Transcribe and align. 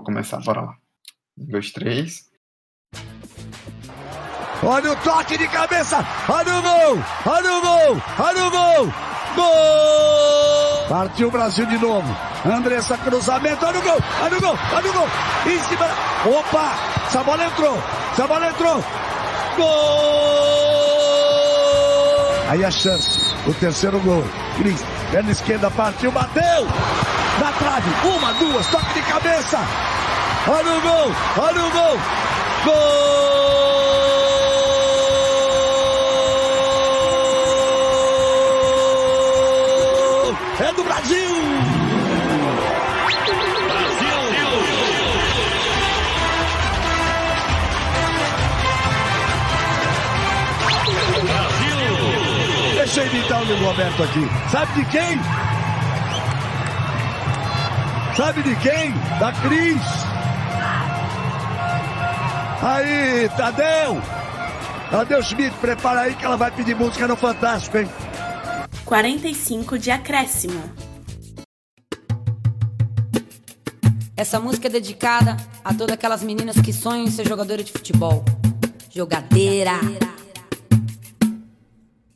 vou 0.00 0.04
começar, 0.04 0.40
bora 0.40 0.62
lá. 0.62 0.74
Um, 1.38 1.46
dois, 1.46 1.70
três. 1.70 2.24
Olha 4.62 4.92
o 4.92 4.96
toque 4.96 5.38
de 5.38 5.48
cabeça! 5.48 6.04
Olha 6.28 6.58
o 6.58 6.62
gol! 6.62 6.98
Olha 7.26 7.54
o 7.54 7.60
gol! 7.60 8.02
Olha 8.18 8.44
o 8.46 8.50
gol! 8.50 8.92
Gol! 9.36 10.88
Partiu 10.88 11.28
o 11.28 11.30
Brasil 11.30 11.64
de 11.66 11.78
novo. 11.78 12.16
Andressa 12.44 12.98
cruzamento, 12.98 13.64
olha 13.64 13.78
o 13.78 13.82
gol! 13.82 13.98
Olha 14.22 14.36
o 14.36 14.40
gol! 14.40 14.58
Olha 14.72 14.90
o 14.90 14.92
gol! 14.92 15.08
Em 15.46 15.58
cima. 15.60 15.86
Opa! 16.26 16.74
Essa 17.06 17.22
bola 17.22 17.44
entrou! 17.44 17.78
Essa 18.12 18.26
bola 18.26 18.48
entrou! 18.48 18.84
Gol! 19.56 20.40
Aí 22.48 22.64
a 22.64 22.70
chance. 22.70 23.34
O 23.46 23.54
terceiro 23.54 24.00
gol. 24.00 24.24
Cris, 24.56 24.82
perna 25.10 25.30
esquerda 25.30 25.70
partiu, 25.70 26.12
bateu! 26.12 26.66
Na 27.40 27.52
trave, 27.52 27.90
uma, 28.06 28.34
duas, 28.34 28.66
toque 28.66 28.92
de 28.92 29.00
cabeça! 29.00 29.58
Olha 30.46 30.74
o 30.74 30.80
gol! 30.82 31.10
Olha 31.38 31.64
o 31.64 31.70
gol! 31.70 31.98
Gol! 32.66 32.74
É 40.60 40.72
do 40.74 40.84
Brasil! 40.84 41.30
Deixa 52.74 53.00
eu 53.00 53.06
imitar 53.06 53.40
o 53.40 53.44
Luiz 53.46 53.60
Roberto 53.60 54.02
aqui. 54.02 54.28
Sabe 54.50 54.74
de 54.74 54.84
quem? 54.90 55.18
Sabe 58.20 58.42
de 58.42 58.54
quem? 58.56 58.92
Da 59.18 59.32
Cris. 59.32 59.80
Aí, 62.62 63.30
Tadeu. 63.34 63.96
Tadeu 64.90 65.22
Schmidt, 65.22 65.56
prepara 65.56 66.00
aí 66.02 66.14
que 66.14 66.22
ela 66.22 66.36
vai 66.36 66.50
pedir 66.50 66.76
música 66.76 67.08
no 67.08 67.16
Fantástico, 67.16 67.78
hein? 67.78 67.88
45 68.84 69.78
de 69.78 69.90
acréscimo. 69.90 70.62
Essa 74.14 74.38
música 74.38 74.68
é 74.68 74.70
dedicada 74.70 75.38
a 75.64 75.72
todas 75.72 75.94
aquelas 75.94 76.22
meninas 76.22 76.60
que 76.60 76.74
sonham 76.74 77.04
em 77.06 77.10
ser 77.10 77.26
jogadora 77.26 77.64
de 77.64 77.72
futebol. 77.72 78.22
Jogadeira. 78.94 79.80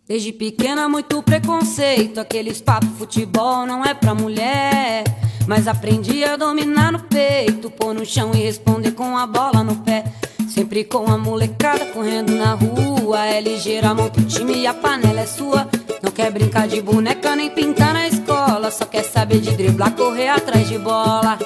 Desde 0.06 0.34
pequena, 0.34 0.86
muito 0.86 1.22
preconceito. 1.22 2.20
Aqueles 2.20 2.60
papos 2.60 2.90
futebol 2.98 3.64
não 3.64 3.82
é 3.82 3.94
pra 3.94 4.14
mulher. 4.14 5.23
Mas 5.46 5.68
aprendi 5.68 6.24
a 6.24 6.36
dominar 6.36 6.90
no 6.92 7.00
peito, 7.00 7.70
pôr 7.70 7.94
no 7.94 8.04
chão 8.04 8.30
e 8.34 8.38
responder 8.38 8.92
com 8.92 9.16
a 9.16 9.26
bola 9.26 9.62
no 9.62 9.76
pé. 9.76 10.04
Sempre 10.48 10.84
com 10.84 11.10
a 11.10 11.18
molecada 11.18 11.84
correndo 11.86 12.32
na 12.34 12.54
rua. 12.54 13.26
É 13.26 13.40
ligeira, 13.40 13.94
monta 13.94 14.20
o 14.20 14.24
time 14.24 14.58
e 14.58 14.66
a 14.66 14.72
panela 14.72 15.20
é 15.20 15.26
sua. 15.26 15.68
Não 16.02 16.10
quer 16.10 16.30
brincar 16.30 16.68
de 16.68 16.80
boneca 16.80 17.34
nem 17.36 17.50
pintar 17.50 17.92
na 17.92 18.08
escola. 18.08 18.70
Só 18.70 18.84
quer 18.84 19.04
saber 19.04 19.40
de 19.40 19.50
driblar, 19.56 19.92
correr 19.92 20.28
atrás 20.28 20.68
de 20.68 20.78
bola. 20.78 21.38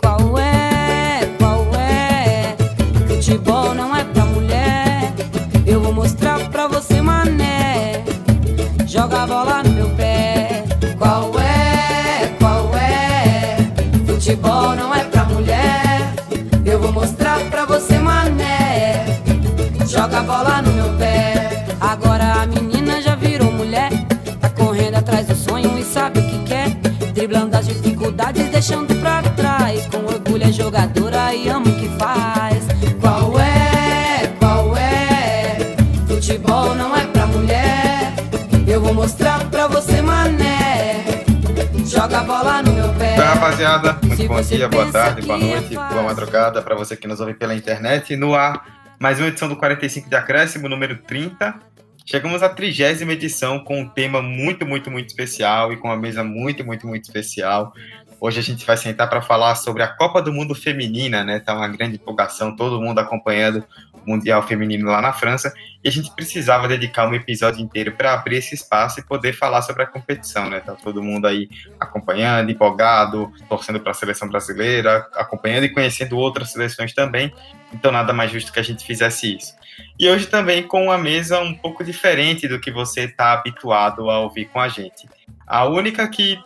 Qual 0.00 0.38
é? 0.38 1.20
Qual 1.38 1.66
é? 1.74 2.56
Futebol 3.06 3.74
não 3.74 3.94
é 3.96 4.04
pra 4.04 4.24
mulher. 4.26 5.12
Eu 5.66 5.80
vou 5.80 5.92
mostrar 5.92 6.38
pra 6.50 6.66
você, 6.66 7.00
mané. 7.00 8.04
Joga 8.86 9.22
a 9.22 9.26
bola 9.26 9.62
no 9.62 9.75
Futebol 14.26 14.74
não 14.74 14.92
é 14.92 15.04
pra 15.04 15.24
mulher. 15.26 16.12
Eu 16.64 16.80
vou 16.80 16.90
mostrar 16.90 17.38
pra 17.48 17.64
você, 17.64 17.96
mané. 17.96 19.22
Joga 19.86 20.18
a 20.18 20.22
bola 20.24 20.62
no 20.62 20.72
meu 20.72 20.92
pé. 20.94 21.64
Agora 21.80 22.42
a 22.42 22.46
menina 22.46 23.00
já 23.00 23.14
virou 23.14 23.52
mulher. 23.52 23.88
Tá 24.40 24.50
correndo 24.50 24.96
atrás 24.96 25.28
do 25.28 25.36
sonho 25.36 25.78
e 25.78 25.84
sabe 25.84 26.18
o 26.18 26.22
que 26.24 26.40
quer. 26.40 26.70
Driblando 27.14 27.56
as 27.56 27.68
dificuldades, 27.68 28.48
deixando 28.48 28.96
pra 28.96 29.22
trás. 29.22 29.86
Com 29.86 29.98
orgulho 29.98 30.42
é 30.42 30.50
jogadora 30.50 31.32
e 31.32 31.48
ama 31.48 31.68
o 31.68 31.76
que 31.76 31.88
faz. 31.90 32.64
Qual 33.00 33.38
é? 33.38 34.26
Qual 34.40 34.76
é? 34.76 35.76
Futebol 36.08 36.74
não 36.74 36.96
é 36.96 37.06
pra 37.06 37.28
mulher. 37.28 38.12
Eu 38.66 38.80
vou 38.80 38.92
mostrar 38.92 39.44
pra 39.50 39.68
você, 39.68 40.02
mané. 40.02 41.04
Joga 41.84 42.18
a 42.18 42.24
bola 42.24 42.60
no 42.64 42.72
meu 42.72 42.88
pé. 42.94 43.14
Oi, 43.16 43.24
rapaziada. 43.24 44.05
Muito 44.16 44.22
Se 44.22 44.28
bom 44.28 44.40
dia, 44.40 44.66
boa 44.66 44.90
tarde, 44.90 45.26
boa 45.26 45.38
noite, 45.38 45.74
boa 45.74 46.02
madrugada 46.04 46.62
para 46.62 46.74
você 46.74 46.96
que 46.96 47.06
nos 47.06 47.20
ouve 47.20 47.34
pela 47.34 47.54
internet. 47.54 48.16
No 48.16 48.34
ar, 48.34 48.96
mais 48.98 49.18
uma 49.18 49.28
edição 49.28 49.46
do 49.46 49.56
45 49.56 50.08
de 50.08 50.16
Acréscimo, 50.16 50.70
número 50.70 50.96
30. 51.02 51.54
Chegamos 52.02 52.42
à 52.42 52.48
trigésima 52.48 53.12
edição 53.12 53.62
com 53.62 53.78
um 53.78 53.86
tema 53.86 54.22
muito, 54.22 54.64
muito, 54.64 54.90
muito 54.90 55.10
especial 55.10 55.70
e 55.70 55.76
com 55.76 55.88
uma 55.88 55.98
mesa 55.98 56.24
muito, 56.24 56.64
muito, 56.64 56.86
muito 56.86 57.04
especial. 57.04 57.74
Hoje 58.18 58.40
a 58.40 58.42
gente 58.42 58.64
vai 58.64 58.76
sentar 58.76 59.08
para 59.10 59.20
falar 59.20 59.54
sobre 59.56 59.82
a 59.82 59.88
Copa 59.88 60.22
do 60.22 60.32
Mundo 60.32 60.54
Feminina, 60.54 61.22
né? 61.22 61.38
Tá 61.38 61.54
uma 61.54 61.68
grande 61.68 61.96
empolgação, 61.96 62.56
todo 62.56 62.80
mundo 62.80 62.98
acompanhando 62.98 63.62
o 63.92 64.10
Mundial 64.10 64.42
Feminino 64.42 64.90
lá 64.90 65.02
na 65.02 65.12
França. 65.12 65.52
E 65.84 65.88
a 65.88 65.92
gente 65.92 66.10
precisava 66.14 66.66
dedicar 66.66 67.06
um 67.06 67.14
episódio 67.14 67.60
inteiro 67.60 67.92
para 67.92 68.14
abrir 68.14 68.36
esse 68.36 68.54
espaço 68.54 69.00
e 69.00 69.02
poder 69.02 69.34
falar 69.34 69.60
sobre 69.60 69.82
a 69.82 69.86
competição, 69.86 70.48
né? 70.48 70.60
Tá 70.60 70.72
todo 70.72 71.02
mundo 71.02 71.26
aí 71.26 71.48
acompanhando, 71.78 72.50
empolgado, 72.50 73.30
torcendo 73.50 73.80
para 73.80 73.90
a 73.90 73.94
seleção 73.94 74.28
brasileira, 74.28 75.06
acompanhando 75.14 75.64
e 75.64 75.68
conhecendo 75.68 76.16
outras 76.16 76.52
seleções 76.52 76.94
também. 76.94 77.30
Então 77.74 77.92
nada 77.92 78.14
mais 78.14 78.30
justo 78.30 78.50
que 78.50 78.60
a 78.60 78.64
gente 78.64 78.84
fizesse 78.86 79.36
isso. 79.36 79.54
E 79.98 80.08
hoje 80.08 80.26
também 80.26 80.62
com 80.62 80.84
uma 80.84 80.96
mesa 80.96 81.38
um 81.40 81.54
pouco 81.54 81.84
diferente 81.84 82.48
do 82.48 82.58
que 82.58 82.70
você 82.70 83.02
está 83.02 83.34
habituado 83.34 84.10
a 84.10 84.20
ouvir 84.20 84.46
com 84.46 84.58
a 84.58 84.68
gente. 84.68 85.06
A 85.46 85.66
única 85.66 86.08
que 86.08 86.38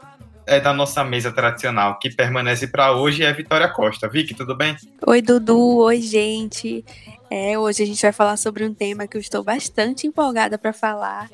é 0.50 0.58
da 0.58 0.74
nossa 0.74 1.04
mesa 1.04 1.30
tradicional 1.30 1.96
que 2.00 2.10
permanece 2.10 2.66
para 2.66 2.92
hoje 2.92 3.22
é 3.22 3.28
a 3.28 3.32
Vitória 3.32 3.68
Costa. 3.68 4.08
Vicky, 4.08 4.34
tudo 4.34 4.56
bem? 4.56 4.76
Oi, 5.06 5.22
Dudu. 5.22 5.78
Oi, 5.78 6.00
gente. 6.00 6.84
É, 7.30 7.56
hoje 7.56 7.84
a 7.84 7.86
gente 7.86 8.02
vai 8.02 8.12
falar 8.12 8.36
sobre 8.36 8.64
um 8.64 8.74
tema 8.74 9.06
que 9.06 9.16
eu 9.16 9.20
estou 9.20 9.44
bastante 9.44 10.08
empolgada 10.08 10.58
para 10.58 10.72
falar, 10.72 11.30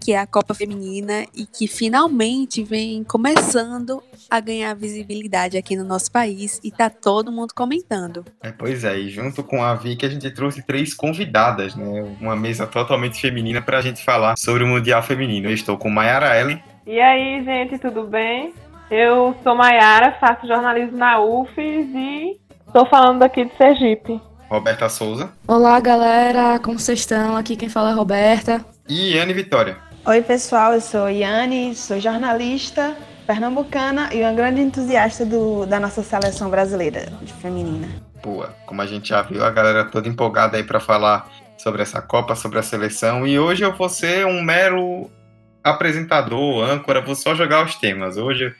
que 0.00 0.12
é 0.12 0.18
a 0.18 0.28
Copa 0.28 0.54
Feminina 0.54 1.26
e 1.34 1.44
que 1.44 1.66
finalmente 1.66 2.62
vem 2.62 3.02
começando 3.02 4.00
a 4.30 4.38
ganhar 4.38 4.72
visibilidade 4.74 5.58
aqui 5.58 5.74
no 5.74 5.82
nosso 5.82 6.12
país 6.12 6.60
e 6.62 6.70
tá 6.70 6.88
todo 6.88 7.32
mundo 7.32 7.52
comentando. 7.52 8.24
É, 8.40 8.52
pois 8.52 8.84
é, 8.84 8.96
e 8.96 9.10
junto 9.10 9.42
com 9.42 9.60
a 9.60 9.74
Vicky 9.74 10.06
a 10.06 10.08
gente 10.08 10.30
trouxe 10.30 10.62
três 10.62 10.94
convidadas, 10.94 11.74
né? 11.74 12.16
Uma 12.20 12.36
mesa 12.36 12.64
totalmente 12.64 13.20
feminina 13.20 13.60
para 13.60 13.78
a 13.78 13.82
gente 13.82 14.04
falar 14.04 14.36
sobre 14.36 14.62
o 14.62 14.68
Mundial 14.68 15.02
Feminino. 15.02 15.48
Eu 15.48 15.54
estou 15.54 15.76
com 15.76 15.90
Mayara 15.90 16.40
Ellen. 16.40 16.62
E 16.86 17.00
aí, 17.00 17.44
gente, 17.44 17.78
tudo 17.78 18.04
bem? 18.04 18.52
Eu 18.90 19.34
sou 19.42 19.54
Maiara, 19.54 20.16
faço 20.20 20.46
jornalismo 20.46 20.98
na 20.98 21.20
UFES 21.20 21.86
e 21.94 22.40
estou 22.66 22.86
falando 22.86 23.20
daqui 23.20 23.44
de 23.44 23.56
Sergipe. 23.56 24.20
Roberta 24.50 24.88
Souza 24.88 25.32
Olá, 25.48 25.80
galera, 25.80 26.58
como 26.58 26.78
vocês 26.78 26.98
estão? 26.98 27.36
Aqui 27.36 27.56
quem 27.56 27.70
fala 27.70 27.90
é 27.90 27.94
Roberta. 27.94 28.64
e 28.88 29.18
Anne 29.18 29.32
Vitória. 29.32 29.78
Oi, 30.04 30.20
pessoal, 30.20 30.74
eu 30.74 30.80
sou 30.80 31.08
Yane, 31.08 31.74
sou 31.74 31.98
jornalista 32.00 32.96
pernambucana 33.26 34.10
e 34.12 34.20
uma 34.20 34.32
grande 34.32 34.60
entusiasta 34.60 35.24
do, 35.24 35.64
da 35.64 35.78
nossa 35.78 36.02
seleção 36.02 36.50
brasileira 36.50 37.06
de 37.22 37.32
feminina. 37.34 37.88
Boa, 38.22 38.54
como 38.66 38.82
a 38.82 38.86
gente 38.86 39.08
já 39.10 39.22
viu, 39.22 39.44
a 39.44 39.50
galera 39.50 39.84
toda 39.84 40.08
empolgada 40.08 40.56
aí 40.56 40.64
para 40.64 40.80
falar 40.80 41.30
sobre 41.56 41.82
essa 41.82 42.02
Copa, 42.02 42.34
sobre 42.34 42.58
a 42.58 42.62
seleção. 42.62 43.26
E 43.26 43.38
hoje 43.38 43.64
eu 43.64 43.72
vou 43.72 43.88
ser 43.88 44.26
um 44.26 44.42
mero 44.42 45.08
apresentador, 45.62 46.64
âncora, 46.68 47.00
vou 47.00 47.14
só 47.14 47.34
jogar 47.34 47.64
os 47.64 47.74
temas. 47.76 48.16
Hoje 48.16 48.54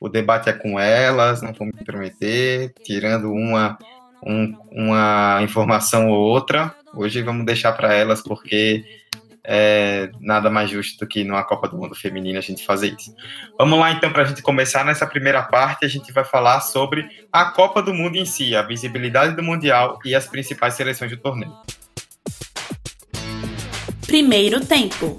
o 0.00 0.08
debate 0.08 0.48
é 0.48 0.52
com 0.52 0.78
elas, 0.78 1.42
não 1.42 1.52
vou 1.52 1.66
me 1.66 1.72
prometer, 1.84 2.72
tirando 2.84 3.32
uma, 3.32 3.78
um- 4.22 4.56
uma 4.70 5.38
informação 5.42 6.08
ou 6.08 6.18
outra. 6.18 6.74
Hoje 6.94 7.22
vamos 7.22 7.44
deixar 7.46 7.72
para 7.72 7.94
elas, 7.94 8.22
porque 8.22 8.84
é 9.48 10.10
nada 10.20 10.50
mais 10.50 10.68
justo 10.68 10.98
do 10.98 11.06
que 11.08 11.22
numa 11.22 11.44
Copa 11.44 11.68
do 11.68 11.76
Mundo 11.76 11.94
Feminina 11.94 12.40
a 12.40 12.42
gente 12.42 12.66
fazer 12.66 12.96
isso. 12.98 13.14
Vamos 13.56 13.78
lá 13.78 13.92
então 13.92 14.12
para 14.12 14.22
a 14.22 14.26
gente 14.26 14.42
começar 14.42 14.84
nessa 14.84 15.06
primeira 15.06 15.40
parte, 15.42 15.84
a 15.84 15.88
gente 15.88 16.12
vai 16.12 16.24
falar 16.24 16.60
sobre 16.60 17.06
a 17.32 17.44
Copa 17.46 17.80
do 17.80 17.94
Mundo 17.94 18.16
em 18.16 18.24
si, 18.24 18.56
a 18.56 18.62
visibilidade 18.62 19.36
do 19.36 19.42
Mundial 19.44 19.98
e 20.04 20.14
as 20.14 20.26
principais 20.26 20.74
seleções 20.74 21.10
do 21.12 21.16
torneio. 21.16 21.52
Primeiro 24.06 24.64
tempo. 24.64 25.18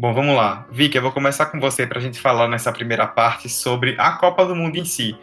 Bom, 0.00 0.14
vamos 0.14 0.34
lá. 0.34 0.66
Vicky, 0.70 0.96
eu 0.96 1.02
vou 1.02 1.12
começar 1.12 1.44
com 1.44 1.60
você 1.60 1.86
para 1.86 1.98
a 1.98 2.00
gente 2.00 2.18
falar 2.18 2.48
nessa 2.48 2.72
primeira 2.72 3.06
parte 3.06 3.50
sobre 3.50 3.96
a 3.98 4.12
Copa 4.12 4.46
do 4.46 4.56
Mundo 4.56 4.76
em 4.76 4.84
si. 4.86 5.14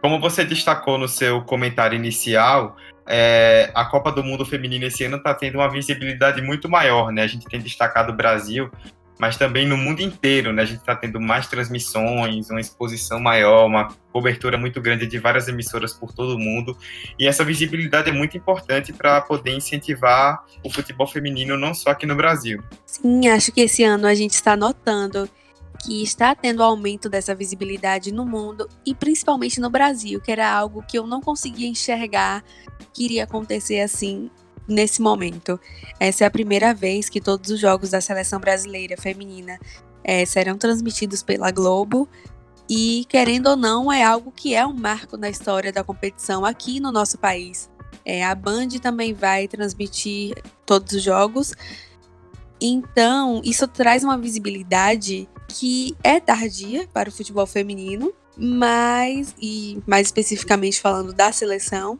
Como 0.00 0.20
você 0.20 0.44
destacou 0.44 0.96
no 0.96 1.08
seu 1.08 1.42
comentário 1.42 1.96
inicial, 1.96 2.76
é, 3.08 3.72
a 3.74 3.84
Copa 3.84 4.12
do 4.12 4.22
Mundo 4.22 4.46
Feminino 4.46 4.84
esse 4.84 5.02
ano 5.02 5.16
está 5.16 5.34
tendo 5.34 5.56
uma 5.56 5.68
visibilidade 5.68 6.40
muito 6.42 6.68
maior, 6.68 7.10
né? 7.10 7.24
A 7.24 7.26
gente 7.26 7.44
tem 7.46 7.60
destacado 7.60 8.12
o 8.12 8.16
Brasil 8.16 8.70
mas 9.20 9.36
também 9.36 9.66
no 9.66 9.76
mundo 9.76 10.00
inteiro, 10.00 10.50
né? 10.50 10.62
A 10.62 10.64
gente 10.64 10.78
está 10.78 10.96
tendo 10.96 11.20
mais 11.20 11.46
transmissões, 11.46 12.48
uma 12.48 12.60
exposição 12.60 13.20
maior, 13.20 13.66
uma 13.66 13.88
cobertura 14.10 14.56
muito 14.56 14.80
grande 14.80 15.06
de 15.06 15.18
várias 15.18 15.46
emissoras 15.46 15.92
por 15.92 16.10
todo 16.12 16.36
o 16.36 16.38
mundo, 16.38 16.74
e 17.18 17.28
essa 17.28 17.44
visibilidade 17.44 18.08
é 18.08 18.12
muito 18.12 18.34
importante 18.36 18.94
para 18.94 19.20
poder 19.20 19.54
incentivar 19.54 20.42
o 20.64 20.70
futebol 20.70 21.06
feminino 21.06 21.56
não 21.56 21.74
só 21.74 21.90
aqui 21.90 22.06
no 22.06 22.16
Brasil. 22.16 22.62
Sim, 22.86 23.28
acho 23.28 23.52
que 23.52 23.60
esse 23.60 23.84
ano 23.84 24.06
a 24.06 24.14
gente 24.14 24.32
está 24.32 24.56
notando 24.56 25.28
que 25.84 26.02
está 26.02 26.34
tendo 26.34 26.62
aumento 26.62 27.08
dessa 27.08 27.34
visibilidade 27.34 28.12
no 28.12 28.24
mundo 28.24 28.68
e 28.86 28.94
principalmente 28.94 29.60
no 29.60 29.68
Brasil, 29.68 30.20
que 30.20 30.32
era 30.32 30.50
algo 30.50 30.82
que 30.82 30.98
eu 30.98 31.06
não 31.06 31.20
conseguia 31.20 31.68
enxergar 31.68 32.42
que 32.92 33.04
iria 33.04 33.24
acontecer 33.24 33.80
assim 33.80 34.30
nesse 34.70 35.02
momento. 35.02 35.60
Essa 35.98 36.24
é 36.24 36.26
a 36.26 36.30
primeira 36.30 36.72
vez 36.72 37.08
que 37.08 37.20
todos 37.20 37.50
os 37.50 37.60
jogos 37.60 37.90
da 37.90 38.00
seleção 38.00 38.40
brasileira 38.40 38.96
feminina 38.96 39.58
é, 40.02 40.24
serão 40.24 40.56
transmitidos 40.56 41.22
pela 41.22 41.50
Globo. 41.50 42.08
E, 42.68 43.04
querendo 43.08 43.48
ou 43.48 43.56
não, 43.56 43.92
é 43.92 44.04
algo 44.04 44.30
que 44.30 44.54
é 44.54 44.64
um 44.64 44.72
marco 44.72 45.16
na 45.16 45.28
história 45.28 45.72
da 45.72 45.82
competição 45.82 46.44
aqui 46.44 46.78
no 46.78 46.92
nosso 46.92 47.18
país. 47.18 47.68
É, 48.04 48.24
a 48.24 48.34
Band 48.34 48.68
também 48.80 49.12
vai 49.12 49.48
transmitir 49.48 50.40
todos 50.64 50.92
os 50.92 51.02
jogos. 51.02 51.52
Então, 52.60 53.40
isso 53.44 53.66
traz 53.66 54.04
uma 54.04 54.16
visibilidade 54.16 55.28
que 55.48 55.96
é 56.04 56.20
tardia 56.20 56.88
para 56.92 57.08
o 57.08 57.12
futebol 57.12 57.46
feminino, 57.46 58.12
mas, 58.36 59.34
e 59.40 59.82
mais 59.86 60.06
especificamente 60.06 60.80
falando 60.80 61.12
da 61.12 61.32
seleção, 61.32 61.98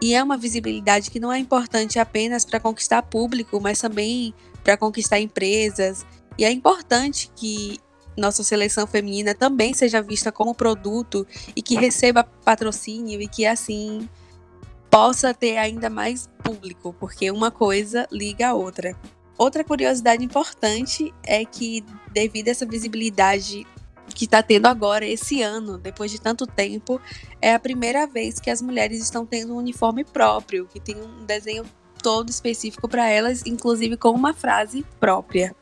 e 0.00 0.14
é 0.14 0.22
uma 0.22 0.36
visibilidade 0.36 1.10
que 1.10 1.20
não 1.20 1.32
é 1.32 1.38
importante 1.38 1.98
apenas 1.98 2.44
para 2.44 2.60
conquistar 2.60 3.02
público, 3.02 3.60
mas 3.60 3.80
também 3.80 4.32
para 4.62 4.76
conquistar 4.76 5.18
empresas. 5.18 6.06
E 6.36 6.44
é 6.44 6.50
importante 6.50 7.30
que 7.34 7.78
nossa 8.16 8.42
seleção 8.42 8.86
feminina 8.86 9.34
também 9.34 9.72
seja 9.74 10.02
vista 10.02 10.30
como 10.30 10.54
produto 10.54 11.26
e 11.54 11.62
que 11.62 11.76
receba 11.76 12.24
patrocínio 12.24 13.20
e 13.20 13.28
que 13.28 13.46
assim 13.46 14.08
possa 14.90 15.34
ter 15.34 15.56
ainda 15.58 15.90
mais 15.90 16.28
público, 16.42 16.94
porque 16.98 17.30
uma 17.30 17.50
coisa 17.50 18.06
liga 18.10 18.48
a 18.48 18.54
outra. 18.54 18.96
Outra 19.36 19.62
curiosidade 19.62 20.24
importante 20.24 21.14
é 21.24 21.44
que, 21.44 21.84
devido 22.12 22.48
a 22.48 22.50
essa 22.50 22.66
visibilidade 22.66 23.66
que 24.18 24.24
está 24.24 24.42
tendo 24.42 24.66
agora, 24.66 25.06
esse 25.06 25.42
ano, 25.42 25.78
depois 25.78 26.10
de 26.10 26.20
tanto 26.20 26.44
tempo, 26.44 27.00
é 27.40 27.54
a 27.54 27.58
primeira 27.60 28.04
vez 28.04 28.40
que 28.40 28.50
as 28.50 28.60
mulheres 28.60 29.00
estão 29.00 29.24
tendo 29.24 29.54
um 29.54 29.58
uniforme 29.58 30.02
próprio, 30.04 30.66
que 30.66 30.80
tem 30.80 30.96
um 30.96 31.24
desenho 31.24 31.62
todo 32.02 32.28
específico 32.28 32.88
para 32.88 33.08
elas, 33.08 33.46
inclusive 33.46 33.96
com 33.96 34.10
uma 34.10 34.34
frase 34.34 34.84
própria. 34.98 35.54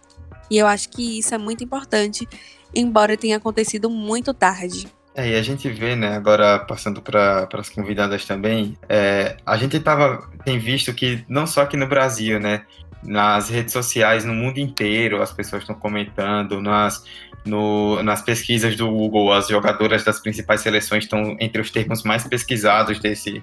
E 0.51 0.57
eu 0.57 0.67
acho 0.67 0.89
que 0.89 1.19
isso 1.19 1.35
é 1.35 1.39
muito 1.39 1.63
importante, 1.63 2.27
embora 2.75 3.15
tenha 3.15 3.37
acontecido 3.37 3.91
muito 3.91 4.33
tarde. 4.33 4.89
É, 5.15 5.33
e 5.33 5.35
a 5.35 5.43
gente 5.43 5.69
vê, 5.69 5.95
né, 5.95 6.17
agora 6.17 6.59
passando 6.61 7.03
para 7.03 7.47
as 7.53 7.69
convidadas 7.69 8.25
também, 8.25 8.75
é, 8.89 9.37
a 9.45 9.59
gente 9.59 9.79
tava, 9.81 10.31
tem 10.47 10.59
visto 10.59 10.95
que 10.95 11.23
não 11.29 11.47
só 11.47 11.61
aqui 11.61 11.77
no 11.77 11.87
Brasil, 11.87 12.41
né, 12.41 12.65
nas 13.07 13.49
redes 13.49 13.73
sociais 13.73 14.25
no 14.25 14.35
mundo 14.35 14.59
inteiro, 14.59 15.23
as 15.23 15.33
pessoas 15.33 15.63
estão 15.63 15.75
comentando, 15.75 16.61
nas, 16.61 17.05
no, 17.47 18.03
nas 18.03 18.21
pesquisas 18.23 18.77
do 18.77 18.91
Google, 18.91 19.33
as 19.33 19.49
jogadoras 19.49 20.05
das 20.05 20.21
principais 20.21 20.61
seleções 20.61 21.05
estão 21.05 21.37
entre 21.41 21.61
os 21.61 21.71
termos 21.71 22.03
mais 22.03 22.25
pesquisados 22.25 22.99
desse, 22.99 23.43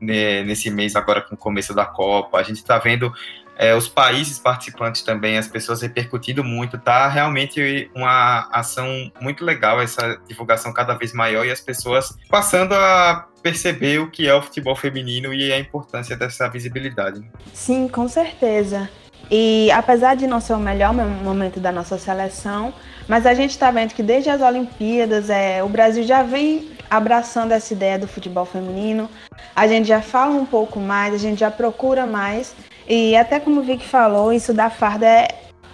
né, 0.00 0.42
nesse 0.42 0.70
mês, 0.70 0.96
agora 0.96 1.20
com 1.20 1.34
o 1.34 1.38
começo 1.38 1.74
da 1.74 1.84
Copa. 1.84 2.38
A 2.38 2.42
gente 2.42 2.56
está 2.56 2.78
vendo 2.78 3.12
é, 3.56 3.74
os 3.74 3.86
países 3.86 4.38
participantes 4.38 5.02
também, 5.02 5.38
as 5.38 5.46
pessoas 5.46 5.82
repercutindo 5.82 6.42
muito, 6.42 6.78
tá 6.78 7.08
realmente 7.08 7.90
uma 7.94 8.48
ação 8.50 9.12
muito 9.20 9.44
legal, 9.44 9.80
essa 9.80 10.18
divulgação 10.26 10.72
cada 10.72 10.94
vez 10.94 11.12
maior 11.12 11.44
e 11.44 11.50
as 11.50 11.60
pessoas 11.60 12.16
passando 12.28 12.74
a 12.74 13.28
perceber 13.42 14.00
o 14.00 14.10
que 14.10 14.26
é 14.26 14.34
o 14.34 14.42
futebol 14.42 14.74
feminino 14.74 15.34
e 15.34 15.52
a 15.52 15.58
importância 15.58 16.16
dessa 16.16 16.48
visibilidade. 16.48 17.22
Sim, 17.52 17.88
com 17.88 18.08
certeza. 18.08 18.88
E 19.30 19.70
apesar 19.70 20.14
de 20.14 20.26
não 20.26 20.40
ser 20.40 20.54
o 20.54 20.58
melhor 20.58 20.92
momento 20.92 21.60
da 21.60 21.72
nossa 21.72 21.96
seleção, 21.98 22.74
mas 23.08 23.26
a 23.26 23.34
gente 23.34 23.50
está 23.50 23.70
vendo 23.70 23.94
que 23.94 24.02
desde 24.02 24.30
as 24.30 24.40
Olimpíadas 24.40 25.30
é, 25.30 25.62
o 25.62 25.68
Brasil 25.68 26.02
já 26.02 26.22
vem 26.22 26.70
abraçando 26.90 27.52
essa 27.52 27.72
ideia 27.72 27.98
do 27.98 28.06
futebol 28.06 28.44
feminino. 28.44 29.08
A 29.56 29.66
gente 29.66 29.88
já 29.88 30.02
fala 30.02 30.34
um 30.34 30.44
pouco 30.44 30.78
mais, 30.78 31.14
a 31.14 31.18
gente 31.18 31.40
já 31.40 31.50
procura 31.50 32.06
mais. 32.06 32.54
E 32.86 33.16
até 33.16 33.40
como 33.40 33.60
o 33.60 33.62
Vic 33.62 33.84
falou, 33.84 34.32
isso 34.32 34.52
da 34.52 34.68
farda 34.68 35.06
é, 35.06 35.28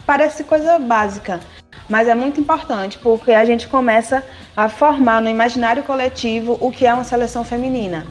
parece 0.06 0.44
coisa 0.44 0.78
básica, 0.78 1.40
mas 1.88 2.06
é 2.06 2.14
muito 2.14 2.40
importante 2.40 2.98
porque 2.98 3.32
a 3.32 3.44
gente 3.44 3.66
começa 3.66 4.24
a 4.56 4.68
formar 4.68 5.20
no 5.20 5.28
imaginário 5.28 5.82
coletivo 5.82 6.56
o 6.60 6.70
que 6.70 6.86
é 6.86 6.94
uma 6.94 7.04
seleção 7.04 7.44
feminina. 7.44 8.06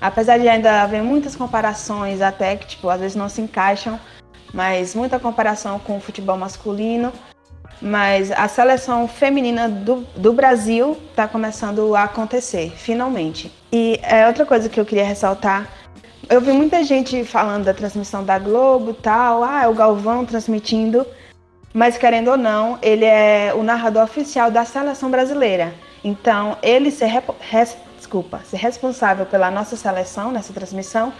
Apesar 0.00 0.38
de 0.38 0.48
ainda 0.48 0.82
haver 0.82 1.02
muitas 1.02 1.34
comparações, 1.34 2.20
até 2.20 2.56
que 2.56 2.66
tipo, 2.66 2.88
às 2.88 3.00
vezes 3.00 3.16
não 3.16 3.28
se 3.28 3.40
encaixam, 3.40 3.98
mas 4.52 4.94
muita 4.94 5.18
comparação 5.18 5.78
com 5.78 5.96
o 5.96 6.00
futebol 6.00 6.36
masculino. 6.36 7.12
Mas 7.80 8.30
a 8.32 8.48
seleção 8.48 9.06
feminina 9.06 9.68
do, 9.68 10.06
do 10.16 10.32
Brasil 10.32 10.96
está 11.10 11.28
começando 11.28 11.94
a 11.94 12.04
acontecer, 12.04 12.72
finalmente. 12.76 13.52
E 13.72 14.00
é 14.02 14.26
outra 14.26 14.46
coisa 14.46 14.68
que 14.68 14.80
eu 14.80 14.84
queria 14.84 15.04
ressaltar. 15.04 15.68
Eu 16.28 16.40
vi 16.40 16.52
muita 16.52 16.82
gente 16.82 17.22
falando 17.24 17.64
da 17.64 17.74
transmissão 17.74 18.24
da 18.24 18.38
Globo 18.38 18.94
tal, 18.94 19.44
ah, 19.44 19.62
é 19.62 19.68
o 19.68 19.74
Galvão 19.74 20.24
transmitindo. 20.24 21.06
Mas 21.72 21.98
querendo 21.98 22.30
ou 22.30 22.36
não, 22.38 22.78
ele 22.80 23.04
é 23.04 23.52
o 23.54 23.62
narrador 23.62 24.04
oficial 24.04 24.50
da 24.50 24.64
seleção 24.64 25.10
brasileira. 25.10 25.74
Então, 26.02 26.56
ele 26.62 26.90
ser, 26.90 27.22
res, 27.38 27.76
desculpa, 27.96 28.40
ser 28.44 28.56
responsável 28.56 29.26
pela 29.26 29.50
nossa 29.50 29.76
seleção 29.76 30.32
nessa 30.32 30.52
transmissão 30.52 31.12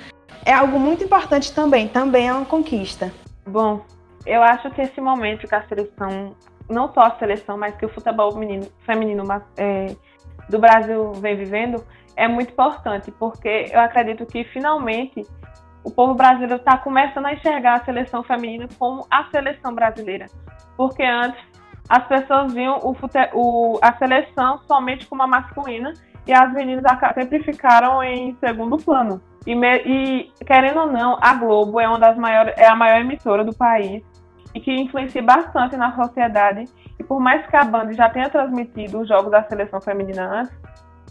é 0.44 0.52
algo 0.52 0.78
muito 0.78 1.04
importante 1.04 1.52
também. 1.52 1.88
Também 1.88 2.28
é 2.28 2.32
uma 2.32 2.44
conquista. 2.46 3.12
Bom, 3.46 3.84
eu 4.26 4.42
acho 4.42 4.70
que 4.70 4.82
esse 4.82 5.00
momento 5.00 5.46
que 5.46 5.54
a 5.54 5.62
seleção, 5.66 6.34
não 6.68 6.92
só 6.92 7.02
a 7.02 7.18
seleção, 7.18 7.56
mas 7.56 7.76
que 7.76 7.86
o 7.86 7.88
futebol 7.88 8.36
menino, 8.36 8.66
feminino 8.84 9.24
é, 9.56 9.94
do 10.48 10.58
Brasil 10.58 11.12
vem 11.14 11.36
vivendo, 11.36 11.84
é 12.16 12.26
muito 12.26 12.52
importante, 12.52 13.10
porque 13.12 13.66
eu 13.70 13.80
acredito 13.80 14.26
que 14.26 14.44
finalmente 14.44 15.22
o 15.84 15.90
povo 15.90 16.14
brasileiro 16.14 16.56
está 16.56 16.76
começando 16.78 17.26
a 17.26 17.34
enxergar 17.34 17.74
a 17.74 17.84
seleção 17.84 18.22
feminina 18.24 18.66
como 18.78 19.06
a 19.10 19.24
seleção 19.30 19.72
brasileira. 19.72 20.26
Porque 20.76 21.04
antes 21.04 21.40
as 21.88 22.04
pessoas 22.08 22.52
viam 22.52 22.78
o, 22.78 22.96
o, 23.34 23.78
a 23.80 23.96
seleção 23.96 24.58
somente 24.66 25.06
como 25.06 25.22
a 25.22 25.26
masculina 25.26 25.92
e 26.26 26.32
as 26.32 26.52
meninas 26.52 26.82
sempre 27.14 27.40
ficaram 27.44 28.02
em 28.02 28.36
segundo 28.40 28.76
plano. 28.78 29.22
E, 29.46 29.54
e, 29.54 30.32
querendo 30.44 30.80
ou 30.80 30.86
não, 30.88 31.16
a 31.20 31.34
Globo 31.34 31.78
é 31.78 31.86
uma 31.86 32.00
das 32.00 32.18
maiores, 32.18 32.54
é 32.56 32.66
a 32.66 32.74
maior 32.74 33.00
emissora 33.00 33.44
do 33.44 33.54
país 33.54 34.02
e 34.56 34.60
que 34.60 34.74
influencia 34.74 35.22
bastante 35.22 35.76
na 35.76 35.94
sociedade. 35.94 36.64
E 36.98 37.04
por 37.04 37.20
mais 37.20 37.46
que 37.46 37.54
a 37.54 37.62
Band 37.62 37.92
já 37.92 38.08
tenha 38.08 38.30
transmitido 38.30 39.00
os 39.00 39.08
jogos 39.08 39.30
da 39.30 39.42
seleção 39.42 39.82
feminina 39.82 40.40
antes, 40.40 40.56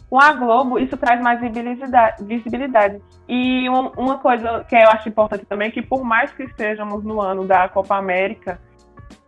com 0.10 0.20
a 0.20 0.34
Globo 0.34 0.80
isso 0.80 0.98
traz 0.98 1.22
mais 1.22 1.40
visibilidade. 2.22 3.00
E 3.30 3.70
um, 3.70 3.92
uma 3.98 4.18
coisa 4.18 4.66
que 4.68 4.76
eu 4.76 4.90
acho 4.90 5.10
importante 5.10 5.46
também 5.46 5.68
é 5.68 5.72
que 5.72 5.84
por 5.84 6.04
mais 6.04 6.32
que 6.32 6.44
estejamos 6.44 7.04
no 7.04 7.22
ano 7.22 7.46
da 7.46 7.70
Copa 7.70 7.96
América 7.96 8.60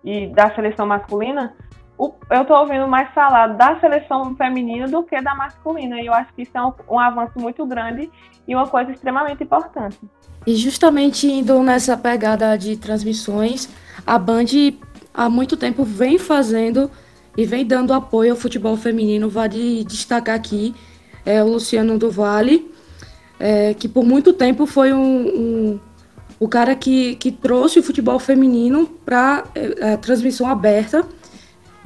e 0.03 0.25
da 0.27 0.49
seleção 0.55 0.87
masculina, 0.87 1.53
o, 1.97 2.13
eu 2.29 2.43
estou 2.43 2.57
ouvindo 2.57 2.87
mais 2.87 3.09
falar 3.13 3.47
da 3.47 3.79
seleção 3.79 4.35
feminina 4.35 4.87
do 4.87 5.03
que 5.03 5.19
da 5.21 5.33
masculina. 5.33 5.99
E 5.99 6.05
eu 6.05 6.13
acho 6.13 6.31
que 6.33 6.43
isso 6.43 6.51
é 6.55 6.63
um, 6.63 6.71
um 6.89 6.99
avanço 6.99 7.39
muito 7.39 7.65
grande 7.65 8.09
e 8.47 8.55
uma 8.55 8.67
coisa 8.67 8.91
extremamente 8.91 9.43
importante. 9.43 9.99
E 10.45 10.55
justamente 10.55 11.27
indo 11.27 11.61
nessa 11.63 11.97
pegada 11.97 12.55
de 12.57 12.77
transmissões, 12.77 13.67
a 14.05 14.17
Band 14.17 14.45
há 15.13 15.29
muito 15.29 15.57
tempo 15.57 15.83
vem 15.83 16.19
fazendo 16.19 16.89
e 17.35 17.45
vem 17.45 17.65
dando 17.65 17.93
apoio 17.93 18.31
ao 18.31 18.37
futebol 18.37 18.77
feminino. 18.77 19.29
Vale 19.29 19.83
destacar 19.83 20.35
aqui 20.35 20.75
é, 21.25 21.43
o 21.43 21.47
Luciano 21.47 21.97
do 21.97 22.11
Vale, 22.11 22.71
é, 23.39 23.73
que 23.73 23.87
por 23.89 24.05
muito 24.05 24.31
tempo 24.31 24.65
foi 24.65 24.93
um, 24.93 25.27
um, 25.27 25.79
o 26.39 26.47
cara 26.47 26.75
que, 26.75 27.15
que 27.15 27.31
trouxe 27.31 27.79
o 27.79 27.83
futebol 27.83 28.19
feminino 28.19 28.85
para 29.03 29.43
é, 29.53 29.93
a 29.93 29.97
transmissão 29.97 30.47
aberta 30.47 31.05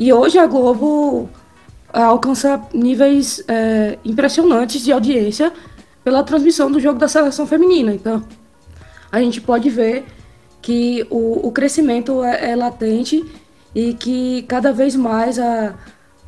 e 0.02 0.12
hoje 0.12 0.40
a 0.40 0.48
Globo 0.48 1.30
é, 1.94 2.02
alcança 2.02 2.60
níveis 2.74 3.44
é, 3.48 4.00
impressionantes 4.04 4.82
de 4.82 4.92
audiência 4.92 5.54
pela 6.04 6.24
transmissão 6.24 6.72
do 6.72 6.80
jogo 6.80 6.98
da 6.98 7.08
seleção 7.08 7.46
feminina. 7.46 7.94
Então, 7.94 8.24
a 9.12 9.22
gente 9.22 9.40
pode 9.40 9.70
ver 9.70 10.06
que 10.60 11.06
o, 11.08 11.48
o 11.48 11.52
crescimento 11.52 12.24
é, 12.24 12.50
é, 12.50 12.56
latente 12.56 13.24
e 13.76 13.94
que 13.94 14.42
cada 14.48 14.74
vez 14.74 14.96
mais 14.96 15.38
a, 15.38 15.76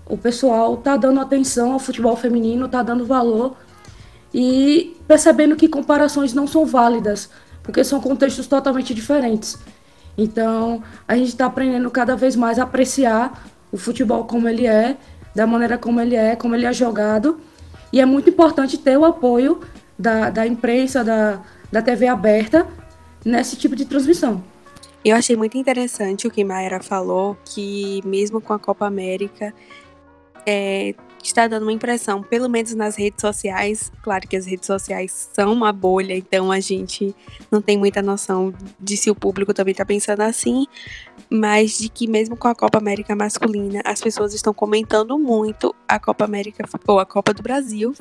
o 0.06 0.18
pessoal 0.18 0.76
está 0.76 0.96
dando 0.96 1.20
atenção 1.20 1.74
ao 1.74 1.80
futebol 1.80 2.16
feminino, 2.16 2.68
está 2.68 2.84
dando 2.84 3.08
valor 3.08 3.58
e 4.32 4.96
percebendo 5.08 5.56
que 5.56 5.68
comparações 5.68 6.32
não 6.32 6.46
são 6.46 6.64
válidas, 6.64 7.28
porque 7.64 7.84
são 7.84 8.00
contextos 8.00 8.46
totalmente 8.46 8.94
diferentes. 8.94 9.58
Então, 10.16 10.84
a 11.08 11.16
gente 11.16 11.30
está 11.30 11.48
aprendendo 11.48 11.90
cada 11.90 12.16
vez 12.16 12.36
mais 12.36 12.60
a 12.60 12.64
apreciar 12.66 13.52
o 13.74 13.78
futebol 13.78 14.24
como 14.26 14.48
ele 14.48 14.68
é, 14.68 14.96
da 15.34 15.48
maneira 15.48 15.80
como 15.80 16.00
ele 16.00 16.16
é, 16.16 16.36
como 16.36 16.54
ele 16.54 16.66
é 16.66 16.72
jogado. 16.72 17.40
E 17.92 18.00
é 18.00 18.06
muito 18.06 18.30
importante 18.30 18.78
ter 18.78 18.98
o 18.98 19.04
apoio 19.04 19.62
da, 19.98 20.30
da 20.30 20.46
imprensa, 20.46 21.04
da, 21.04 21.42
da 21.72 21.82
TV 21.82 22.08
aberta, 22.08 22.68
nesse 23.26 23.56
tipo 23.56 23.76
de 23.76 23.86
transmissão. 23.86 24.44
Eu 25.04 25.16
achei 25.16 25.36
muito 25.36 25.58
interessante 25.58 26.28
o 26.28 26.32
que 26.32 26.44
Mayra 26.44 26.82
falou, 26.82 27.36
que 27.44 28.02
mesmo 28.06 28.40
com 28.40 28.54
a 28.54 28.60
Copa 28.60 28.86
América, 28.86 29.54
é, 30.46 30.94
está 31.28 31.48
dando 31.48 31.64
uma 31.64 31.72
impressão, 31.72 32.22
pelo 32.22 32.50
menos 32.50 32.74
nas 32.76 32.96
redes 32.96 33.22
sociais. 33.22 33.92
Claro 34.02 34.28
que 34.28 34.36
as 34.36 34.46
redes 34.46 34.68
sociais 34.68 35.30
são 35.34 35.54
uma 35.54 35.72
bolha, 35.72 36.16
então 36.16 36.52
a 36.52 36.60
gente 36.60 37.16
não 37.52 37.62
tem 37.62 37.78
muita 37.78 38.02
noção 38.02 38.54
de 38.80 38.98
se 38.98 39.10
o 39.10 39.16
público 39.16 39.54
também 39.54 39.72
está 39.72 39.86
pensando 39.86 40.22
assim, 40.22 40.66
mas 41.30 41.78
de 41.78 41.90
que 41.90 42.08
mesmo 42.08 42.36
com 42.36 42.48
a 42.48 42.56
Copa 42.56 42.78
América 42.78 43.16
masculina, 43.16 43.82
as 43.86 44.02
pessoas 44.02 44.34
estão 44.34 44.54
comentando 44.54 45.18
muito 45.18 45.74
a 45.88 46.00
Copa 46.00 46.26
América 46.26 46.64
ou 46.88 47.00
a 47.00 47.06
Copa 47.06 47.34
do 47.34 47.42
Brasil, 47.42 47.94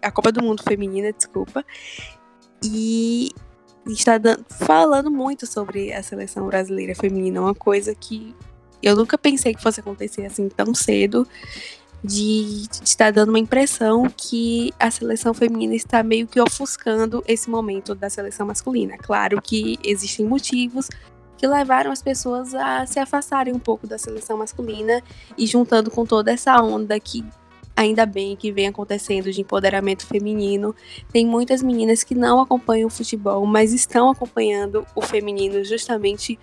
a 0.00 0.10
Copa 0.10 0.30
do 0.30 0.42
Mundo 0.42 0.62
feminina, 0.62 1.12
desculpa. 1.12 1.64
E 2.62 3.30
está 3.86 4.18
dando, 4.18 4.44
falando 4.48 5.10
muito 5.10 5.46
sobre 5.46 5.92
a 5.92 6.02
seleção 6.02 6.46
brasileira 6.46 6.94
feminina, 6.94 7.40
uma 7.40 7.54
coisa 7.54 7.94
que 7.94 8.34
eu 8.82 8.96
nunca 8.96 9.18
pensei 9.18 9.54
que 9.54 9.62
fosse 9.62 9.80
acontecer 9.80 10.24
assim 10.24 10.48
tão 10.48 10.74
cedo 10.74 11.26
de, 12.02 12.66
estar 12.82 13.12
dando 13.12 13.28
uma 13.28 13.38
impressão 13.38 14.06
que 14.16 14.72
a 14.78 14.90
seleção 14.90 15.34
feminina 15.34 15.74
está 15.74 16.02
meio 16.02 16.26
que 16.26 16.40
ofuscando 16.40 17.22
esse 17.26 17.50
momento 17.50 17.94
da 17.94 18.08
seleção 18.08 18.46
masculina. 18.46 18.96
Claro 18.98 19.40
que 19.40 19.78
existem 19.84 20.26
motivos 20.26 20.88
que 21.36 21.46
levaram 21.46 21.90
as 21.90 22.02
pessoas 22.02 22.54
a 22.54 22.84
se 22.86 22.98
afastarem 22.98 23.54
um 23.54 23.58
pouco 23.58 23.86
da 23.86 23.98
seleção 23.98 24.36
masculina 24.36 25.02
e 25.36 25.46
juntando 25.46 25.90
com 25.90 26.04
toda 26.04 26.30
essa 26.30 26.60
onda 26.62 26.98
que 27.00 27.24
ainda 27.76 28.04
bem 28.04 28.36
que 28.36 28.52
vem 28.52 28.68
acontecendo 28.68 29.32
de 29.32 29.40
empoderamento 29.40 30.06
feminino, 30.06 30.74
tem 31.10 31.26
muitas 31.26 31.62
meninas 31.62 32.04
que 32.04 32.14
não 32.14 32.40
acompanham 32.40 32.88
o 32.88 32.90
futebol, 32.90 33.46
mas 33.46 33.72
estão 33.72 34.10
acompanhando 34.10 34.86
o 34.94 35.00
feminino 35.00 35.64
justamente 35.64 36.38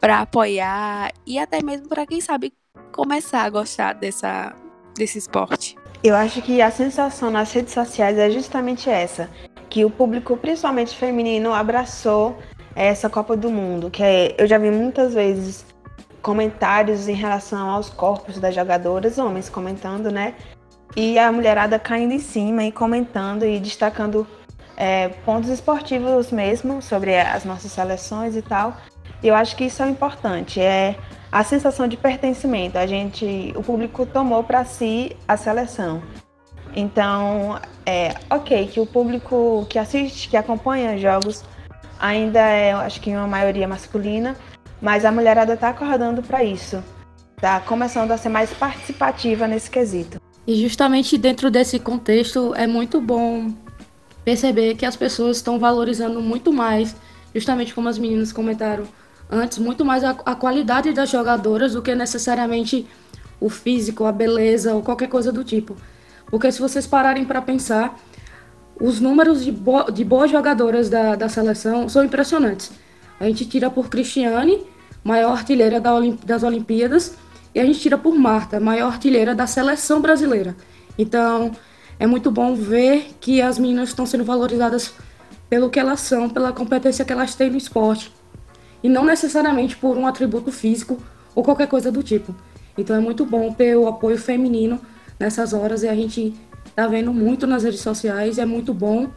para 0.00 0.20
apoiar 0.20 1.12
e 1.26 1.38
até 1.38 1.62
mesmo 1.62 1.88
para 1.88 2.06
quem 2.06 2.20
sabe 2.22 2.54
começar 2.90 3.42
a 3.42 3.50
gostar 3.50 3.92
dessa 3.92 4.54
desse 4.96 5.18
esporte? 5.18 5.76
Eu 6.02 6.16
acho 6.16 6.42
que 6.42 6.60
a 6.60 6.70
sensação 6.70 7.30
nas 7.30 7.52
redes 7.52 7.72
sociais 7.72 8.18
é 8.18 8.28
justamente 8.30 8.90
essa, 8.90 9.30
que 9.70 9.84
o 9.84 9.90
público, 9.90 10.36
principalmente 10.36 10.96
feminino, 10.96 11.52
abraçou 11.52 12.36
essa 12.74 13.08
Copa 13.08 13.36
do 13.36 13.50
Mundo, 13.50 13.90
que 13.90 14.02
é, 14.02 14.34
eu 14.38 14.46
já 14.46 14.58
vi 14.58 14.70
muitas 14.70 15.14
vezes 15.14 15.64
comentários 16.20 17.08
em 17.08 17.14
relação 17.14 17.68
aos 17.70 17.88
corpos 17.88 18.38
das 18.38 18.54
jogadoras, 18.54 19.18
homens 19.18 19.48
comentando, 19.48 20.10
né? 20.10 20.34
E 20.96 21.18
a 21.18 21.30
mulherada 21.32 21.78
caindo 21.78 22.12
em 22.12 22.18
cima 22.18 22.64
e 22.64 22.72
comentando 22.72 23.44
e 23.44 23.58
destacando 23.58 24.26
é, 24.76 25.08
pontos 25.08 25.50
esportivos 25.50 26.30
mesmo 26.30 26.82
sobre 26.82 27.18
as 27.18 27.44
nossas 27.44 27.72
seleções 27.72 28.36
e 28.36 28.42
tal. 28.42 28.76
E 29.22 29.28
eu 29.28 29.34
acho 29.34 29.56
que 29.56 29.64
isso 29.64 29.82
é 29.82 29.88
importante. 29.88 30.60
É 30.60 30.96
a 31.32 31.42
sensação 31.42 31.88
de 31.88 31.96
pertencimento. 31.96 32.76
A 32.76 32.86
gente, 32.86 33.54
o 33.56 33.62
público 33.62 34.04
tomou 34.04 34.44
para 34.44 34.66
si 34.66 35.16
a 35.26 35.34
seleção. 35.38 36.02
Então, 36.76 37.58
é 37.86 38.14
ok 38.30 38.66
que 38.66 38.78
o 38.78 38.86
público 38.86 39.66
que 39.68 39.78
assiste, 39.78 40.28
que 40.28 40.36
acompanha 40.36 40.98
jogos, 40.98 41.42
ainda 41.98 42.38
é, 42.38 42.72
acho 42.72 43.00
que 43.00 43.10
uma 43.10 43.26
maioria 43.26 43.66
masculina, 43.66 44.36
mas 44.80 45.06
a 45.06 45.10
mulherada 45.10 45.54
está 45.54 45.70
acordando 45.70 46.22
para 46.22 46.44
isso. 46.44 46.82
Está 47.36 47.60
começando 47.60 48.10
a 48.10 48.18
ser 48.18 48.28
mais 48.28 48.52
participativa 48.52 49.48
nesse 49.48 49.70
quesito. 49.70 50.20
E 50.46 50.60
justamente 50.60 51.16
dentro 51.16 51.50
desse 51.50 51.78
contexto 51.78 52.54
é 52.54 52.66
muito 52.66 53.00
bom 53.00 53.52
perceber 54.24 54.74
que 54.74 54.84
as 54.84 54.96
pessoas 54.96 55.38
estão 55.38 55.58
valorizando 55.58 56.20
muito 56.20 56.52
mais, 56.52 56.94
justamente 57.34 57.74
como 57.74 57.88
as 57.88 57.98
meninas 57.98 58.32
comentaram, 58.32 58.84
antes 59.30 59.58
muito 59.58 59.84
mais 59.84 60.04
a, 60.04 60.10
a 60.10 60.34
qualidade 60.34 60.92
das 60.92 61.10
jogadoras 61.10 61.72
do 61.72 61.82
que 61.82 61.94
necessariamente 61.94 62.86
o 63.40 63.48
físico, 63.48 64.04
a 64.04 64.12
beleza 64.12 64.74
ou 64.74 64.82
qualquer 64.82 65.08
coisa 65.08 65.32
do 65.32 65.42
tipo. 65.42 65.76
Porque 66.26 66.50
se 66.52 66.60
vocês 66.60 66.86
pararem 66.86 67.24
para 67.24 67.42
pensar, 67.42 67.98
os 68.80 69.00
números 69.00 69.44
de, 69.44 69.50
bo 69.50 69.90
de 69.90 70.04
boas 70.04 70.30
jogadoras 70.30 70.88
da, 70.88 71.16
da 71.16 71.28
seleção 71.28 71.88
são 71.88 72.04
impressionantes. 72.04 72.72
A 73.18 73.24
gente 73.24 73.44
tira 73.46 73.70
por 73.70 73.88
Cristiane, 73.88 74.64
maior 75.02 75.32
artilheira 75.32 75.80
da 75.80 75.94
Olimp 75.94 76.24
das 76.24 76.42
Olimpíadas, 76.42 77.16
e 77.54 77.60
a 77.60 77.64
gente 77.64 77.80
tira 77.80 77.98
por 77.98 78.14
Marta, 78.14 78.58
maior 78.58 78.92
artilheira 78.92 79.34
da 79.34 79.46
seleção 79.46 80.00
brasileira. 80.00 80.56
Então, 80.96 81.52
é 81.98 82.06
muito 82.06 82.30
bom 82.30 82.54
ver 82.54 83.10
que 83.20 83.42
as 83.42 83.58
meninas 83.58 83.90
estão 83.90 84.06
sendo 84.06 84.24
valorizadas 84.24 84.94
pelo 85.50 85.68
que 85.68 85.78
elas 85.78 86.00
são, 86.00 86.30
pela 86.30 86.52
competência 86.52 87.04
que 87.04 87.12
elas 87.12 87.34
têm 87.34 87.50
no 87.50 87.58
esporte 87.58 88.10
e 88.82 88.88
não 88.88 89.04
necessariamente 89.04 89.76
por 89.76 89.96
um 89.96 90.06
atributo 90.06 90.50
físico 90.50 90.98
ou 91.34 91.42
qualquer 91.42 91.68
coisa 91.68 91.90
do 91.90 92.02
tipo. 92.02 92.34
Então 92.76 92.96
é 92.96 93.00
muito 93.00 93.24
bom 93.24 93.52
ter 93.52 93.76
o 93.76 93.86
apoio 93.86 94.18
feminino 94.18 94.80
nessas 95.18 95.52
horas 95.52 95.82
e 95.82 95.88
a 95.88 95.94
gente 95.94 96.34
tá 96.74 96.86
vendo 96.86 97.12
muito 97.12 97.46
nas 97.46 97.64
redes 97.64 97.80
sociais, 97.80 98.38
é 98.38 98.46
muito 98.46 98.72
bom 98.72 99.10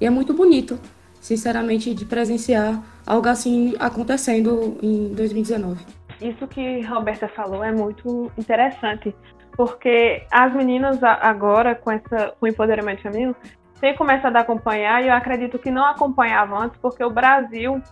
e 0.00 0.06
é 0.06 0.10
muito 0.10 0.32
bonito, 0.32 0.78
sinceramente, 1.20 1.94
de 1.94 2.04
presenciar 2.04 2.82
algo 3.06 3.28
assim 3.28 3.74
acontecendo 3.78 4.78
em 4.82 5.12
2019. 5.14 5.84
Isso 6.20 6.46
que 6.46 6.80
Roberta 6.82 7.28
falou 7.28 7.62
é 7.62 7.72
muito 7.72 8.30
interessante, 8.38 9.14
porque 9.56 10.24
as 10.30 10.54
meninas 10.54 11.02
agora, 11.02 11.74
com, 11.74 11.90
essa, 11.90 12.34
com 12.38 12.46
o 12.46 12.48
empoderamento 12.48 13.02
feminino, 13.02 13.34
têm 13.80 13.94
começado 13.96 14.36
a 14.36 14.40
acompanhar 14.40 15.02
e 15.02 15.08
eu 15.08 15.14
acredito 15.14 15.58
que 15.58 15.70
não 15.70 15.84
acompanhavam 15.84 16.58
antes, 16.58 16.78
porque 16.80 17.02
o 17.02 17.10
Brasil 17.10 17.82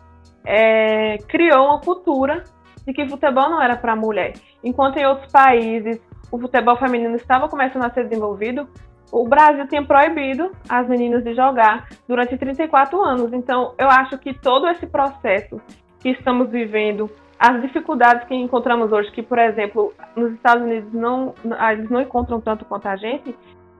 é, 0.44 1.18
criou 1.28 1.66
uma 1.66 1.80
cultura 1.80 2.44
de 2.86 2.92
que 2.92 3.08
futebol 3.08 3.50
não 3.50 3.62
era 3.62 3.76
para 3.76 3.94
mulher. 3.94 4.34
Enquanto 4.62 4.96
em 4.98 5.06
outros 5.06 5.30
países 5.30 6.00
o 6.30 6.38
futebol 6.38 6.76
feminino 6.76 7.16
estava 7.16 7.48
começando 7.48 7.84
a 7.84 7.90
ser 7.90 8.04
desenvolvido, 8.04 8.68
o 9.12 9.26
Brasil 9.26 9.66
tinha 9.66 9.84
proibido 9.84 10.52
as 10.68 10.88
meninas 10.88 11.24
de 11.24 11.34
jogar 11.34 11.88
durante 12.06 12.36
34 12.36 13.00
anos. 13.02 13.32
Então, 13.32 13.74
eu 13.76 13.88
acho 13.88 14.16
que 14.18 14.32
todo 14.32 14.68
esse 14.68 14.86
processo 14.86 15.60
que 15.98 16.10
estamos 16.10 16.50
vivendo, 16.50 17.10
as 17.38 17.60
dificuldades 17.60 18.26
que 18.28 18.34
encontramos 18.34 18.92
hoje, 18.92 19.10
que, 19.10 19.22
por 19.22 19.38
exemplo, 19.38 19.92
nos 20.14 20.32
Estados 20.32 20.62
Unidos 20.62 20.92
não, 20.92 21.34
eles 21.72 21.90
não 21.90 22.00
encontram 22.00 22.40
tanto 22.40 22.64
quanto 22.64 22.86
a 22.86 22.96
gente, 22.96 23.34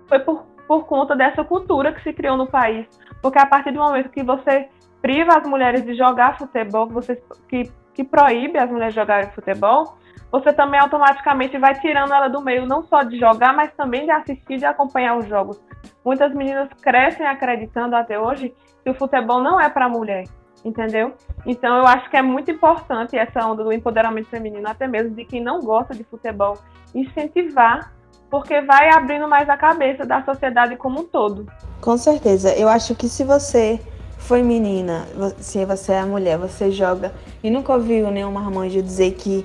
foi 0.09 0.19
por, 0.19 0.45
por 0.67 0.87
conta 0.87 1.15
dessa 1.15 1.45
cultura 1.45 1.93
que 1.93 2.03
se 2.03 2.13
criou 2.13 2.37
no 2.37 2.49
país. 2.49 2.87
Porque 3.23 3.39
a 3.39 3.47
partir 3.47 3.71
do 3.71 3.79
momento 3.79 4.11
que 4.11 4.25
você 4.25 4.69
priva 5.01 5.39
as 5.39 5.47
mulheres 5.47 5.85
de 5.85 5.95
jogar 5.95 6.39
futebol, 6.39 6.89
você, 6.89 7.21
que, 7.49 7.71
que 7.95 8.05
proíbe 8.05 8.59
as 8.59 8.71
mulheres 8.71 8.95
de 8.95 9.01
jogarem 9.01 9.31
futebol, 9.31 9.97
você 10.31 10.53
também 10.53 10.79
automaticamente 10.79 11.59
vai 11.59 11.75
tirando 11.81 12.13
ela 12.13 12.29
do 12.29 12.41
meio, 12.41 12.67
não 12.67 12.83
só 12.85 13.03
de 13.03 13.19
jogar, 13.19 13.53
mas 13.53 13.73
também 13.75 14.05
de 14.05 14.13
assistir 14.13 14.55
e 14.55 14.59
de 14.59 14.65
acompanhar 14.65 15.17
os 15.17 15.27
jogos. 15.27 15.61
Muitas 16.05 16.33
meninas 16.33 16.69
crescem 16.81 17.27
acreditando 17.27 17.97
até 17.97 18.19
hoje 18.19 18.55
que 18.85 18.91
o 18.91 18.95
futebol 18.95 19.43
não 19.43 19.61
é 19.61 19.69
para 19.69 19.89
mulher, 19.89 20.25
entendeu? 20.65 21.15
Então 21.45 21.77
eu 21.79 21.87
acho 21.87 22.09
que 22.09 22.17
é 22.17 22.23
muito 22.23 22.51
importante 22.51 23.17
essa 23.17 23.45
onda 23.45 23.65
do 23.65 23.73
empoderamento 23.73 24.29
feminino, 24.29 24.69
até 24.69 24.87
mesmo 24.87 25.15
de 25.15 25.25
quem 25.25 25.43
não 25.43 25.61
gosta 25.61 25.95
de 25.95 26.05
futebol, 26.05 26.57
incentivar, 26.95 27.93
porque 28.31 28.61
vai 28.61 28.91
abrindo 28.91 29.27
mais 29.27 29.49
a 29.49 29.57
cabeça 29.57 30.07
da 30.07 30.25
sociedade 30.25 30.77
como 30.77 31.01
um 31.01 31.05
todo. 31.05 31.47
Com 31.81 31.97
certeza. 31.97 32.55
Eu 32.55 32.69
acho 32.69 32.95
que 32.95 33.09
se 33.09 33.25
você 33.25 33.81
foi 34.21 34.43
menina, 34.43 35.07
se 35.39 35.65
você 35.65 35.93
é 35.93 36.05
mulher, 36.05 36.39
você 36.39 36.71
joga 36.71 37.13
e 37.43 37.51
nunca 37.51 37.73
ouviu 37.73 38.11
nenhum 38.11 38.31
marmanjo 38.31 38.81
dizer 38.81 39.13
que 39.15 39.45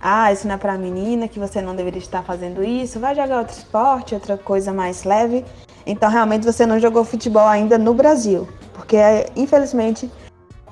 ah, 0.00 0.32
isso 0.32 0.46
não 0.46 0.54
é 0.54 0.58
para 0.58 0.78
menina, 0.78 1.28
que 1.28 1.38
você 1.38 1.60
não 1.60 1.74
deveria 1.74 1.98
estar 1.98 2.22
fazendo 2.22 2.62
isso, 2.62 3.00
vai 3.00 3.14
jogar 3.14 3.38
outro 3.38 3.56
esporte, 3.56 4.14
outra 4.14 4.38
coisa 4.38 4.72
mais 4.72 5.04
leve. 5.04 5.44
Então, 5.84 6.08
realmente, 6.08 6.46
você 6.46 6.64
não 6.64 6.78
jogou 6.78 7.04
futebol 7.04 7.46
ainda 7.46 7.76
no 7.76 7.92
Brasil, 7.92 8.48
porque 8.72 8.96
infelizmente 9.36 10.10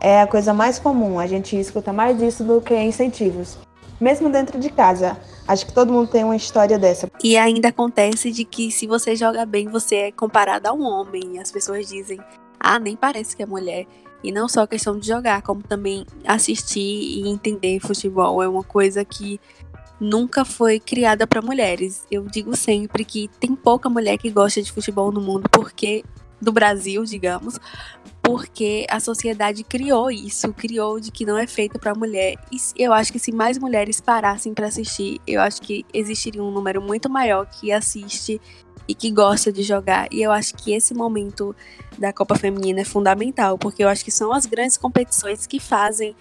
é 0.00 0.22
a 0.22 0.26
coisa 0.26 0.54
mais 0.54 0.78
comum. 0.78 1.18
A 1.18 1.26
gente 1.26 1.58
escuta 1.58 1.92
mais 1.92 2.22
isso 2.22 2.44
do 2.44 2.60
que 2.60 2.74
incentivos, 2.74 3.58
mesmo 4.00 4.30
dentro 4.30 4.58
de 4.58 4.70
casa. 4.70 5.18
Acho 5.46 5.66
que 5.66 5.72
todo 5.72 5.92
mundo 5.92 6.08
tem 6.08 6.24
uma 6.24 6.36
história 6.36 6.78
dessa. 6.78 7.08
E 7.22 7.36
ainda 7.36 7.68
acontece 7.68 8.30
de 8.30 8.44
que 8.44 8.70
se 8.70 8.86
você 8.86 9.16
joga 9.16 9.44
bem, 9.44 9.68
você 9.68 9.96
é 9.96 10.12
comparado 10.12 10.68
a 10.68 10.72
um 10.72 10.82
homem. 10.82 11.38
As 11.38 11.50
pessoas 11.50 11.88
dizem: 11.88 12.18
ah, 12.60 12.78
nem 12.78 12.96
parece 12.96 13.36
que 13.36 13.42
é 13.42 13.46
mulher. 13.46 13.86
E 14.22 14.32
não 14.32 14.48
só 14.48 14.62
a 14.62 14.68
questão 14.68 14.98
de 14.98 15.06
jogar, 15.06 15.42
como 15.42 15.62
também 15.62 16.04
assistir 16.24 16.80
e 16.80 17.28
entender 17.28 17.78
futebol. 17.80 18.42
É 18.42 18.48
uma 18.48 18.64
coisa 18.64 19.04
que 19.04 19.40
nunca 20.00 20.44
foi 20.44 20.80
criada 20.80 21.26
para 21.26 21.42
mulheres. 21.42 22.06
Eu 22.10 22.24
digo 22.24 22.56
sempre 22.56 23.04
que 23.04 23.28
tem 23.40 23.54
pouca 23.54 23.88
mulher 23.88 24.18
que 24.18 24.30
gosta 24.30 24.62
de 24.62 24.72
futebol 24.72 25.12
no 25.12 25.20
mundo 25.20 25.48
porque 25.50 26.04
do 26.40 26.52
Brasil, 26.52 27.04
digamos, 27.04 27.58
porque 28.22 28.86
a 28.90 29.00
sociedade 29.00 29.64
criou 29.64 30.10
isso, 30.10 30.52
criou 30.52 31.00
de 31.00 31.10
que 31.10 31.24
não 31.24 31.36
é 31.38 31.46
feito 31.46 31.78
para 31.78 31.94
mulher. 31.94 32.36
E 32.52 32.58
eu 32.76 32.92
acho 32.92 33.12
que 33.12 33.18
se 33.18 33.32
mais 33.32 33.58
mulheres 33.58 34.00
parassem 34.00 34.54
para 34.54 34.66
assistir, 34.66 35.20
eu 35.26 35.40
acho 35.40 35.60
que 35.62 35.84
existiria 35.92 36.42
um 36.42 36.50
número 36.50 36.80
muito 36.80 37.08
maior 37.08 37.46
que 37.46 37.72
assiste 37.72 38.40
e 38.88 38.94
que 38.94 39.10
gosta 39.10 39.52
de 39.52 39.62
jogar. 39.62 40.08
E 40.10 40.22
eu 40.22 40.32
acho 40.32 40.54
que 40.54 40.72
esse 40.72 40.94
momento 40.94 41.54
da 41.98 42.12
Copa 42.12 42.34
Feminina 42.34 42.80
é 42.80 42.84
fundamental, 42.84 43.58
porque 43.58 43.84
eu 43.84 43.88
acho 43.88 44.02
que 44.02 44.10
são 44.10 44.32
as 44.32 44.46
grandes 44.46 44.78
competições 44.78 45.46
que 45.46 45.60
fazem 45.60 46.16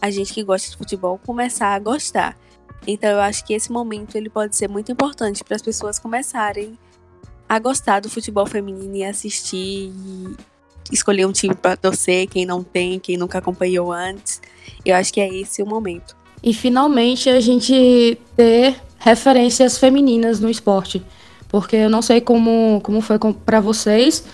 a 0.00 0.10
gente 0.10 0.32
que 0.32 0.42
gosta 0.42 0.70
de 0.70 0.76
futebol 0.76 1.18
começar 1.26 1.74
a 1.74 1.78
gostar. 1.78 2.38
Então 2.86 3.10
eu 3.10 3.20
acho 3.20 3.44
que 3.44 3.52
esse 3.52 3.70
momento 3.70 4.16
ele 4.16 4.30
pode 4.30 4.56
ser 4.56 4.68
muito 4.68 4.90
importante 4.90 5.42
para 5.42 5.56
as 5.56 5.62
pessoas 5.62 5.98
começarem 5.98 6.78
a 7.48 7.58
gostar 7.58 8.00
do 8.00 8.08
futebol 8.08 8.46
feminino 8.46 8.96
e 8.96 9.04
assistir 9.04 9.92
e 9.92 10.36
escolher 10.90 11.26
um 11.26 11.32
time 11.32 11.54
para 11.54 11.76
torcer, 11.76 12.26
quem 12.26 12.46
não 12.46 12.62
tem, 12.62 12.98
quem 12.98 13.16
nunca 13.16 13.38
acompanhou 13.38 13.92
antes. 13.92 14.40
Eu 14.84 14.96
acho 14.96 15.12
que 15.12 15.20
é 15.20 15.32
esse 15.32 15.62
o 15.62 15.66
momento. 15.66 16.16
E 16.42 16.52
finalmente 16.52 17.28
a 17.28 17.40
gente 17.40 18.18
ter 18.36 18.80
referências 18.98 19.78
femininas 19.78 20.40
no 20.40 20.50
esporte. 20.50 21.04
Porque 21.52 21.76
eu 21.76 21.90
não 21.90 22.00
sei 22.00 22.20
como, 22.20 22.80
como 22.82 23.02
foi 23.02 23.18
para 23.44 23.60
vocês, 23.60 24.24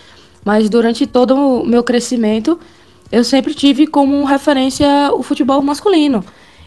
mas 0.45 0.71
durante 0.71 1.07
todo 1.07 1.37
o 1.37 1.67
meu 1.67 1.83
crescimento, 1.83 2.59
eu 3.11 3.25
sempre 3.25 3.53
tive 3.55 3.87
como 3.87 4.25
referência 4.25 4.87
o 5.13 5.23
futebol 5.23 5.61
masculino. 5.61 6.25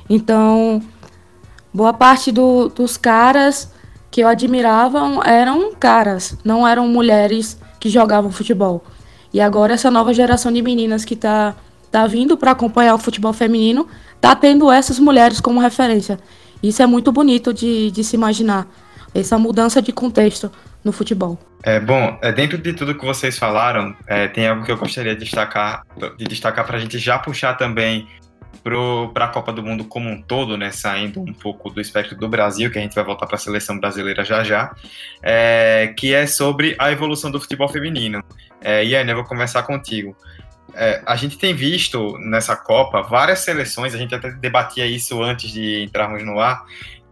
Então, 0.09 0.81
boa 1.73 1.93
parte 1.93 2.31
do, 2.31 2.67
dos 2.67 2.97
caras 2.97 3.71
que 4.11 4.21
eu 4.21 4.27
admirava 4.27 4.99
eram 5.25 5.73
caras, 5.73 6.37
não 6.43 6.67
eram 6.67 6.85
mulheres 6.87 7.57
que 7.79 7.89
jogavam 7.89 8.29
futebol. 8.29 8.83
E 9.33 9.39
agora 9.39 9.73
essa 9.73 9.89
nova 9.89 10.13
geração 10.13 10.51
de 10.51 10.61
meninas 10.61 11.05
que 11.05 11.15
tá, 11.15 11.55
tá 11.89 12.05
vindo 12.05 12.35
para 12.35 12.51
acompanhar 12.51 12.93
o 12.93 12.97
futebol 12.97 13.31
feminino, 13.31 13.87
tá 14.19 14.35
tendo 14.35 14.69
essas 14.69 14.99
mulheres 14.99 15.39
como 15.39 15.61
referência. 15.61 16.19
Isso 16.61 16.83
é 16.83 16.85
muito 16.85 17.11
bonito 17.11 17.53
de, 17.53 17.89
de 17.89 18.03
se 18.03 18.15
imaginar, 18.15 18.67
essa 19.13 19.37
mudança 19.37 19.81
de 19.81 19.91
contexto 19.91 20.51
no 20.83 20.91
futebol. 20.91 21.37
É 21.63 21.79
bom, 21.79 22.17
é, 22.21 22.31
dentro 22.31 22.57
de 22.57 22.73
tudo 22.73 22.95
que 22.95 23.05
vocês 23.05 23.37
falaram, 23.37 23.95
é, 24.07 24.27
tem 24.27 24.47
algo 24.47 24.63
que 24.63 24.71
eu 24.71 24.77
gostaria 24.77 25.13
de 25.15 25.23
destacar, 25.23 25.83
de 26.17 26.25
destacar 26.25 26.65
para 26.65 26.77
a 26.77 26.79
gente 26.79 26.97
já 26.97 27.19
puxar 27.19 27.53
também 27.55 28.07
para 29.13 29.25
a 29.25 29.27
Copa 29.27 29.51
do 29.51 29.63
Mundo 29.63 29.85
como 29.85 30.09
um 30.09 30.21
todo, 30.21 30.57
né, 30.57 30.71
saindo 30.71 31.21
um 31.21 31.33
pouco 31.33 31.69
do 31.69 31.81
espectro 31.81 32.15
do 32.15 32.27
Brasil, 32.27 32.69
que 32.69 32.77
a 32.77 32.81
gente 32.81 32.93
vai 32.93 33.03
voltar 33.03 33.25
para 33.25 33.35
a 33.35 33.39
seleção 33.39 33.79
brasileira 33.79 34.23
já 34.23 34.43
já, 34.43 34.75
é, 35.21 35.93
que 35.97 36.13
é 36.13 36.27
sobre 36.27 36.75
a 36.77 36.91
evolução 36.91 37.31
do 37.31 37.39
futebol 37.39 37.67
feminino. 37.67 38.23
É, 38.59 38.83
Iane, 38.83 39.11
eu 39.11 39.15
vou 39.15 39.25
começar 39.25 39.63
contigo. 39.63 40.15
É, 40.73 41.01
a 41.05 41.15
gente 41.15 41.37
tem 41.37 41.53
visto 41.53 42.17
nessa 42.19 42.55
Copa 42.55 43.01
várias 43.01 43.39
seleções, 43.39 43.93
a 43.93 43.97
gente 43.97 44.15
até 44.15 44.31
debatia 44.31 44.85
isso 44.85 45.21
antes 45.21 45.51
de 45.51 45.83
entrarmos 45.83 46.23
no 46.23 46.39
ar, 46.39 46.63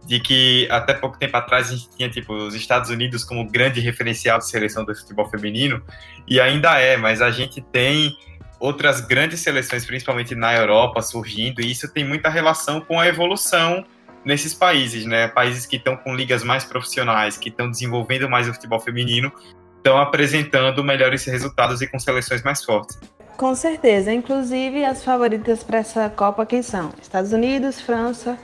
de 0.06 0.18
que 0.18 0.66
até 0.70 0.94
pouco 0.94 1.18
tempo 1.18 1.36
atrás 1.36 1.68
a 1.68 1.76
gente 1.76 1.90
tinha 1.96 2.08
tipo 2.08 2.32
os 2.32 2.54
Estados 2.54 2.90
Unidos 2.90 3.22
como 3.24 3.48
grande 3.48 3.80
referencial 3.80 4.38
de 4.38 4.48
seleção 4.48 4.84
do 4.84 4.94
futebol 4.94 5.28
feminino 5.28 5.82
e 6.26 6.40
ainda 6.40 6.78
é, 6.78 6.96
mas 6.96 7.22
a 7.22 7.30
gente 7.30 7.60
tem 7.60 8.16
outras 8.58 9.00
grandes 9.00 9.40
seleções, 9.40 9.84
principalmente 9.84 10.34
na 10.34 10.54
Europa, 10.54 11.00
surgindo, 11.00 11.62
e 11.62 11.70
isso 11.70 11.88
tem 11.92 12.04
muita 12.04 12.28
relação 12.28 12.80
com 12.80 13.00
a 13.00 13.06
evolução 13.06 13.84
nesses 14.24 14.52
países, 14.52 15.06
né? 15.06 15.28
Países 15.28 15.64
que 15.64 15.76
estão 15.76 15.96
com 15.96 16.14
ligas 16.14 16.44
mais 16.44 16.62
profissionais, 16.62 17.38
que 17.38 17.48
estão 17.48 17.70
desenvolvendo 17.70 18.28
mais 18.28 18.48
o 18.48 18.52
futebol 18.52 18.78
feminino, 18.78 19.32
estão 19.78 19.96
apresentando 19.96 20.84
melhores 20.84 21.24
resultados 21.24 21.80
e 21.80 21.86
com 21.86 21.98
seleções 21.98 22.42
mais 22.42 22.62
fortes. 22.62 22.98
Com 23.38 23.54
certeza, 23.54 24.12
inclusive 24.12 24.84
as 24.84 25.02
favoritas 25.02 25.64
para 25.64 25.78
essa 25.78 26.10
Copa 26.10 26.44
quem 26.44 26.60
são? 26.60 26.92
Estados 27.00 27.32
Unidos, 27.32 27.80
França, 27.80 28.38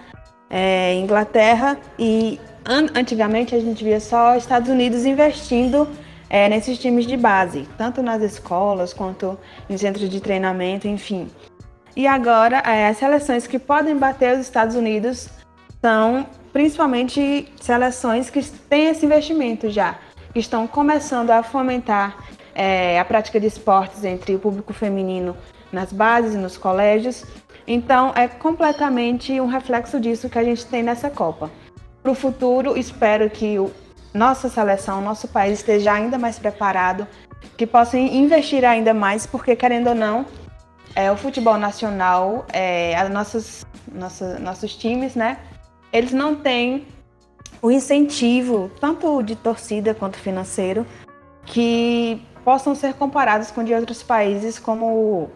é, 0.50 0.94
Inglaterra 0.94 1.78
e 1.98 2.40
an 2.64 2.86
antigamente 2.94 3.54
a 3.54 3.60
gente 3.60 3.82
via 3.82 4.00
só 4.00 4.36
Estados 4.36 4.68
Unidos 4.68 5.04
investindo 5.04 5.88
é, 6.28 6.48
nesses 6.48 6.78
times 6.78 7.06
de 7.06 7.16
base, 7.16 7.68
tanto 7.78 8.02
nas 8.02 8.22
escolas 8.22 8.92
quanto 8.92 9.38
em 9.68 9.76
centros 9.76 10.08
de 10.08 10.20
treinamento, 10.20 10.88
enfim. 10.88 11.30
E 11.94 12.06
agora, 12.06 12.58
é, 12.58 12.88
as 12.88 12.98
seleções 12.98 13.46
que 13.46 13.58
podem 13.58 13.96
bater 13.96 14.34
os 14.34 14.40
Estados 14.40 14.76
Unidos 14.76 15.28
são 15.80 16.26
principalmente 16.52 17.52
seleções 17.60 18.28
que 18.28 18.42
têm 18.42 18.88
esse 18.88 19.06
investimento 19.06 19.70
já, 19.70 19.98
que 20.32 20.40
estão 20.40 20.66
começando 20.66 21.30
a 21.30 21.42
fomentar 21.42 22.16
é, 22.54 22.98
a 22.98 23.04
prática 23.04 23.38
de 23.38 23.46
esportes 23.46 24.04
entre 24.04 24.34
o 24.34 24.38
público 24.38 24.72
feminino 24.72 25.36
nas 25.70 25.92
bases 25.92 26.34
e 26.34 26.38
nos 26.38 26.56
colégios. 26.56 27.24
Então, 27.66 28.12
é 28.14 28.28
completamente 28.28 29.40
um 29.40 29.46
reflexo 29.46 29.98
disso 29.98 30.28
que 30.28 30.38
a 30.38 30.44
gente 30.44 30.64
tem 30.66 30.82
nessa 30.82 31.10
Copa. 31.10 31.50
Para 32.02 32.12
o 32.12 32.14
futuro, 32.14 32.76
espero 32.76 33.28
que 33.28 33.58
o 33.58 33.70
nossa 34.14 34.48
seleção, 34.48 35.02
nosso 35.02 35.28
país 35.28 35.58
esteja 35.58 35.92
ainda 35.92 36.18
mais 36.18 36.38
preparado, 36.38 37.06
que 37.56 37.66
possa 37.66 37.98
investir 37.98 38.64
ainda 38.64 38.94
mais, 38.94 39.26
porque 39.26 39.54
querendo 39.54 39.88
ou 39.88 39.94
não, 39.94 40.24
é, 40.94 41.12
o 41.12 41.16
futebol 41.16 41.58
nacional, 41.58 42.46
é, 42.50 42.96
as 42.96 43.10
nossas, 43.10 43.66
nossa, 43.92 44.38
nossos 44.38 44.74
times, 44.74 45.14
né? 45.14 45.38
Eles 45.92 46.12
não 46.12 46.34
têm 46.34 46.86
o 47.60 47.70
incentivo, 47.70 48.70
tanto 48.80 49.22
de 49.22 49.36
torcida 49.36 49.94
quanto 49.94 50.16
financeiro, 50.16 50.86
que 51.44 52.22
possam 52.42 52.74
ser 52.74 52.94
comparados 52.94 53.50
com 53.50 53.62
de 53.62 53.74
outros 53.74 54.02
países, 54.02 54.58
como. 54.58 55.30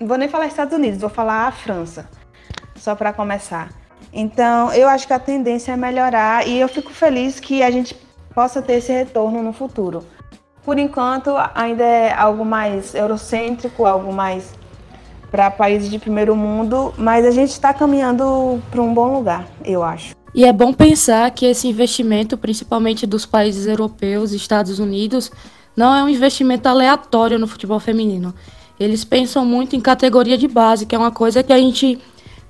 Vou 0.00 0.18
nem 0.18 0.28
falar 0.28 0.46
Estados 0.46 0.74
Unidos, 0.74 1.00
vou 1.00 1.10
falar 1.10 1.46
a 1.46 1.52
França, 1.52 2.08
só 2.76 2.94
para 2.94 3.12
começar. 3.12 3.70
Então, 4.12 4.72
eu 4.72 4.88
acho 4.88 5.06
que 5.06 5.12
a 5.12 5.18
tendência 5.18 5.72
é 5.72 5.76
melhorar 5.76 6.46
e 6.46 6.58
eu 6.58 6.68
fico 6.68 6.90
feliz 6.90 7.38
que 7.38 7.62
a 7.62 7.70
gente 7.70 7.96
possa 8.34 8.60
ter 8.60 8.74
esse 8.74 8.92
retorno 8.92 9.42
no 9.42 9.52
futuro. 9.52 10.04
Por 10.64 10.78
enquanto, 10.78 11.34
ainda 11.54 11.84
é 11.84 12.12
algo 12.12 12.44
mais 12.44 12.94
eurocêntrico, 12.94 13.86
algo 13.86 14.12
mais 14.12 14.52
para 15.30 15.50
países 15.50 15.90
de 15.90 15.98
primeiro 15.98 16.34
mundo, 16.34 16.94
mas 16.96 17.24
a 17.26 17.30
gente 17.30 17.50
está 17.50 17.74
caminhando 17.74 18.62
para 18.70 18.80
um 18.80 18.94
bom 18.94 19.12
lugar, 19.12 19.46
eu 19.64 19.82
acho. 19.82 20.14
E 20.34 20.44
é 20.44 20.52
bom 20.52 20.72
pensar 20.72 21.30
que 21.30 21.46
esse 21.46 21.68
investimento, 21.68 22.36
principalmente 22.36 23.06
dos 23.06 23.26
países 23.26 23.66
europeus 23.66 24.32
e 24.32 24.36
Estados 24.36 24.78
Unidos, 24.78 25.30
não 25.76 25.94
é 25.94 26.02
um 26.02 26.08
investimento 26.08 26.68
aleatório 26.68 27.38
no 27.38 27.46
futebol 27.46 27.78
feminino. 27.78 28.34
Eles 28.78 29.04
pensam 29.04 29.44
muito 29.44 29.76
em 29.76 29.80
categoria 29.80 30.36
de 30.36 30.48
base, 30.48 30.86
que 30.86 30.94
é 30.94 30.98
uma 30.98 31.10
coisa 31.10 31.42
que 31.42 31.52
a 31.52 31.58
gente 31.58 31.98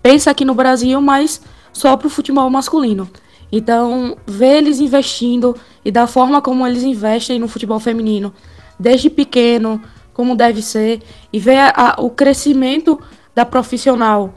pensa 0.03 0.31
aqui 0.31 0.45
no 0.45 0.55
Brasil, 0.55 1.01
mas 1.01 1.41
só 1.73 1.97
para 1.97 2.07
o 2.07 2.11
futebol 2.11 2.49
masculino. 2.49 3.09
Então, 3.53 4.17
ver 4.27 4.59
eles 4.59 4.81
investindo 4.81 5.55
e 5.85 5.91
da 5.91 6.07
forma 6.07 6.41
como 6.41 6.67
eles 6.67 6.83
investem 6.83 7.39
no 7.39 7.47
futebol 7.47 7.79
feminino, 7.79 8.33
desde 8.79 9.11
pequeno, 9.11 9.81
como 10.13 10.35
deve 10.35 10.63
ser, 10.63 11.03
e 11.33 11.39
ver 11.39 11.59
a, 11.59 11.97
o 11.99 12.11
crescimento 12.11 12.99
da 13.35 13.45
profissional 13.45 14.35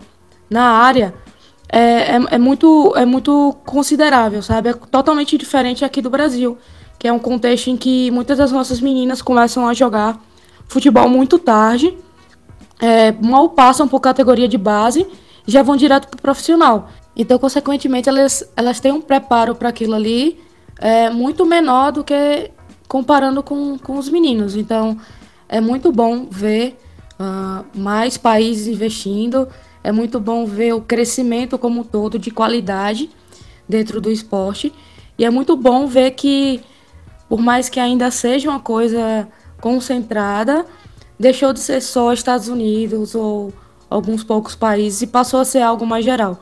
na 0.50 0.64
área 0.64 1.14
é, 1.70 1.80
é, 1.80 2.20
é, 2.32 2.38
muito, 2.38 2.94
é 2.96 3.06
muito 3.06 3.56
considerável, 3.66 4.42
sabe? 4.42 4.70
É 4.70 4.74
totalmente 4.74 5.38
diferente 5.38 5.84
aqui 5.84 6.02
do 6.02 6.10
Brasil, 6.10 6.58
que 6.98 7.08
é 7.08 7.14
um 7.14 7.20
contexto 7.20 7.70
em 7.70 7.78
que 7.78 8.10
muitas 8.12 8.38
das 8.38 8.52
nossas 8.52 8.80
meninas 8.80 9.22
começam 9.22 9.68
a 9.68 9.74
jogar 9.74 10.20
futebol 10.68 11.10
muito 11.10 11.40
tarde, 11.40 11.98
é, 12.80 13.12
mal 13.14 13.50
passam 13.50 13.88
por 13.88 14.00
categoria 14.00 14.48
de 14.48 14.58
base 14.58 15.08
já 15.48 15.64
vão 15.64 15.78
direto 15.78 16.10
para 16.10 16.18
o 16.18 16.22
profissional. 16.22 16.90
Então, 17.16 17.40
consequentemente, 17.40 18.10
elas, 18.10 18.48
elas 18.56 18.80
têm 18.80 18.92
um 18.92 19.02
preparo 19.02 19.56
para 19.56 19.70
aquilo 19.70 19.96
ali 19.96 20.40
é, 20.78 21.10
muito 21.10 21.46
menor 21.46 21.92
do 21.92 22.04
que 22.04 22.52
comparando 22.88 23.42
com, 23.42 23.78
com 23.80 23.98
os 23.98 24.10
meninos. 24.10 24.56
Então, 24.56 24.98
é 25.50 25.62
muito 25.62 25.92
bom 25.92 26.28
ver 26.30 26.78
uh, 27.20 27.66
mais 27.74 28.18
países 28.18 28.68
investindo, 28.68 29.48
é 29.84 29.92
muito 29.92 30.20
bom 30.20 30.46
ver 30.46 30.74
o 30.74 30.82
crescimento 30.82 31.58
como 31.58 31.82
um 31.82 31.84
todo 31.84 32.20
de 32.20 32.30
qualidade 32.30 33.10
dentro 33.68 34.00
do 34.02 34.12
esporte. 34.12 34.74
E 35.18 35.26
é 35.26 35.30
muito 35.30 35.56
bom 35.56 35.88
ver 35.88 36.12
que, 36.12 36.62
por 37.28 37.40
mais 37.40 37.70
que 37.70 37.80
ainda 37.80 38.12
seja 38.12 38.50
uma 38.50 38.60
coisa 38.60 39.28
concentrada, 39.62 40.66
deixou 41.20 41.54
de 41.54 41.60
ser 41.60 41.82
só 41.82 42.14
Estados 42.14 42.48
Unidos 42.48 43.16
ou 43.16 43.54
alguns 43.90 44.24
poucos 44.24 44.56
países 44.56 45.02
e 45.02 45.08
passou 45.08 45.40
a 45.40 45.46
ser 45.46 45.62
algo 45.62 45.86
mais 45.86 46.04
geral. 46.04 46.38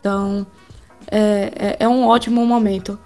Então, 0.00 0.46
é, 1.10 1.52
é, 1.56 1.76
é 1.80 1.88
um 1.88 2.06
ótimo 2.06 2.44
momento 2.44 2.98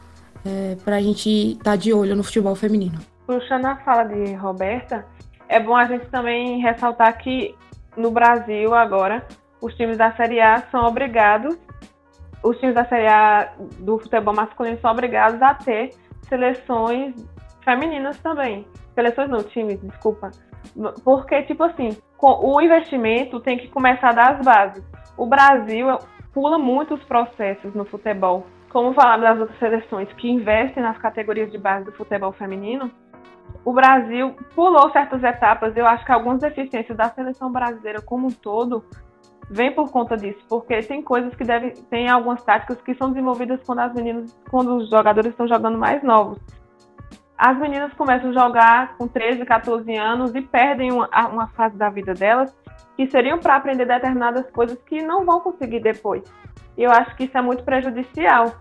é, 0.45 0.77
para 0.85 0.97
a 0.97 1.01
gente 1.01 1.53
estar 1.53 1.73
tá 1.73 1.77
de 1.77 1.93
olho 1.93 2.17
no 2.17 2.23
futebol 2.23 2.55
feminino. 2.55 2.99
Puxando 3.27 3.67
a 3.67 3.77
fala 3.77 4.05
de 4.05 4.35
Roberta, 4.35 5.07
é 5.49 5.61
bom 5.61 5.77
a 5.77 5.87
gente 5.87 6.07
também 6.07 6.61
ressaltar 6.61 7.17
que 7.19 7.55
no 7.97 8.11
Brasil 8.11 8.75
agora 8.75 9.27
os 9.61 9.75
times 9.75 9.97
da 9.97 10.13
Série 10.13 10.41
A 10.41 10.63
são 10.71 10.85
obrigados, 10.87 11.57
os 12.43 12.59
times 12.59 12.75
da 12.75 12.85
Série 12.85 13.07
A 13.07 13.53
do 13.79 13.99
futebol 13.99 14.35
masculino 14.35 14.79
são 14.81 14.91
obrigados 14.91 15.41
a 15.41 15.55
ter 15.55 15.91
seleções 16.29 17.15
femininas 17.65 18.19
também. 18.19 18.67
Seleções 18.95 19.31
não, 19.31 19.43
times, 19.43 19.81
desculpa. 19.81 20.31
Porque, 21.05 21.43
tipo 21.43 21.65
assim, 21.65 21.97
o 22.21 22.61
investimento 22.61 23.41
tem 23.41 23.59
que 23.59 23.69
começar 23.69 24.13
das 24.13 24.45
bases. 24.45 24.85
O 25.17 25.27
Brasil 25.27 25.99
pula 26.33 26.59
muitos 26.59 27.03
processos 27.05 27.75
no 27.75 27.85
futebol. 27.85 28.47
Como 28.71 28.95
falar 28.95 29.19
das 29.19 29.39
outras 29.39 29.59
seleções 29.59 30.11
que 30.15 30.31
investem 30.31 30.83
nas 30.83 30.97
categorias 30.99 31.51
de 31.51 31.59
base 31.59 31.85
do 31.85 31.93
futebol 31.93 32.33
feminino, 32.33 32.91
o 33.65 33.73
Brasil 33.73 34.35
pulou 34.55 34.91
certas 34.91 35.23
etapas. 35.23 35.77
Eu 35.77 35.87
acho 35.87 36.05
que 36.05 36.13
algumas 36.13 36.41
deficiências 36.41 36.97
da 36.97 37.11
seleção 37.11 37.53
brasileira 37.53 38.01
como 38.01 38.29
um 38.29 38.31
todo 38.31 38.85
vem 39.51 39.73
por 39.73 39.91
conta 39.91 40.17
disso, 40.17 40.39
porque 40.49 40.81
tem 40.81 41.03
coisas 41.03 41.35
que 41.35 41.45
devem, 41.45 41.73
tem 41.91 42.09
algumas 42.09 42.43
táticas 42.43 42.81
que 42.81 42.95
são 42.95 43.11
desenvolvidas 43.11 43.61
quando 43.67 43.81
as 43.81 43.93
meninas, 43.93 44.35
quando 44.51 44.77
os 44.77 44.89
jogadores 44.89 45.33
estão 45.33 45.47
jogando 45.47 45.77
mais 45.77 46.03
novos. 46.03 46.39
As 47.45 47.59
meninas 47.59 47.93
começam 47.95 48.31
a 48.31 48.33
jogar 48.33 48.97
com 48.97 49.09
13, 49.09 49.45
14 49.45 49.97
anos 49.97 50.33
e 50.33 50.41
perdem 50.41 50.93
uma, 50.93 51.09
uma 51.27 51.49
fase 51.49 51.77
da 51.77 51.91
vida 51.91 52.15
delas 52.15 52.57
que 52.97 53.09
seriam 53.09 53.41
para 53.41 53.57
aprender 53.57 53.85
determinadas 53.85 54.49
coisas 54.53 54.81
que 54.85 55.03
não 55.03 55.25
vão 55.25 55.41
conseguir 55.41 55.81
depois. 55.81 56.23
E 56.79 56.85
eu 56.85 56.93
acho 56.93 57.17
que 57.17 57.25
isso 57.25 57.37
é 57.37 57.43
muito 57.43 57.65
prejudicial. 57.65 58.55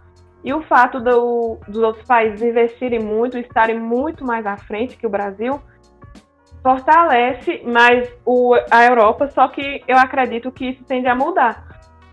E 0.43 0.51
o 0.51 0.63
fato 0.63 0.99
do, 0.99 1.59
dos 1.67 1.83
outros 1.83 2.03
países 2.07 2.41
investirem 2.41 2.99
muito, 2.99 3.37
estarem 3.37 3.79
muito 3.79 4.25
mais 4.25 4.47
à 4.47 4.57
frente 4.57 4.97
que 4.97 5.05
o 5.05 5.11
Brasil, 5.11 5.61
fortalece 6.63 7.61
mais 7.63 8.11
o, 8.25 8.55
a 8.71 8.83
Europa, 8.83 9.27
só 9.27 9.47
que 9.47 9.83
eu 9.87 9.95
acredito 9.95 10.51
que 10.51 10.71
isso 10.71 10.83
tende 10.85 11.07
a 11.07 11.13
mudar. 11.13 11.70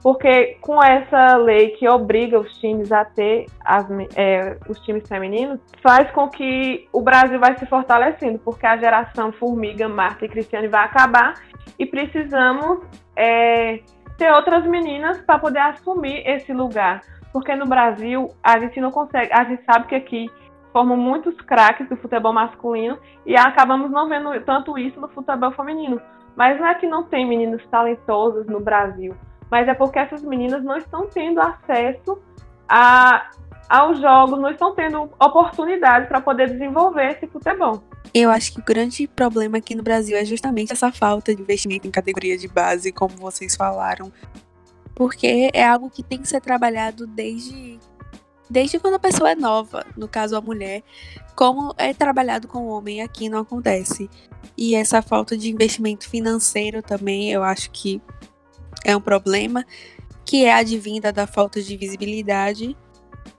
Porque 0.08 0.56
com 0.62 0.82
essa 0.82 1.36
lei 1.36 1.72
que 1.72 1.86
obriga 1.86 2.40
os 2.40 2.56
times 2.56 2.90
a 2.90 3.04
ter 3.04 3.44
as, 3.62 3.86
é, 4.16 4.56
os 4.66 4.80
times 4.80 5.06
femininos, 5.06 5.60
faz 5.82 6.10
com 6.12 6.30
que 6.30 6.88
o 6.94 7.02
Brasil 7.02 7.38
vai 7.38 7.58
se 7.58 7.66
fortalecendo, 7.66 8.38
porque 8.38 8.64
a 8.64 8.78
geração 8.78 9.30
Formiga, 9.32 9.86
Marta 9.86 10.24
e 10.24 10.28
Cristiane 10.30 10.66
vai 10.66 10.82
acabar 10.82 11.34
e 11.78 11.84
precisamos 11.84 12.78
é, 13.14 13.80
ter 14.16 14.32
outras 14.32 14.64
meninas 14.64 15.20
para 15.20 15.38
poder 15.38 15.58
assumir 15.58 16.26
esse 16.26 16.54
lugar. 16.54 17.02
Porque 17.30 17.54
no 17.54 17.66
Brasil 17.66 18.30
a 18.42 18.58
gente 18.60 18.80
não 18.80 18.90
consegue, 18.90 19.30
a 19.30 19.44
gente 19.44 19.62
sabe 19.66 19.88
que 19.88 19.94
aqui 19.94 20.30
formam 20.72 20.96
muitos 20.96 21.38
craques 21.42 21.86
do 21.86 21.98
futebol 21.98 22.32
masculino 22.32 22.98
e 23.26 23.36
acabamos 23.36 23.90
não 23.90 24.08
vendo 24.08 24.40
tanto 24.40 24.78
isso 24.78 24.98
no 24.98 25.08
futebol 25.08 25.52
feminino. 25.52 26.00
Mas 26.34 26.58
não 26.58 26.66
é 26.66 26.74
que 26.76 26.86
não 26.86 27.02
tem 27.02 27.28
meninos 27.28 27.62
talentosos 27.66 28.46
no 28.46 28.58
Brasil, 28.58 29.14
mas 29.50 29.68
é 29.68 29.74
porque 29.74 29.98
essas 29.98 30.22
meninas 30.22 30.62
não 30.62 30.76
estão 30.76 31.06
tendo 31.06 31.40
acesso 31.40 32.18
a, 32.68 33.30
aos 33.68 34.00
jogos, 34.00 34.38
não 34.40 34.50
estão 34.50 34.74
tendo 34.74 35.10
oportunidade 35.20 36.06
para 36.06 36.20
poder 36.20 36.50
desenvolver 36.50 37.12
esse 37.12 37.26
futebol. 37.26 37.82
Eu 38.12 38.30
acho 38.30 38.54
que 38.54 38.60
o 38.60 38.64
grande 38.64 39.06
problema 39.06 39.58
aqui 39.58 39.74
no 39.74 39.82
Brasil 39.82 40.16
é 40.16 40.24
justamente 40.24 40.72
essa 40.72 40.90
falta 40.90 41.34
de 41.34 41.42
investimento 41.42 41.86
em 41.86 41.90
categoria 41.90 42.38
de 42.38 42.48
base, 42.48 42.90
como 42.92 43.14
vocês 43.16 43.54
falaram. 43.54 44.12
Porque 44.94 45.50
é 45.52 45.66
algo 45.66 45.90
que 45.90 46.02
tem 46.02 46.20
que 46.20 46.28
ser 46.28 46.40
trabalhado 46.40 47.06
desde 47.06 47.78
desde 48.50 48.78
quando 48.78 48.94
a 48.94 48.98
pessoa 48.98 49.32
é 49.32 49.34
nova, 49.34 49.84
no 49.94 50.08
caso 50.08 50.34
a 50.34 50.40
mulher, 50.40 50.82
como 51.36 51.74
é 51.76 51.92
trabalhado 51.92 52.48
com 52.48 52.60
o 52.60 52.68
homem 52.68 53.02
aqui 53.02 53.28
não 53.28 53.40
acontece. 53.40 54.08
E 54.56 54.74
essa 54.74 55.02
falta 55.02 55.36
de 55.36 55.50
investimento 55.50 56.08
financeiro 56.08 56.82
também, 56.82 57.30
eu 57.30 57.42
acho 57.42 57.70
que 57.70 58.00
é 58.84 58.96
um 58.96 59.00
problema, 59.00 59.64
que 60.24 60.44
é 60.44 60.52
advinda 60.52 61.12
da 61.12 61.26
falta 61.26 61.62
de 61.62 61.76
visibilidade. 61.76 62.76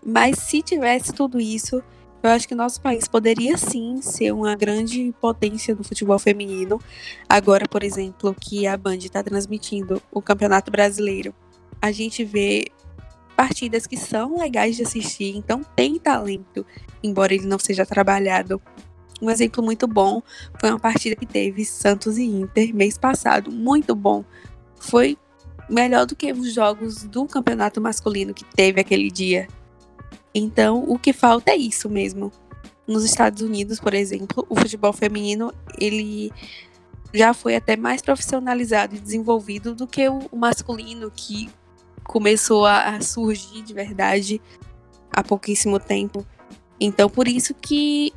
Mas 0.05 0.39
se 0.39 0.61
tivesse 0.61 1.13
tudo 1.13 1.39
isso, 1.39 1.83
eu 2.21 2.29
acho 2.31 2.47
que 2.47 2.55
nosso 2.55 2.81
país 2.81 3.07
poderia 3.07 3.57
sim 3.57 4.01
ser 4.01 4.33
uma 4.33 4.55
grande 4.55 5.13
potência 5.21 5.73
no 5.73 5.83
futebol 5.83 6.19
feminino. 6.19 6.79
Agora, 7.27 7.65
por 7.67 7.83
exemplo, 7.83 8.35
que 8.39 8.67
a 8.67 8.75
Band 8.75 8.97
está 8.97 9.23
transmitindo 9.23 10.01
o 10.11 10.21
Campeonato 10.21 10.69
Brasileiro, 10.69 11.33
a 11.81 11.91
gente 11.91 12.25
vê 12.25 12.65
partidas 13.37 13.87
que 13.87 13.95
são 13.95 14.37
legais 14.37 14.75
de 14.75 14.83
assistir, 14.83 15.37
então 15.37 15.63
tem 15.75 15.97
talento, 15.97 16.65
embora 17.01 17.33
ele 17.33 17.45
não 17.45 17.57
seja 17.57 17.85
trabalhado. 17.85 18.61
Um 19.21 19.29
exemplo 19.29 19.63
muito 19.63 19.87
bom 19.87 20.21
foi 20.59 20.69
uma 20.69 20.79
partida 20.79 21.15
que 21.15 21.25
teve 21.25 21.63
Santos 21.63 22.17
e 22.17 22.25
Inter 22.25 22.75
mês 22.75 22.97
passado, 22.97 23.49
muito 23.49 23.95
bom. 23.95 24.25
Foi 24.77 25.17
melhor 25.69 26.05
do 26.05 26.15
que 26.15 26.31
os 26.31 26.53
jogos 26.53 27.03
do 27.03 27.25
campeonato 27.25 27.79
masculino 27.79 28.33
que 28.33 28.43
teve 28.43 28.81
aquele 28.81 29.11
dia. 29.11 29.47
Então, 30.33 30.83
o 30.87 30.97
que 30.97 31.13
falta 31.13 31.51
é 31.51 31.55
isso 31.55 31.89
mesmo. 31.89 32.31
Nos 32.87 33.03
Estados 33.03 33.41
Unidos, 33.41 33.79
por 33.79 33.93
exemplo, 33.93 34.45
o 34.49 34.55
futebol 34.55 34.91
feminino, 34.91 35.53
ele 35.79 36.31
já 37.13 37.33
foi 37.33 37.55
até 37.55 37.75
mais 37.75 38.01
profissionalizado 38.01 38.95
e 38.95 38.99
desenvolvido 38.99 39.75
do 39.75 39.87
que 39.87 40.07
o 40.09 40.35
masculino, 40.35 41.11
que 41.15 41.49
começou 42.03 42.65
a 42.65 42.99
surgir 43.01 43.61
de 43.61 43.73
verdade 43.73 44.41
há 45.11 45.23
pouquíssimo 45.23 45.79
tempo. 45.79 46.25
Então, 46.79 47.09
por 47.09 47.27
isso 47.27 47.53
que, 47.53 48.13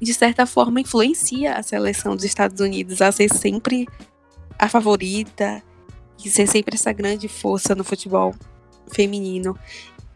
de 0.00 0.14
certa 0.14 0.46
forma, 0.46 0.80
influencia 0.80 1.54
a 1.54 1.62
seleção 1.62 2.14
dos 2.14 2.24
Estados 2.24 2.60
Unidos 2.60 3.02
a 3.02 3.12
ser 3.12 3.32
sempre 3.32 3.86
a 4.58 4.68
favorita 4.68 5.62
e 6.24 6.30
ser 6.30 6.46
sempre 6.46 6.74
essa 6.74 6.92
grande 6.92 7.28
força 7.28 7.74
no 7.74 7.84
futebol 7.84 8.34
feminino. 8.92 9.56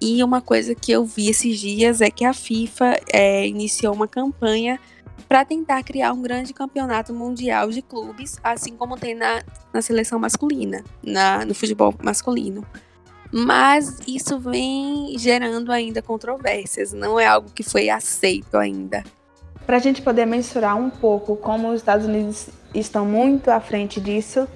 E 0.01 0.23
uma 0.23 0.41
coisa 0.41 0.75
que 0.75 0.91
eu 0.91 1.05
vi 1.05 1.29
esses 1.29 1.59
dias 1.59 2.01
é 2.01 2.11
que 2.11 2.25
a 2.25 2.33
FIFA 2.33 3.01
é, 3.13 3.47
iniciou 3.47 3.95
uma 3.95 4.09
campanha 4.09 4.81
para 5.29 5.45
tentar 5.45 5.83
criar 5.83 6.13
um 6.13 6.21
grande 6.21 6.53
campeonato 6.53 7.15
mundial 7.15 7.71
de 7.71 7.81
clubes, 7.81 8.39
assim 8.43 8.77
como 8.77 8.99
tem 8.99 9.15
na, 9.15 9.43
na 9.73 9.81
seleção 9.81 10.19
masculina, 10.19 10.85
na, 11.03 11.45
no 11.45 11.55
futebol 11.55 11.95
masculino 12.03 12.67
mas 13.33 14.01
isso 14.07 14.39
vem 14.39 15.17
gerando 15.19 15.73
ainda 15.73 16.03
controvérsias, 16.03 16.93
não 16.93 17.19
é 17.19 17.27
algo 17.27 17.51
que 17.51 17.63
foi 17.63 17.89
aceito 17.89 18.59
ainda. 18.59 19.03
Para 19.65 19.79
a 19.79 19.81
gente 19.81 20.03
poder 20.03 20.27
mensurar 20.27 20.77
um 20.77 20.91
pouco 20.91 21.35
como 21.35 21.71
os 21.71 21.77
Estados 21.77 22.05
Unidos 22.05 22.51
estão 22.75 23.07
muito 23.07 23.49
à 23.49 23.59
frente 23.59 24.01
disso, 24.01 24.47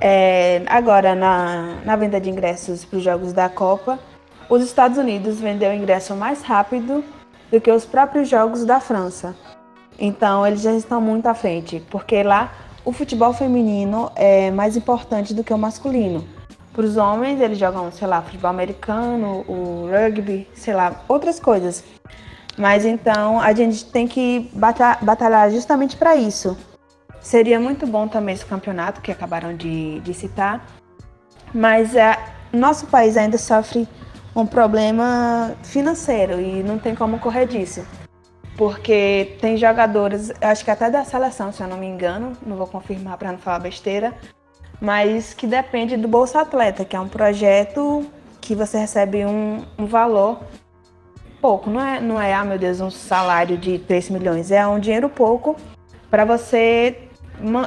é, 0.00 0.62
agora 0.66 1.14
na, 1.14 1.76
na 1.84 1.96
venda 1.96 2.20
de 2.20 2.30
ingressos 2.30 2.84
para 2.84 2.98
os 2.98 3.02
Jogos 3.02 3.32
da 3.32 3.48
Copa, 3.48 3.98
os 4.48 4.62
Estados 4.62 4.96
Unidos 4.96 5.40
vendeu 5.40 5.74
ingresso 5.74 6.14
mais 6.14 6.42
rápido 6.42 7.04
do 7.50 7.60
que 7.60 7.70
os 7.70 7.84
próprios 7.84 8.28
Jogos 8.28 8.64
da 8.64 8.80
França. 8.80 9.34
Então 9.98 10.46
eles 10.46 10.62
já 10.62 10.72
estão 10.72 11.00
muito 11.00 11.26
à 11.26 11.34
frente, 11.34 11.84
porque 11.90 12.22
lá 12.22 12.52
o 12.84 12.92
futebol 12.92 13.32
feminino 13.32 14.10
é 14.14 14.50
mais 14.50 14.76
importante 14.76 15.34
do 15.34 15.42
que 15.42 15.52
o 15.52 15.58
masculino. 15.58 16.24
Para 16.72 16.84
os 16.84 16.96
homens, 16.96 17.40
eles 17.40 17.58
jogam, 17.58 17.90
sei 17.90 18.06
lá, 18.06 18.22
futebol 18.22 18.50
americano, 18.50 19.44
o 19.48 19.90
rugby, 19.90 20.46
sei 20.54 20.74
lá, 20.74 21.02
outras 21.08 21.40
coisas. 21.40 21.82
Mas 22.56 22.84
então 22.84 23.40
a 23.40 23.52
gente 23.52 23.84
tem 23.86 24.06
que 24.06 24.50
batalhar 24.52 25.50
justamente 25.50 25.96
para 25.96 26.14
isso. 26.14 26.56
Seria 27.28 27.60
muito 27.60 27.86
bom 27.86 28.08
também 28.08 28.34
esse 28.34 28.46
campeonato 28.46 29.02
que 29.02 29.12
acabaram 29.12 29.54
de, 29.54 30.00
de 30.00 30.14
citar, 30.14 30.66
mas 31.52 31.94
é, 31.94 32.16
nosso 32.50 32.86
país 32.86 33.18
ainda 33.18 33.36
sofre 33.36 33.86
um 34.34 34.46
problema 34.46 35.54
financeiro 35.62 36.40
e 36.40 36.62
não 36.62 36.78
tem 36.78 36.94
como 36.94 37.18
correr 37.18 37.44
disso. 37.46 37.86
Porque 38.56 39.36
tem 39.42 39.58
jogadores, 39.58 40.32
acho 40.40 40.64
que 40.64 40.70
até 40.70 40.90
da 40.90 41.04
seleção, 41.04 41.52
se 41.52 41.62
eu 41.62 41.68
não 41.68 41.76
me 41.76 41.84
engano, 41.84 42.32
não 42.46 42.56
vou 42.56 42.66
confirmar 42.66 43.18
para 43.18 43.30
não 43.30 43.38
falar 43.38 43.58
besteira, 43.58 44.14
mas 44.80 45.34
que 45.34 45.46
depende 45.46 45.98
do 45.98 46.08
Bolsa 46.08 46.40
Atleta, 46.40 46.82
que 46.82 46.96
é 46.96 47.00
um 47.00 47.08
projeto 47.08 48.06
que 48.40 48.54
você 48.54 48.78
recebe 48.78 49.26
um, 49.26 49.66
um 49.78 49.84
valor 49.84 50.40
pouco, 51.42 51.68
não 51.68 51.86
é, 51.86 52.00
não 52.00 52.18
é, 52.18 52.32
ah 52.32 52.42
meu 52.42 52.58
Deus, 52.58 52.80
um 52.80 52.90
salário 52.90 53.58
de 53.58 53.78
3 53.80 54.08
milhões, 54.08 54.50
é 54.50 54.66
um 54.66 54.80
dinheiro 54.80 55.10
pouco 55.10 55.56
para 56.10 56.24
você 56.24 57.07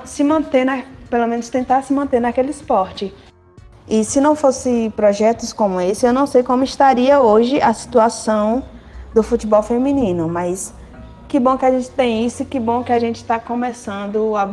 se 0.06 0.24
manter, 0.24 0.66
na, 0.66 0.84
pelo 1.10 1.28
menos 1.28 1.50
tentar 1.50 1.82
se 1.84 1.94
manter 1.94 2.20
naquele 2.20 2.52
esporte. 2.52 3.14
E 3.88 4.04
se 4.04 4.22
não 4.22 4.36
fosse 4.36 4.92
projetos 4.96 5.52
como 5.52 5.82
esse, 5.82 6.06
eu 6.06 6.14
não 6.14 6.26
sei 6.26 6.44
como 6.44 6.64
estaria 6.64 7.20
hoje 7.20 7.62
a 7.62 7.74
situação 7.74 8.64
do 9.14 9.22
futebol 9.22 9.62
feminino, 9.62 10.30
mas 10.30 10.74
que 11.28 11.40
bom 11.40 11.58
que 11.58 11.66
a 11.66 11.72
gente 11.72 11.90
tem 11.92 12.26
isso, 12.26 12.46
que 12.46 12.60
bom 12.60 12.84
que 12.84 12.92
a 12.92 13.00
gente 13.00 13.18
está 13.18 13.40
começando 13.40 14.36
a, 14.36 14.50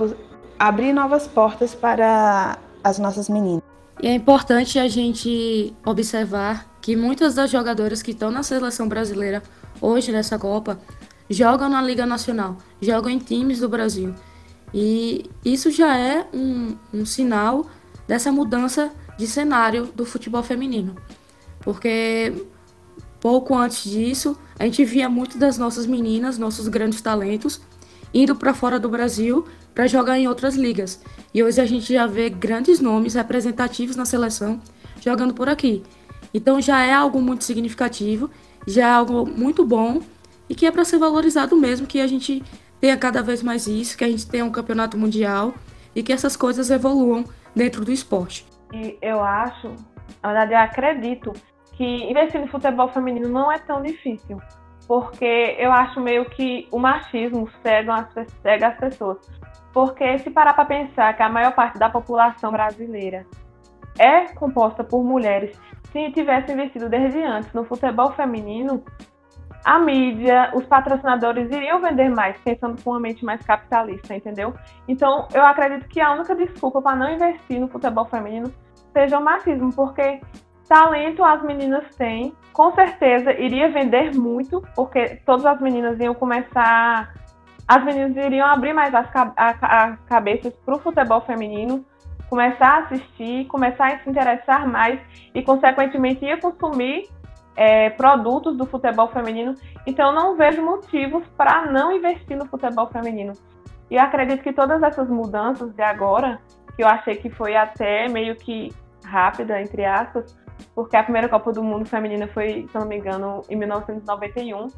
abrir 0.59 0.93
novas 0.93 1.27
portas 1.27 1.75
para 1.75 2.59
as 2.83 2.99
nossas 2.99 3.29
meninas. 3.29 3.63
E 4.01 4.07
é 4.07 4.15
importante 4.15 4.79
a 4.79 4.89
gente 4.89 5.75
observar 5.85 6.67
que 6.81 6.97
muitas 6.97 7.35
das 7.35 7.51
jogadoras 7.51 8.03
que 8.03 8.13
estão 8.13 8.31
na 8.31 8.43
seleção 8.43 8.89
brasileira 8.89 9.43
hoje 9.81 10.13
nessa 10.13 10.39
Copa 10.39 10.79
jogam 11.29 11.69
na 11.69 11.83
Liga 11.83 12.07
Nacional, 12.07 12.57
jogam 12.81 13.11
em 13.11 13.19
times 13.19 13.61
do 13.61 13.69
Brasil. 13.69 14.15
E 14.73 15.31
isso 15.45 15.71
já 15.71 15.97
é 15.97 16.27
um, 16.33 16.77
um 16.93 17.07
sinal 17.07 17.67
dessa 18.07 18.31
mudança 18.31 18.93
de 19.19 19.27
cenário 19.27 19.87
do 19.95 20.05
futebol 20.05 20.43
feminino. 20.43 20.97
Porque 21.61 22.33
pouco 23.21 23.55
antes 23.57 23.91
disso, 23.91 24.37
a 24.59 24.65
gente 24.65 24.85
via 24.85 25.09
muito 25.09 25.39
das 25.39 25.59
nossas 25.59 25.87
meninas, 25.87 26.39
nossos 26.39 26.69
grandes 26.69 27.01
talentos, 27.01 27.61
indo 28.13 28.35
para 28.35 28.55
fora 28.55 28.79
do 28.79 28.89
Brasil 28.89 29.47
para 29.75 29.87
jogar 29.87 30.19
em 30.19 30.27
outras 30.27 30.55
ligas. 30.55 31.01
E 31.33 31.43
hoje 31.43 31.61
a 31.61 31.67
gente 31.67 31.93
já 31.93 32.07
vê 32.07 32.29
grandes 32.29 32.81
nomes 32.81 33.15
representativos 33.15 33.97
na 33.97 34.05
seleção 34.05 34.61
jogando 35.01 35.35
por 35.35 35.49
aqui. 35.49 35.83
Então 36.33 36.61
já 36.61 36.85
é 36.85 36.93
algo 36.93 37.21
muito 37.21 37.45
significativo, 37.45 38.31
já 38.67 38.89
é 38.89 38.91
algo 38.91 39.27
muito 39.27 39.65
bom 39.65 40.01
e 40.49 40.55
que 40.55 40.67
é 40.67 40.71
para 40.71 40.85
ser 40.85 40.99
valorizado 40.99 41.57
mesmo, 41.57 41.87
que 41.87 42.01
a 42.01 42.07
gente 42.07 42.43
tenha 42.81 42.97
cada 42.97 43.23
vez 43.23 43.43
mais 43.43 43.67
isso, 43.67 43.97
que 43.97 44.05
a 44.05 44.09
gente 44.09 44.29
tenha 44.29 44.45
um 44.45 44.51
campeonato 44.51 44.97
mundial 44.97 45.55
e 45.95 46.03
que 46.03 46.13
essas 46.13 46.37
coisas 46.37 46.71
evoluam 46.71 47.25
dentro 47.55 47.85
do 47.85 47.93
esporte. 47.93 48.47
E 48.73 48.99
eu 49.01 49.23
acho, 49.23 49.69
na 50.23 50.29
verdade 50.29 50.53
eu 50.53 50.59
acredito 50.59 51.33
que 51.73 51.85
investir 51.85 52.41
no 52.41 52.49
futebol 52.49 52.89
feminino 52.89 53.29
não 53.29 53.51
é 53.51 53.59
tão 53.59 53.83
difícil, 53.83 54.41
porque 54.87 55.57
eu 55.59 55.73
acho 55.73 56.01
meio 56.01 56.25
que 56.31 56.67
o 56.71 56.79
machismo 56.79 57.49
cega 57.63 57.95
as, 57.95 58.27
cega 58.43 58.69
as 58.69 58.79
pessoas. 58.79 59.19
Porque 59.73 60.19
se 60.19 60.31
parar 60.31 60.55
para 60.55 60.65
pensar 60.65 61.17
que 61.17 61.23
a 61.23 61.29
maior 61.29 61.53
parte 61.53 61.79
da 61.79 61.89
população 61.89 62.51
brasileira 62.51 63.27
é 63.99 64.27
composta 64.35 64.83
por 64.83 65.05
mulheres, 65.05 65.57
se 65.93 66.11
tivesse 66.13 66.53
investido 66.53 66.89
desde 66.89 67.23
antes 67.23 67.53
no 67.53 67.65
futebol 67.65 68.13
feminino, 68.13 68.83
a 69.65 69.79
mídia, 69.79 70.51
os 70.55 70.65
patrocinadores 70.67 71.51
iriam 71.51 71.81
vender 71.81 72.09
mais, 72.09 72.37
pensando 72.39 72.83
com 72.83 72.91
uma 72.91 73.01
mente 73.01 73.25
mais 73.25 73.43
capitalista, 73.43 74.15
entendeu? 74.15 74.55
Então, 74.87 75.29
eu 75.33 75.45
acredito 75.45 75.89
que 75.89 76.01
a 76.01 76.13
única 76.13 76.35
desculpa 76.35 76.81
para 76.81 76.97
não 76.97 77.11
investir 77.11 77.61
no 77.61 77.69
futebol 77.69 78.07
feminino 78.07 78.53
seja 78.93 79.19
o 79.19 79.25
machismo, 79.25 79.73
porque 79.73 80.21
talento 80.69 81.25
as 81.25 81.43
meninas 81.43 81.95
têm, 81.97 82.33
com 82.53 82.73
certeza 82.75 83.33
iria 83.33 83.71
vender 83.71 84.15
muito, 84.15 84.63
porque 84.75 85.21
todas 85.25 85.45
as 85.47 85.61
meninas 85.61 85.99
iam 85.99 86.15
começar, 86.15 87.15
as 87.67 87.85
meninas 87.85 88.17
iriam 88.17 88.47
abrir 88.47 88.73
mais 88.73 88.95
as, 88.95 89.07
as 89.37 89.99
cabeças 90.07 90.55
para 90.65 90.77
o 90.77 90.79
futebol 90.79 91.21
feminino, 91.23 91.85
começar 92.29 92.69
a 92.69 92.79
assistir, 92.81 93.47
começar 93.47 93.93
a 93.93 93.99
se 93.99 94.11
interessar 94.11 94.67
mais 94.69 95.01
e, 95.35 95.43
consequentemente, 95.43 96.25
ia 96.25 96.39
consumir 96.39 97.09
é, 97.59 97.91
produtos 97.91 98.57
do 98.57 98.65
futebol 98.65 99.09
feminino. 99.09 99.53
Então, 99.85 100.13
não 100.13 100.37
vejo 100.37 100.63
motivos 100.63 101.27
para 101.37 101.67
não 101.67 101.91
investir 101.91 102.37
no 102.37 102.47
futebol 102.47 102.87
feminino. 102.87 103.33
E 103.91 103.97
eu 103.97 104.01
acredito 104.01 104.45
que 104.45 104.53
todas 104.53 104.81
essas 104.81 105.11
mudanças 105.11 105.75
de 105.75 105.83
agora, 105.83 106.41
que 106.77 106.85
eu 106.85 106.87
achei 106.87 107.17
que 107.17 107.29
foi 107.29 107.57
até 107.57 108.09
meio 108.09 108.37
que 108.37 108.73
rápida, 109.05 109.61
entre 109.61 109.85
aspas, 109.85 110.39
porque 110.73 110.97
a 110.97 111.03
primeira 111.03 111.29
Copa 111.29 111.53
do 111.53 111.63
Mundo 111.63 111.85
feminina 111.85 112.29
foi, 112.29 112.69
se 112.71 112.79
não 112.79 112.87
me 112.87 112.99
engano, 112.99 113.43
em 113.51 113.57
1991 113.57 114.69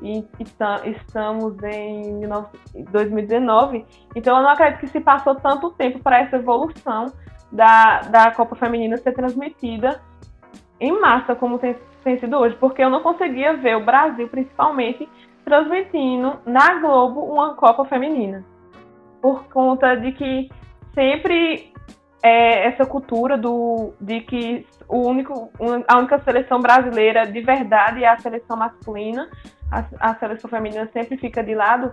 e 0.00 0.24
estamos 0.38 1.62
em 1.62 2.84
2019. 2.90 3.84
Então 4.16 4.38
eu 4.38 4.42
não 4.42 4.50
acredito 4.50 4.80
que 4.80 4.86
se 4.86 5.00
passou 5.00 5.34
tanto 5.34 5.70
tempo 5.72 5.98
para 5.98 6.20
essa 6.20 6.36
evolução 6.36 7.06
da, 7.52 8.00
da 8.02 8.30
Copa 8.30 8.54
Feminina 8.54 8.96
ser 8.96 9.12
transmitida 9.12 10.00
em 10.80 10.98
massa, 10.98 11.34
como 11.34 11.58
tem, 11.58 11.76
tem 12.02 12.18
sido 12.18 12.38
hoje, 12.38 12.56
porque 12.56 12.82
eu 12.82 12.90
não 12.90 13.02
conseguia 13.02 13.54
ver 13.54 13.76
o 13.76 13.84
Brasil, 13.84 14.26
principalmente, 14.28 15.08
transmitindo 15.44 16.38
na 16.46 16.80
Globo 16.80 17.20
uma 17.20 17.54
Copa 17.54 17.84
Feminina. 17.84 18.44
Por 19.20 19.44
conta 19.48 19.94
de 19.94 20.12
que 20.12 20.48
sempre 20.94 21.72
é, 22.22 22.68
essa 22.68 22.86
cultura 22.86 23.36
do, 23.36 23.92
de 24.00 24.20
que 24.20 24.66
o 24.88 25.06
único, 25.06 25.50
a 25.86 25.98
única 25.98 26.18
seleção 26.20 26.60
brasileira 26.60 27.26
de 27.26 27.40
verdade 27.40 28.02
é 28.02 28.08
a 28.08 28.18
seleção 28.18 28.56
masculina, 28.56 29.28
a, 29.70 30.10
a 30.10 30.14
seleção 30.16 30.48
feminina 30.48 30.88
sempre 30.92 31.16
fica 31.16 31.42
de 31.42 31.54
lado. 31.54 31.92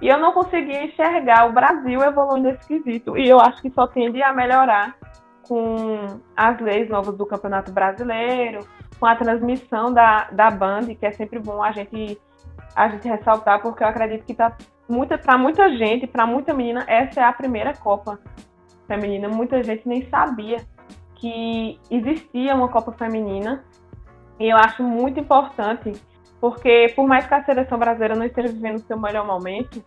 E 0.00 0.08
eu 0.08 0.18
não 0.18 0.32
conseguia 0.32 0.84
enxergar 0.84 1.46
o 1.46 1.52
Brasil 1.52 2.02
evoluindo 2.02 2.48
nesse 2.48 2.66
quesito. 2.66 3.18
E 3.18 3.28
eu 3.28 3.38
acho 3.38 3.60
que 3.60 3.70
só 3.70 3.86
tende 3.86 4.22
a 4.22 4.32
melhorar 4.32 4.96
com 5.50 6.20
as 6.36 6.60
leis 6.60 6.88
novas 6.88 7.16
do 7.16 7.26
Campeonato 7.26 7.72
Brasileiro, 7.72 8.64
com 9.00 9.06
a 9.06 9.16
transmissão 9.16 9.92
da, 9.92 10.30
da 10.30 10.48
Band, 10.48 10.94
que 10.94 11.04
é 11.04 11.10
sempre 11.10 11.40
bom 11.40 11.60
a 11.60 11.72
gente, 11.72 12.16
a 12.76 12.88
gente 12.88 13.08
ressaltar, 13.08 13.60
porque 13.60 13.82
eu 13.82 13.88
acredito 13.88 14.24
que 14.24 14.32
tá 14.32 14.56
muita, 14.88 15.18
para 15.18 15.36
muita 15.36 15.76
gente, 15.76 16.06
para 16.06 16.24
muita 16.24 16.54
menina, 16.54 16.84
essa 16.86 17.20
é 17.20 17.24
a 17.24 17.32
primeira 17.32 17.74
Copa 17.74 18.20
feminina, 18.86 19.28
muita 19.28 19.60
gente 19.64 19.88
nem 19.88 20.08
sabia 20.08 20.58
que 21.16 21.80
existia 21.90 22.54
uma 22.54 22.68
Copa 22.68 22.92
Feminina. 22.92 23.64
E 24.38 24.48
eu 24.48 24.56
acho 24.56 24.84
muito 24.84 25.18
importante, 25.18 25.92
porque 26.40 26.92
por 26.94 27.08
mais 27.08 27.26
que 27.26 27.34
a 27.34 27.42
seleção 27.42 27.76
brasileira 27.76 28.14
não 28.14 28.24
esteja 28.24 28.52
vivendo 28.52 28.76
o 28.76 28.86
seu 28.86 28.96
melhor 28.96 29.26
momento, 29.26 29.84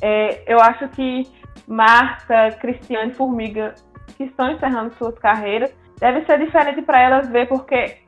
é, 0.00 0.42
eu 0.52 0.60
acho 0.60 0.88
que 0.88 1.22
Marta, 1.68 2.50
Cristiane 2.60 3.14
Formiga, 3.14 3.76
que 4.24 4.30
estão 4.30 4.50
encerrando 4.50 4.94
suas 4.94 5.18
carreiras, 5.18 5.72
deve 5.98 6.24
ser 6.24 6.38
diferente 6.38 6.82
para 6.82 7.00
elas 7.00 7.28
ver, 7.28 7.48
porque 7.48 7.98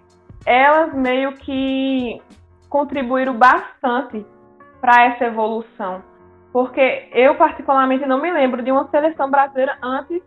elas 0.44 0.92
meio 0.94 1.32
que 1.32 2.20
contribuíram 2.68 3.36
bastante 3.36 4.24
para 4.80 5.06
essa 5.06 5.24
evolução. 5.24 6.02
Porque 6.52 7.08
eu, 7.12 7.34
particularmente, 7.36 8.06
não 8.06 8.20
me 8.20 8.30
lembro 8.30 8.62
de 8.62 8.70
uma 8.70 8.88
seleção 8.88 9.30
brasileira 9.30 9.76
antes 9.82 10.20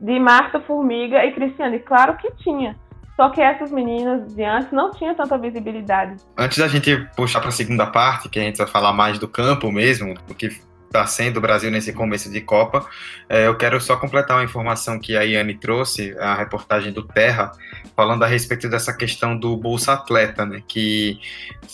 de 0.00 0.18
Marta 0.18 0.60
Formiga 0.60 1.24
e 1.24 1.32
Cristiane. 1.32 1.78
Claro 1.80 2.16
que 2.16 2.30
tinha. 2.36 2.76
Só 3.16 3.28
que 3.28 3.40
essas 3.40 3.70
meninas 3.70 4.34
de 4.34 4.42
antes 4.42 4.72
não 4.72 4.90
tinham 4.90 5.14
tanta 5.14 5.36
visibilidade. 5.36 6.16
Antes 6.38 6.58
da 6.58 6.66
gente 6.66 6.96
puxar 7.14 7.40
para 7.40 7.50
a 7.50 7.52
segunda 7.52 7.86
parte, 7.86 8.30
que 8.30 8.38
a 8.38 8.42
gente 8.42 8.56
vai 8.56 8.66
falar 8.66 8.92
mais 8.94 9.18
do 9.18 9.28
campo 9.28 9.70
mesmo, 9.70 10.14
do 10.26 10.34
que 10.34 10.48
está 10.90 11.06
sendo 11.06 11.36
o 11.36 11.40
Brasil 11.40 11.70
nesse 11.70 11.92
começo 11.92 12.28
de 12.28 12.40
Copa. 12.40 12.84
É, 13.28 13.46
eu 13.46 13.56
quero 13.56 13.80
só 13.80 13.96
completar 13.96 14.36
uma 14.36 14.44
informação 14.44 14.98
que 14.98 15.16
a 15.16 15.22
Iane 15.22 15.54
trouxe, 15.54 16.18
a 16.18 16.34
reportagem 16.34 16.92
do 16.92 17.04
Terra, 17.04 17.52
falando 17.94 18.24
a 18.24 18.26
respeito 18.26 18.68
dessa 18.68 18.92
questão 18.92 19.38
do 19.38 19.56
Bolsa 19.56 19.92
Atleta, 19.92 20.44
né? 20.44 20.62
Que, 20.66 21.20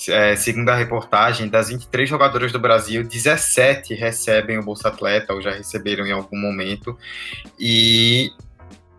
é, 0.08 0.36
segundo 0.36 0.68
a 0.68 0.74
reportagem, 0.74 1.48
das 1.48 1.70
23 1.70 2.08
jogadoras 2.08 2.52
do 2.52 2.60
Brasil, 2.60 3.02
17 3.02 3.94
recebem 3.94 4.58
o 4.58 4.62
Bolsa 4.62 4.88
Atleta 4.88 5.32
ou 5.32 5.40
já 5.40 5.50
receberam 5.50 6.06
em 6.06 6.12
algum 6.12 6.38
momento 6.38 6.96
e 7.58 8.30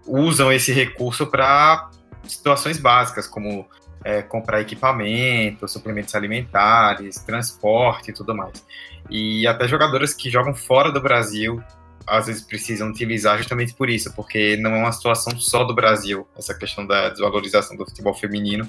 usam 0.05 0.51
esse 0.51 0.71
recurso 0.71 1.27
para 1.27 1.91
situações 2.23 2.79
básicas, 2.79 3.27
como 3.27 3.67
é, 4.03 4.23
comprar 4.23 4.61
equipamento, 4.61 5.67
suplementos 5.67 6.15
alimentares, 6.15 7.17
transporte 7.19 8.09
e 8.09 8.13
tudo 8.13 8.33
mais. 8.33 8.65
E 9.09 9.47
até 9.47 9.67
jogadoras 9.67 10.13
que 10.13 10.29
jogam 10.29 10.53
fora 10.53 10.91
do 10.91 11.01
Brasil 11.01 11.63
às 12.07 12.27
vezes 12.27 12.41
precisam 12.41 12.89
utilizar 12.89 13.37
justamente 13.37 13.73
por 13.73 13.89
isso, 13.89 14.13
porque 14.15 14.55
não 14.57 14.73
é 14.73 14.77
uma 14.79 14.91
situação 14.93 15.37
só 15.37 15.65
do 15.65 15.75
Brasil, 15.75 16.25
essa 16.37 16.53
questão 16.53 16.87
da 16.87 17.09
desvalorização 17.09 17.75
do 17.75 17.85
futebol 17.85 18.13
feminino. 18.13 18.67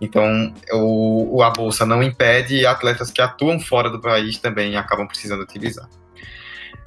Então, 0.00 0.52
o, 0.72 1.40
a 1.40 1.50
bolsa 1.50 1.86
não 1.86 2.02
impede 2.02 2.66
atletas 2.66 3.12
que 3.12 3.22
atuam 3.22 3.60
fora 3.60 3.88
do 3.88 4.00
país 4.00 4.38
também 4.38 4.76
acabam 4.76 5.06
precisando 5.06 5.42
utilizar. 5.42 5.88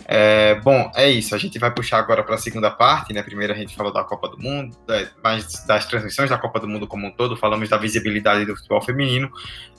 É, 0.09 0.55
bom, 0.55 0.91
é 0.95 1.09
isso. 1.09 1.33
A 1.33 1.37
gente 1.37 1.57
vai 1.57 1.73
puxar 1.73 1.99
agora 1.99 2.23
para 2.23 2.35
a 2.35 2.37
segunda 2.37 2.69
parte, 2.69 3.13
né? 3.13 3.23
Primeiro 3.23 3.53
a 3.53 3.55
gente 3.55 3.75
falou 3.75 3.91
da 3.91 4.03
Copa 4.03 4.29
do 4.29 4.37
Mundo, 4.37 4.75
mais 5.23 5.65
das 5.65 5.85
transmissões 5.85 6.29
da 6.29 6.37
Copa 6.37 6.59
do 6.59 6.67
Mundo 6.67 6.87
como 6.87 7.07
um 7.07 7.11
todo, 7.11 7.35
falamos 7.35 7.67
da 7.67 7.77
visibilidade 7.77 8.45
do 8.45 8.55
futebol 8.55 8.81
feminino. 8.81 9.29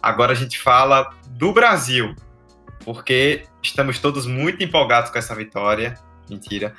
Agora 0.02 0.32
a 0.32 0.34
gente 0.34 0.58
fala 0.58 1.14
do 1.30 1.52
Brasil, 1.52 2.14
porque 2.84 3.44
estamos 3.62 3.98
todos 3.98 4.26
muito 4.26 4.62
empolgados 4.62 5.10
com 5.10 5.18
essa 5.18 5.34
vitória. 5.34 5.94
Mentira, 6.28 6.74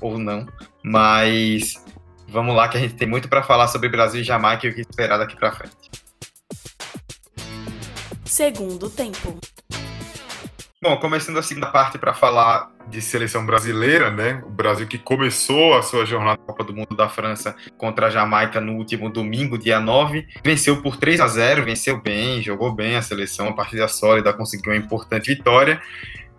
ou 0.00 0.18
não. 0.18 0.46
Mas 0.82 1.82
vamos 2.28 2.54
lá, 2.54 2.68
que 2.68 2.76
a 2.76 2.80
gente 2.80 2.94
tem 2.94 3.08
muito 3.08 3.28
para 3.28 3.42
falar 3.42 3.68
sobre 3.68 3.88
Brasil 3.88 4.20
e 4.20 4.24
Jamaica 4.24 4.66
e 4.66 4.70
o 4.70 4.74
que 4.74 4.80
esperar 4.80 5.18
daqui 5.18 5.36
para 5.36 5.52
frente. 5.52 5.90
Segundo 8.24 8.90
tempo. 8.90 9.38
Bom, 10.84 10.98
começando 10.98 11.38
a 11.38 11.42
segunda 11.42 11.68
parte 11.68 11.96
para 11.96 12.12
falar 12.12 12.70
de 12.90 13.00
seleção 13.00 13.46
brasileira, 13.46 14.10
né? 14.10 14.42
O 14.44 14.50
Brasil 14.50 14.86
que 14.86 14.98
começou 14.98 15.72
a 15.72 15.82
sua 15.82 16.04
jornada 16.04 16.38
na 16.38 16.46
Copa 16.46 16.62
do 16.62 16.74
Mundo 16.74 16.94
da 16.94 17.08
França 17.08 17.56
contra 17.78 18.08
a 18.08 18.10
Jamaica 18.10 18.60
no 18.60 18.74
último 18.74 19.08
domingo, 19.08 19.56
dia 19.56 19.80
9, 19.80 20.26
venceu 20.44 20.82
por 20.82 20.98
3 20.98 21.22
a 21.22 21.26
0, 21.26 21.64
venceu 21.64 21.98
bem, 22.02 22.42
jogou 22.42 22.70
bem 22.70 22.96
a 22.96 23.00
seleção, 23.02 23.48
a 23.48 23.54
partida 23.54 23.88
sólida, 23.88 24.30
conseguiu 24.34 24.72
uma 24.72 24.78
importante 24.78 25.34
vitória. 25.34 25.80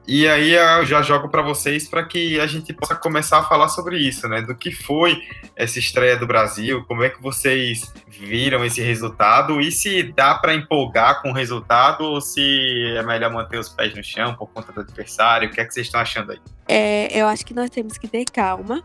E 0.07 0.27
aí 0.27 0.53
eu 0.53 0.85
já 0.85 1.01
jogo 1.01 1.29
para 1.29 1.41
vocês 1.41 1.87
para 1.87 2.03
que 2.03 2.39
a 2.39 2.45
gente 2.45 2.71
possa 2.73 2.95
começar 2.95 3.39
a 3.39 3.43
falar 3.43 3.69
sobre 3.69 3.97
isso, 3.97 4.27
né? 4.27 4.41
Do 4.41 4.55
que 4.55 4.71
foi 4.71 5.19
essa 5.55 5.79
estreia 5.79 6.15
do 6.15 6.27
Brasil, 6.27 6.83
como 6.87 7.03
é 7.03 7.09
que 7.09 7.21
vocês 7.21 7.91
viram 8.07 8.63
esse 8.63 8.81
resultado 8.81 9.59
e 9.59 9.71
se 9.71 10.03
dá 10.03 10.35
para 10.35 10.53
empolgar 10.53 11.21
com 11.21 11.29
o 11.29 11.33
resultado 11.33 12.03
ou 12.03 12.21
se 12.21 12.93
é 12.95 13.03
melhor 13.03 13.31
manter 13.31 13.57
os 13.57 13.69
pés 13.69 13.95
no 13.95 14.03
chão 14.03 14.35
por 14.35 14.47
conta 14.47 14.71
do 14.71 14.81
adversário, 14.81 15.49
o 15.49 15.51
que 15.51 15.59
é 15.59 15.65
que 15.65 15.73
vocês 15.73 15.87
estão 15.87 15.99
achando 15.99 16.31
aí? 16.31 16.39
É, 16.67 17.19
eu 17.19 17.27
acho 17.27 17.45
que 17.45 17.53
nós 17.53 17.69
temos 17.69 17.97
que 17.97 18.07
ter 18.07 18.25
calma, 18.25 18.83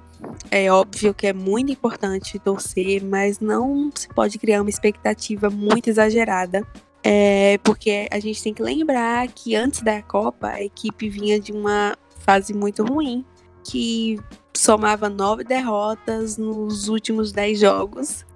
É 0.51 0.71
óbvio 0.71 1.15
que 1.15 1.27
é 1.27 1.33
muito 1.33 1.73
importante 1.73 2.39
torcer, 2.39 3.03
mas 3.03 3.41
não 3.41 3.91
se 3.95 4.09
pode 4.09 4.39
criar 4.39 4.61
uma 4.61 4.71
expectativa 4.71 5.49
muito 5.49 5.89
exagerada. 5.89 6.67
É, 7.03 7.59
porque 7.65 8.09
a 8.11 8.21
gente 8.21 8.43
tem 8.43 8.53
que 8.53 8.63
lembrar 8.63 9.27
que 9.29 9.55
antes 9.55 9.83
da 9.83 10.03
Copa 10.03 10.49
a 10.49 10.63
equipe 10.63 11.09
vinha 11.09 11.41
de 11.41 11.53
uma 11.53 11.97
fase 12.19 12.53
muito 12.53 12.85
ruim, 12.85 13.25
que 13.65 14.19
somava 14.55 15.09
nove 15.09 15.45
derrotas 15.45 16.37
nos 16.37 16.89
últimos 16.89 17.33
dez 17.33 17.59
jogos. 17.59 18.27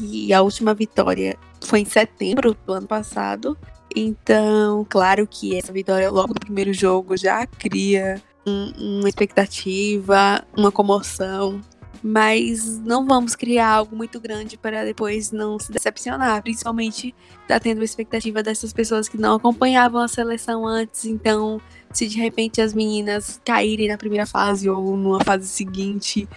E 0.00 0.32
a 0.32 0.42
última 0.42 0.74
vitória 0.74 1.36
foi 1.62 1.80
em 1.80 1.84
setembro 1.84 2.56
do 2.66 2.72
ano 2.72 2.86
passado. 2.86 3.56
Então, 3.94 4.84
claro 4.88 5.26
que 5.26 5.56
essa 5.56 5.72
vitória 5.72 6.10
logo 6.10 6.34
no 6.34 6.40
primeiro 6.40 6.72
jogo 6.72 7.16
já 7.16 7.46
cria 7.46 8.20
um, 8.46 9.00
uma 9.00 9.08
expectativa, 9.08 10.44
uma 10.56 10.72
comoção, 10.72 11.60
mas 12.06 12.78
não 12.80 13.06
vamos 13.06 13.34
criar 13.34 13.66
algo 13.66 13.96
muito 13.96 14.20
grande 14.20 14.58
para 14.58 14.84
depois 14.84 15.32
não 15.32 15.58
se 15.58 15.72
decepcionar. 15.72 16.42
Principalmente 16.42 17.14
tá 17.48 17.58
tendo 17.58 17.80
a 17.80 17.84
expectativa 17.84 18.42
dessas 18.42 18.74
pessoas 18.74 19.08
que 19.08 19.16
não 19.16 19.36
acompanhavam 19.36 20.02
a 20.02 20.06
seleção 20.06 20.66
antes, 20.66 21.06
então 21.06 21.58
se 21.90 22.06
de 22.06 22.18
repente 22.18 22.60
as 22.60 22.74
meninas 22.74 23.40
caírem 23.42 23.88
na 23.88 23.96
primeira 23.96 24.26
fase 24.26 24.68
ou 24.68 24.94
numa 24.98 25.24
fase 25.24 25.48
seguinte, 25.48 26.28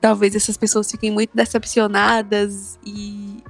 talvez 0.00 0.36
essas 0.36 0.56
pessoas 0.56 0.88
fiquem 0.88 1.10
muito 1.10 1.30
decepcionadas 1.34 2.78
e 2.86 3.42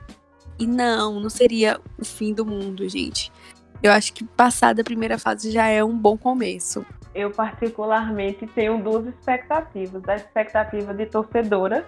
e 0.58 0.66
não, 0.66 1.20
não 1.20 1.30
seria 1.30 1.78
o 1.98 2.04
fim 2.04 2.32
do 2.32 2.44
mundo, 2.44 2.88
gente. 2.88 3.30
Eu 3.82 3.92
acho 3.92 4.12
que 4.14 4.24
passar 4.24 4.74
da 4.74 4.82
primeira 4.82 5.18
fase 5.18 5.52
já 5.52 5.66
é 5.66 5.84
um 5.84 5.96
bom 5.96 6.16
começo 6.16 6.84
eu 7.14 7.30
particularmente 7.30 8.46
tenho 8.48 8.82
duas 8.82 9.06
expectativas. 9.06 10.06
A 10.08 10.16
expectativa 10.16 10.94
de 10.94 11.06
torcedora 11.06 11.86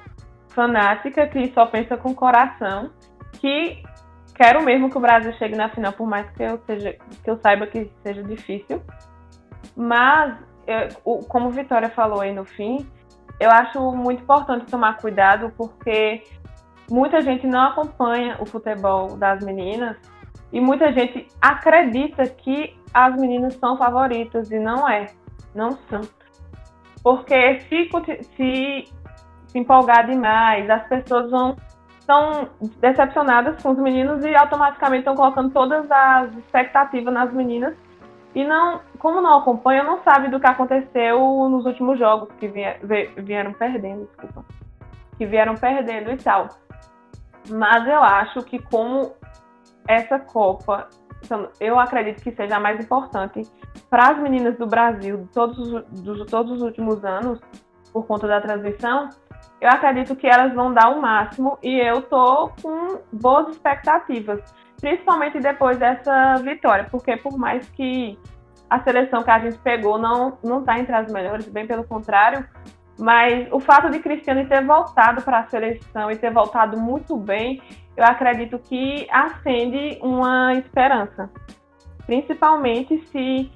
fanática 0.48 1.26
que 1.26 1.52
só 1.52 1.66
pensa 1.66 1.96
com 1.96 2.10
o 2.10 2.14
coração, 2.14 2.90
que 3.34 3.82
quero 4.34 4.62
mesmo 4.62 4.90
que 4.90 4.96
o 4.96 5.00
Brasil 5.00 5.32
chegue 5.34 5.56
na 5.56 5.68
final, 5.68 5.92
por 5.92 6.06
mais 6.06 6.28
que 6.30 6.42
eu, 6.42 6.58
seja, 6.66 6.96
que 7.22 7.30
eu 7.30 7.38
saiba 7.38 7.66
que 7.66 7.90
seja 8.02 8.22
difícil. 8.22 8.82
Mas, 9.76 10.36
eu, 10.66 11.18
como 11.28 11.50
Vitória 11.50 11.90
falou 11.90 12.20
aí 12.20 12.34
no 12.34 12.44
fim, 12.44 12.86
eu 13.38 13.50
acho 13.50 13.92
muito 13.92 14.22
importante 14.22 14.66
tomar 14.66 14.98
cuidado 14.98 15.52
porque 15.56 16.22
muita 16.90 17.22
gente 17.22 17.46
não 17.46 17.68
acompanha 17.68 18.36
o 18.40 18.46
futebol 18.46 19.16
das 19.16 19.42
meninas 19.44 19.96
e 20.52 20.60
muita 20.60 20.92
gente 20.92 21.28
acredita 21.40 22.26
que 22.26 22.76
as 22.92 23.16
meninas 23.16 23.54
são 23.54 23.76
favoritas 23.76 24.50
e 24.50 24.58
não 24.58 24.88
é. 24.88 25.06
Não 25.54 25.72
são. 25.88 26.00
Porque 27.02 27.60
se, 27.60 27.88
se, 28.36 28.84
se 29.46 29.58
empolgar 29.58 30.06
demais, 30.06 30.68
as 30.68 30.86
pessoas 30.88 31.30
vão 31.30 31.56
estão 32.10 32.48
decepcionadas 32.80 33.62
com 33.62 33.70
os 33.70 33.78
meninos 33.78 34.24
e 34.24 34.34
automaticamente 34.34 35.00
estão 35.00 35.14
colocando 35.14 35.52
todas 35.52 35.88
as 35.88 36.36
expectativas 36.36 37.14
nas 37.14 37.32
meninas 37.32 37.76
e 38.34 38.44
não, 38.44 38.80
como 38.98 39.20
não 39.20 39.38
acompanha, 39.38 39.82
não 39.82 40.02
sabe 40.02 40.28
do 40.28 40.40
que 40.40 40.46
aconteceu 40.46 41.18
nos 41.48 41.64
últimos 41.66 41.98
jogos 41.98 42.28
que 42.38 42.48
vieram 43.16 43.52
perdendo, 43.52 44.06
desculpa, 44.06 44.44
que 45.16 45.26
vieram 45.26 45.54
perdendo 45.54 46.10
e 46.10 46.16
tal. 46.16 46.48
Mas 47.48 47.86
eu 47.86 48.02
acho 48.02 48.42
que 48.42 48.58
como 48.58 49.12
essa 49.88 50.18
Copa 50.18 50.88
eu 51.60 51.78
acredito 51.78 52.22
que 52.22 52.32
seja 52.32 52.56
a 52.56 52.60
mais 52.60 52.80
importante 52.80 53.42
para 53.88 54.10
as 54.10 54.18
meninas 54.18 54.56
do 54.56 54.66
Brasil 54.66 55.28
todos, 55.32 55.84
de 55.92 56.26
todos 56.26 56.52
os 56.52 56.62
últimos 56.62 57.04
anos, 57.04 57.40
por 57.92 58.06
conta 58.06 58.26
da 58.26 58.40
transmissão. 58.40 59.08
Eu 59.60 59.68
acredito 59.68 60.16
que 60.16 60.26
elas 60.26 60.54
vão 60.54 60.72
dar 60.72 60.88
o 60.88 61.00
máximo 61.00 61.58
e 61.62 61.78
eu 61.78 62.02
tô 62.02 62.50
com 62.62 63.00
boas 63.12 63.48
expectativas, 63.48 64.40
principalmente 64.80 65.38
depois 65.38 65.78
dessa 65.78 66.36
vitória, 66.36 66.86
porque 66.90 67.16
por 67.16 67.38
mais 67.38 67.68
que 67.70 68.18
a 68.68 68.80
seleção 68.80 69.22
que 69.22 69.30
a 69.30 69.38
gente 69.38 69.58
pegou 69.58 69.98
não 69.98 70.38
não 70.42 70.60
está 70.60 70.78
entre 70.78 70.94
as 70.94 71.12
melhores, 71.12 71.46
bem 71.48 71.66
pelo 71.66 71.84
contrário, 71.84 72.46
mas 73.00 73.50
o 73.50 73.58
fato 73.58 73.90
de 73.90 73.98
Cristiane 73.98 74.44
ter 74.44 74.62
voltado 74.62 75.22
para 75.22 75.40
a 75.40 75.46
seleção 75.48 76.10
e 76.10 76.16
ter 76.16 76.30
voltado 76.30 76.78
muito 76.78 77.16
bem, 77.16 77.62
eu 77.96 78.04
acredito 78.04 78.58
que 78.58 79.08
acende 79.10 79.98
uma 80.02 80.54
esperança. 80.54 81.30
Principalmente 82.04 82.98
se 83.10 83.50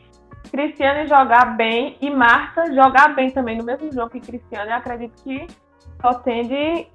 Cristiane 0.51 1.07
jogar 1.07 1.57
bem 1.57 1.99
e 2.01 2.11
Marta 2.11 2.73
jogar 2.73 3.15
bem 3.15 3.31
também 3.31 3.59
no 3.59 3.65
mesmo 3.65 3.93
jogo 3.93 4.11
que 4.11 4.21
Cristiane, 4.21 4.71
eu 4.71 4.77
acredito 4.77 5.23
que 5.23 5.47
só 6.01 6.15
tende 6.15 6.87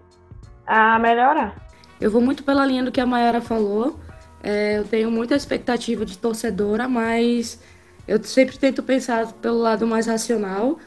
a 0.66 0.98
melhorar. 0.98 1.56
Eu 2.02 2.10
vou 2.10 2.22
muito 2.22 2.44
pela 2.44 2.66
linha 2.66 2.84
do 2.84 2.92
que 2.92 3.02
a 3.02 3.06
Mayara 3.06 3.42
falou. 3.42 4.00
É, 4.42 4.80
eu 4.80 4.86
tenho 4.86 5.12
muita 5.12 5.36
expectativa 5.36 6.04
de 6.04 6.18
torcedora, 6.18 6.88
mas 6.88 7.62
eu 8.08 8.24
sempre 8.24 8.58
tento 8.58 8.82
pensar 8.82 9.34
pelo 9.34 9.60
lado 9.60 9.86
mais 9.86 10.08
racional. 10.08 10.80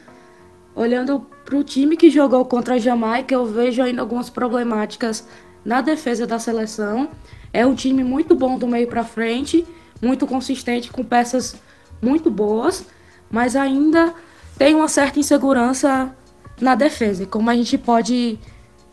Olhando 0.75 1.27
para 1.53 1.59
o 1.59 1.63
time 1.63 1.95
que 1.95 2.09
jogou 2.09 2.43
contra 2.45 2.73
a 2.73 2.79
Jamaica, 2.79 3.35
eu 3.35 3.45
vejo 3.45 3.79
ainda 3.79 4.01
algumas 4.01 4.27
problemáticas 4.27 5.27
na 5.63 5.81
defesa 5.81 6.25
da 6.25 6.39
seleção. 6.39 7.09
É 7.53 7.63
um 7.63 7.75
time 7.75 8.03
muito 8.03 8.33
bom 8.33 8.57
do 8.57 8.67
meio 8.67 8.87
para 8.87 9.03
frente, 9.03 9.63
muito 10.01 10.25
consistente, 10.25 10.91
com 10.91 11.03
peças 11.03 11.55
muito 12.01 12.31
boas, 12.31 12.87
mas 13.29 13.55
ainda 13.55 14.15
tem 14.57 14.73
uma 14.73 14.87
certa 14.87 15.19
insegurança 15.19 16.11
na 16.59 16.73
defesa. 16.73 17.27
Como 17.27 17.47
a 17.51 17.55
gente 17.55 17.77
pode 17.77 18.39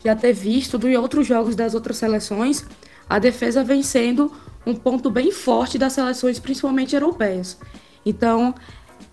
já 0.05 0.15
ter 0.15 0.33
visto 0.33 0.79
em 0.87 0.95
outros 0.95 1.25
jogos 1.25 1.55
das 1.55 1.73
outras 1.73 1.97
seleções, 1.97 2.63
a 3.09 3.17
defesa 3.17 3.63
vem 3.63 3.81
sendo 3.81 4.31
um 4.67 4.75
ponto 4.75 5.09
bem 5.09 5.31
forte 5.31 5.79
das 5.79 5.93
seleções, 5.93 6.37
principalmente 6.37 6.93
europeias. 6.93 7.57
Então, 8.05 8.53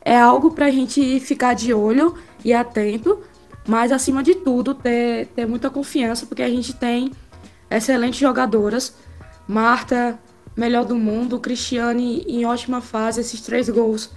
é 0.03 0.19
algo 0.19 0.51
para 0.51 0.67
a 0.67 0.71
gente 0.71 1.19
ficar 1.21 1.55
de 1.55 1.73
olho 1.73 2.15
e 2.45 2.53
atento, 2.53 3.23
mas 3.69 3.93
acima 3.93 4.23
de 4.23 4.35
tudo 4.35 4.73
ter, 4.73 5.27
ter 5.37 5.47
muita 5.47 5.69
confiança, 5.69 6.25
porque 6.25 6.43
a 6.43 6.49
gente 6.49 6.73
tem 6.73 7.13
excelentes 7.71 8.19
jogadoras. 8.19 8.95
Marta, 9.47 10.19
melhor 10.57 10.87
do 10.87 10.97
mundo, 10.97 11.39
Cristiane 11.39 12.25
em 12.27 12.47
ótima 12.47 12.81
fase, 12.81 13.21
esses 13.21 13.43
três 13.43 13.69
gols. 13.69 14.11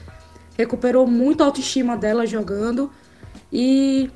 Recuperou 0.57 1.05
muito 1.05 1.43
a 1.43 1.47
autoestima 1.47 1.97
dela 1.97 2.25
jogando 2.25 2.89
e 3.51 4.09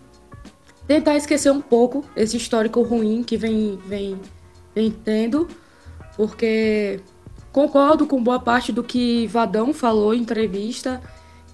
tentar 0.88 1.18
esquecer 1.18 1.52
um 1.52 1.62
pouco 1.62 2.06
esse 2.16 2.38
histórico 2.38 2.82
ruim 2.82 3.22
que 3.22 3.36
vem, 3.36 3.78
vem, 3.86 4.18
vem 4.74 4.90
tendo, 4.90 5.50
porque 6.16 7.02
concordo 7.52 8.08
com 8.08 8.24
boa 8.24 8.40
parte 8.40 8.72
do 8.72 8.82
que 8.82 9.28
Vadão 9.28 9.74
falou 9.74 10.14
em 10.14 10.22
entrevista 10.22 11.02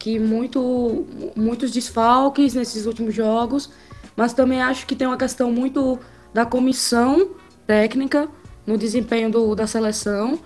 que 0.01 0.17
muito, 0.17 1.05
muitos 1.35 1.69
desfalques 1.69 2.55
nesses 2.55 2.87
últimos 2.87 3.13
jogos, 3.13 3.69
mas 4.15 4.33
também 4.33 4.59
acho 4.59 4.87
que 4.87 4.95
tem 4.95 5.05
uma 5.05 5.17
questão 5.17 5.51
muito 5.51 5.99
da 6.33 6.43
comissão 6.43 7.35
técnica 7.67 8.27
no 8.65 8.79
desempenho 8.79 9.29
do, 9.29 9.53
da 9.53 9.67
seleção 9.67 10.39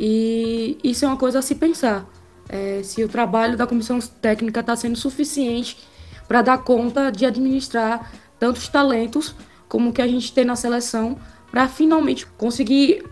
e 0.00 0.78
isso 0.82 1.04
é 1.04 1.08
uma 1.08 1.16
coisa 1.16 1.38
a 1.38 1.42
se 1.42 1.54
pensar. 1.54 2.06
É, 2.48 2.80
se 2.82 3.04
o 3.04 3.08
trabalho 3.08 3.56
da 3.56 3.68
comissão 3.68 4.00
técnica 4.00 4.60
está 4.60 4.74
sendo 4.74 4.96
suficiente 4.96 5.78
para 6.26 6.42
dar 6.42 6.58
conta 6.58 7.10
de 7.12 7.24
administrar 7.24 8.10
tantos 8.38 8.66
talentos 8.68 9.34
como 9.68 9.92
que 9.92 10.02
a 10.02 10.08
gente 10.08 10.32
tem 10.32 10.44
na 10.44 10.56
seleção 10.56 11.16
para 11.52 11.68
finalmente 11.68 12.26
conseguir 12.26 13.04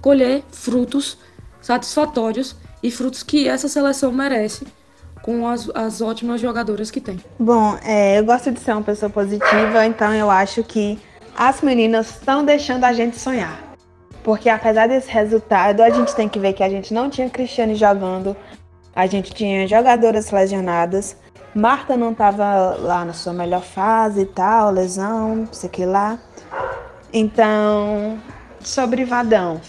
colher 0.00 0.44
frutos 0.52 1.18
satisfatórios 1.60 2.54
e 2.80 2.90
frutos 2.90 3.22
que 3.24 3.48
essa 3.48 3.66
seleção 3.66 4.12
merece 4.12 4.66
com 5.22 5.46
as, 5.46 5.70
as 5.74 6.00
ótimas 6.00 6.40
jogadoras 6.40 6.90
que 6.90 7.00
tem. 7.00 7.18
Bom, 7.38 7.76
é, 7.84 8.18
eu 8.18 8.24
gosto 8.24 8.50
de 8.50 8.60
ser 8.60 8.72
uma 8.72 8.82
pessoa 8.82 9.08
positiva, 9.08 9.86
então 9.86 10.12
eu 10.12 10.30
acho 10.30 10.62
que 10.64 10.98
as 11.36 11.60
meninas 11.62 12.10
estão 12.10 12.44
deixando 12.44 12.84
a 12.84 12.92
gente 12.92 13.18
sonhar. 13.18 13.58
Porque 14.22 14.48
apesar 14.48 14.88
desse 14.88 15.10
resultado, 15.10 15.80
a 15.80 15.90
gente 15.90 16.14
tem 16.14 16.28
que 16.28 16.38
ver 16.38 16.52
que 16.52 16.62
a 16.62 16.68
gente 16.68 16.92
não 16.92 17.10
tinha 17.10 17.28
Cristiane 17.28 17.74
jogando, 17.74 18.36
a 18.94 19.06
gente 19.06 19.32
tinha 19.32 19.66
jogadoras 19.66 20.30
lesionadas, 20.30 21.16
Marta 21.54 21.96
não 21.98 22.12
estava 22.12 22.76
lá 22.78 23.04
na 23.04 23.12
sua 23.12 23.32
melhor 23.32 23.62
fase 23.62 24.22
e 24.22 24.26
tal, 24.26 24.70
lesão, 24.70 25.46
sei 25.52 25.68
que 25.68 25.84
lá. 25.84 26.18
Então, 27.12 28.18
sobre 28.60 29.04
Vadão. 29.04 29.60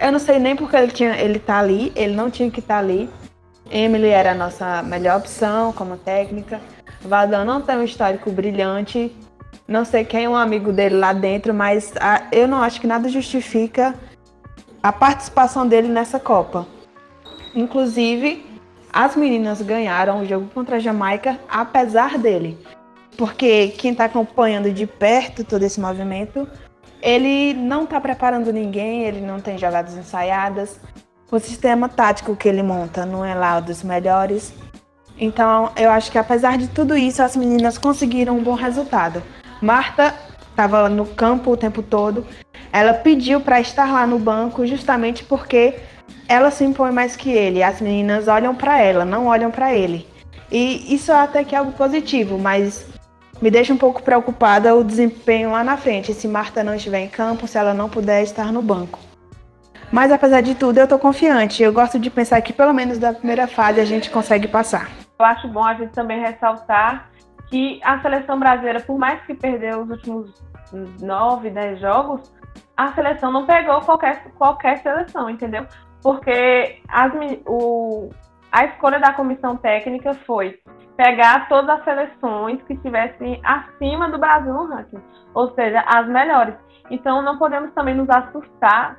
Eu 0.00 0.12
não 0.12 0.20
sei 0.20 0.38
nem 0.38 0.54
porque 0.54 0.76
ele 0.76 0.92
tinha, 0.92 1.16
ele 1.20 1.40
tá 1.40 1.58
ali, 1.58 1.92
ele 1.96 2.14
não 2.14 2.30
tinha 2.30 2.48
que 2.48 2.60
estar 2.60 2.74
tá 2.74 2.80
ali. 2.80 3.10
Emily 3.70 4.08
era 4.08 4.32
a 4.32 4.34
nossa 4.34 4.82
melhor 4.82 5.18
opção 5.18 5.72
como 5.72 5.96
técnica. 5.96 6.60
Vadão 7.00 7.44
não 7.44 7.62
tem 7.62 7.76
um 7.76 7.84
histórico 7.84 8.30
brilhante. 8.30 9.14
Não 9.66 9.84
sei 9.84 10.04
quem 10.04 10.24
é 10.24 10.28
um 10.28 10.36
amigo 10.36 10.72
dele 10.72 10.96
lá 10.96 11.12
dentro, 11.12 11.54
mas 11.54 11.92
a, 12.00 12.26
eu 12.32 12.48
não 12.48 12.60
acho 12.60 12.80
que 12.80 12.86
nada 12.86 13.08
justifica 13.08 13.94
a 14.82 14.92
participação 14.92 15.66
dele 15.66 15.88
nessa 15.88 16.18
Copa. 16.18 16.66
Inclusive, 17.54 18.44
as 18.92 19.14
meninas 19.14 19.62
ganharam 19.62 20.20
o 20.20 20.26
jogo 20.26 20.48
contra 20.52 20.76
a 20.76 20.80
Jamaica 20.80 21.38
apesar 21.48 22.18
dele. 22.18 22.58
porque 23.16 23.68
quem 23.76 23.92
está 23.92 24.06
acompanhando 24.06 24.72
de 24.72 24.86
perto 24.86 25.44
todo 25.44 25.62
esse 25.62 25.78
movimento, 25.78 26.48
ele 27.02 27.52
não 27.52 27.84
está 27.84 28.00
preparando 28.00 28.50
ninguém, 28.50 29.04
ele 29.04 29.20
não 29.20 29.40
tem 29.40 29.58
jogadas 29.58 29.94
ensaiadas. 29.94 30.80
O 31.30 31.38
sistema 31.38 31.88
tático 31.88 32.34
que 32.34 32.48
ele 32.48 32.62
monta 32.62 33.06
não 33.06 33.24
é 33.24 33.34
lá 33.34 33.60
dos 33.60 33.84
melhores. 33.84 34.52
Então, 35.16 35.70
eu 35.76 35.88
acho 35.88 36.10
que 36.10 36.18
apesar 36.18 36.58
de 36.58 36.66
tudo 36.66 36.96
isso, 36.96 37.22
as 37.22 37.36
meninas 37.36 37.78
conseguiram 37.78 38.36
um 38.36 38.42
bom 38.42 38.54
resultado. 38.54 39.22
Marta 39.62 40.12
estava 40.50 40.88
no 40.88 41.06
campo 41.06 41.52
o 41.52 41.56
tempo 41.56 41.82
todo. 41.82 42.26
Ela 42.72 42.94
pediu 42.94 43.40
para 43.40 43.60
estar 43.60 43.92
lá 43.92 44.06
no 44.08 44.18
banco 44.18 44.66
justamente 44.66 45.22
porque 45.22 45.78
ela 46.26 46.50
se 46.50 46.64
impõe 46.64 46.90
mais 46.90 47.14
que 47.14 47.30
ele. 47.30 47.62
As 47.62 47.80
meninas 47.80 48.26
olham 48.26 48.54
para 48.54 48.80
ela, 48.80 49.04
não 49.04 49.26
olham 49.26 49.52
para 49.52 49.72
ele. 49.72 50.08
E 50.50 50.92
isso 50.92 51.12
até 51.12 51.44
que 51.44 51.54
é 51.54 51.58
algo 51.58 51.72
positivo, 51.72 52.38
mas 52.38 52.86
me 53.40 53.52
deixa 53.52 53.72
um 53.72 53.76
pouco 53.76 54.02
preocupada 54.02 54.74
o 54.74 54.82
desempenho 54.82 55.52
lá 55.52 55.62
na 55.62 55.76
frente, 55.76 56.12
se 56.12 56.26
Marta 56.26 56.64
não 56.64 56.74
estiver 56.74 57.00
em 57.00 57.08
campo, 57.08 57.46
se 57.46 57.56
ela 57.56 57.72
não 57.72 57.88
puder 57.88 58.22
estar 58.22 58.52
no 58.52 58.60
banco. 58.60 58.98
Mas 59.92 60.12
apesar 60.12 60.40
de 60.40 60.54
tudo, 60.54 60.78
eu 60.78 60.84
estou 60.84 60.98
confiante. 60.98 61.62
Eu 61.62 61.72
gosto 61.72 61.98
de 61.98 62.10
pensar 62.10 62.40
que 62.42 62.52
pelo 62.52 62.72
menos 62.72 62.98
da 62.98 63.12
primeira 63.12 63.46
fase 63.46 63.80
a 63.80 63.84
gente 63.84 64.10
consegue 64.10 64.46
passar. 64.46 64.88
Eu 65.18 65.26
acho 65.26 65.48
bom 65.48 65.64
a 65.64 65.74
gente 65.74 65.92
também 65.92 66.20
ressaltar 66.20 67.10
que 67.48 67.80
a 67.82 68.00
seleção 68.00 68.38
brasileira, 68.38 68.80
por 68.80 68.96
mais 68.96 69.20
que 69.22 69.34
perdeu 69.34 69.82
os 69.82 69.90
últimos 69.90 70.50
nove, 71.00 71.50
dez 71.50 71.80
jogos, 71.80 72.32
a 72.76 72.92
seleção 72.92 73.32
não 73.32 73.44
pegou 73.44 73.80
qualquer, 73.80 74.24
qualquer 74.38 74.78
seleção, 74.78 75.28
entendeu? 75.28 75.66
Porque 76.02 76.80
as, 76.88 77.12
o, 77.46 78.08
a 78.50 78.64
escolha 78.64 78.98
da 78.98 79.12
comissão 79.12 79.56
técnica 79.56 80.14
foi 80.26 80.58
pegar 80.96 81.48
todas 81.48 81.78
as 81.78 81.84
seleções 81.84 82.62
que 82.62 82.74
estivessem 82.74 83.40
acima 83.44 84.08
do 84.08 84.18
Brasil 84.18 84.52
no 84.52 84.66
ranking, 84.66 85.02
ou 85.34 85.52
seja, 85.54 85.80
as 85.86 86.06
melhores. 86.08 86.54
Então 86.90 87.20
não 87.22 87.38
podemos 87.38 87.72
também 87.72 87.94
nos 87.94 88.08
assustar, 88.08 88.98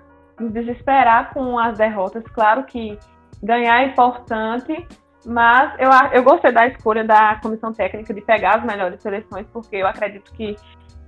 desesperar 0.49 1.33
com 1.33 1.57
as 1.57 1.77
derrotas. 1.77 2.23
Claro 2.33 2.63
que 2.63 2.97
ganhar 3.41 3.81
é 3.81 3.87
importante, 3.87 4.87
mas 5.25 5.73
eu, 5.79 5.89
eu 6.13 6.23
gostei 6.23 6.51
da 6.51 6.67
escolha 6.67 7.03
da 7.03 7.39
comissão 7.41 7.73
técnica 7.73 8.13
de 8.13 8.21
pegar 8.21 8.57
as 8.57 8.65
melhores 8.65 9.01
seleções, 9.01 9.45
porque 9.51 9.77
eu 9.77 9.87
acredito 9.87 10.31
que 10.33 10.55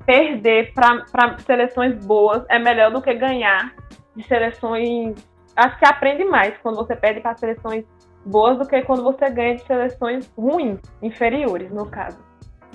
perder 0.05 0.73
para 0.73 1.37
seleções 1.39 2.03
boas 2.05 2.43
é 2.49 2.59
melhor 2.59 2.91
do 2.91 3.01
que 3.01 3.13
ganhar 3.13 3.73
de 4.15 4.23
seleções. 4.27 5.15
Acho 5.55 5.77
que 5.77 5.85
aprende 5.85 6.25
mais 6.25 6.57
quando 6.57 6.75
você 6.75 6.95
perde 6.95 7.21
para 7.21 7.35
seleções 7.35 7.85
boas 8.25 8.57
do 8.57 8.67
que 8.67 8.81
quando 8.81 9.03
você 9.03 9.29
ganha 9.29 9.55
de 9.55 9.63
seleções 9.63 10.31
ruins, 10.37 10.79
inferiores, 11.01 11.71
no 11.71 11.85
caso. 11.85 12.17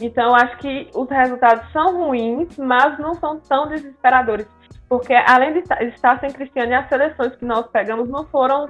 Então, 0.01 0.35
acho 0.35 0.57
que 0.59 0.89
os 0.95 1.09
resultados 1.09 1.71
são 1.73 1.97
ruins, 1.97 2.57
mas 2.57 2.99
não 2.99 3.15
são 3.15 3.41
tão 3.41 3.69
desesperadores. 3.69 4.47
Porque, 4.89 5.13
além 5.13 5.53
de 5.53 5.59
estar 5.85 6.19
sem 6.19 6.31
Cristiano, 6.31 6.75
as 6.75 6.89
seleções 6.89 7.37
que 7.37 7.45
nós 7.45 7.67
pegamos 7.67 8.09
não 8.09 8.25
foram 8.27 8.69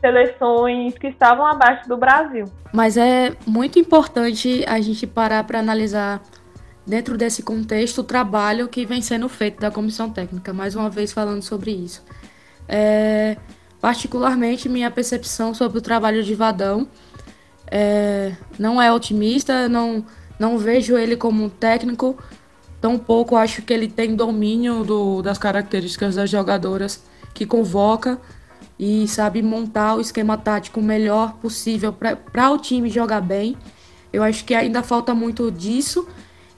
seleções 0.00 0.96
que 0.98 1.08
estavam 1.08 1.46
abaixo 1.46 1.88
do 1.88 1.96
Brasil. 1.96 2.46
Mas 2.72 2.96
é 2.96 3.32
muito 3.46 3.78
importante 3.78 4.64
a 4.66 4.80
gente 4.80 5.06
parar 5.06 5.44
para 5.44 5.58
analisar, 5.58 6.20
dentro 6.86 7.16
desse 7.16 7.42
contexto, 7.42 7.98
o 7.98 8.04
trabalho 8.04 8.66
que 8.66 8.84
vem 8.84 9.02
sendo 9.02 9.28
feito 9.28 9.60
da 9.60 9.70
comissão 9.70 10.10
técnica. 10.10 10.52
Mais 10.52 10.74
uma 10.74 10.90
vez 10.90 11.12
falando 11.12 11.42
sobre 11.42 11.70
isso. 11.70 12.04
É, 12.66 13.36
particularmente, 13.80 14.68
minha 14.68 14.90
percepção 14.90 15.54
sobre 15.54 15.78
o 15.78 15.82
trabalho 15.82 16.22
de 16.22 16.34
Vadão 16.34 16.88
é, 17.70 18.32
não 18.58 18.82
é 18.82 18.92
otimista, 18.92 19.68
não, 19.68 20.04
não 20.38 20.58
vejo 20.58 20.96
ele 20.96 21.16
como 21.16 21.44
um 21.44 21.48
técnico, 21.48 22.18
tampouco 22.80 23.36
acho 23.36 23.62
que 23.62 23.72
ele 23.72 23.88
tem 23.88 24.14
domínio 24.14 24.84
do, 24.84 25.22
das 25.22 25.38
características 25.38 26.14
das 26.14 26.30
jogadoras 26.30 27.02
que 27.34 27.44
convoca 27.46 28.18
e 28.78 29.06
sabe 29.06 29.42
montar 29.42 29.96
o 29.96 30.00
esquema 30.00 30.38
tático 30.38 30.80
melhor 30.80 31.34
possível 31.34 31.92
para 31.92 32.50
o 32.50 32.58
time 32.58 32.88
jogar 32.88 33.20
bem. 33.20 33.56
Eu 34.12 34.22
acho 34.22 34.44
que 34.44 34.54
ainda 34.54 34.82
falta 34.82 35.14
muito 35.14 35.50
disso. 35.50 36.08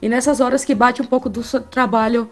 E 0.01 0.09
nessas 0.09 0.39
horas 0.39 0.65
que 0.65 0.73
bate 0.73 1.01
um 1.01 1.05
pouco 1.05 1.29
do 1.29 1.41
trabalho, 1.61 2.29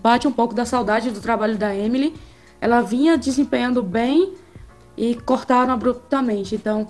bate 0.00 0.26
um 0.26 0.32
pouco 0.32 0.54
da 0.54 0.64
saudade 0.64 1.10
do 1.10 1.20
trabalho 1.20 1.56
da 1.58 1.74
Emily, 1.74 2.14
ela 2.60 2.80
vinha 2.80 3.16
desempenhando 3.16 3.82
bem 3.82 4.34
e 4.96 5.14
cortaram 5.14 5.72
abruptamente. 5.72 6.54
Então, 6.54 6.86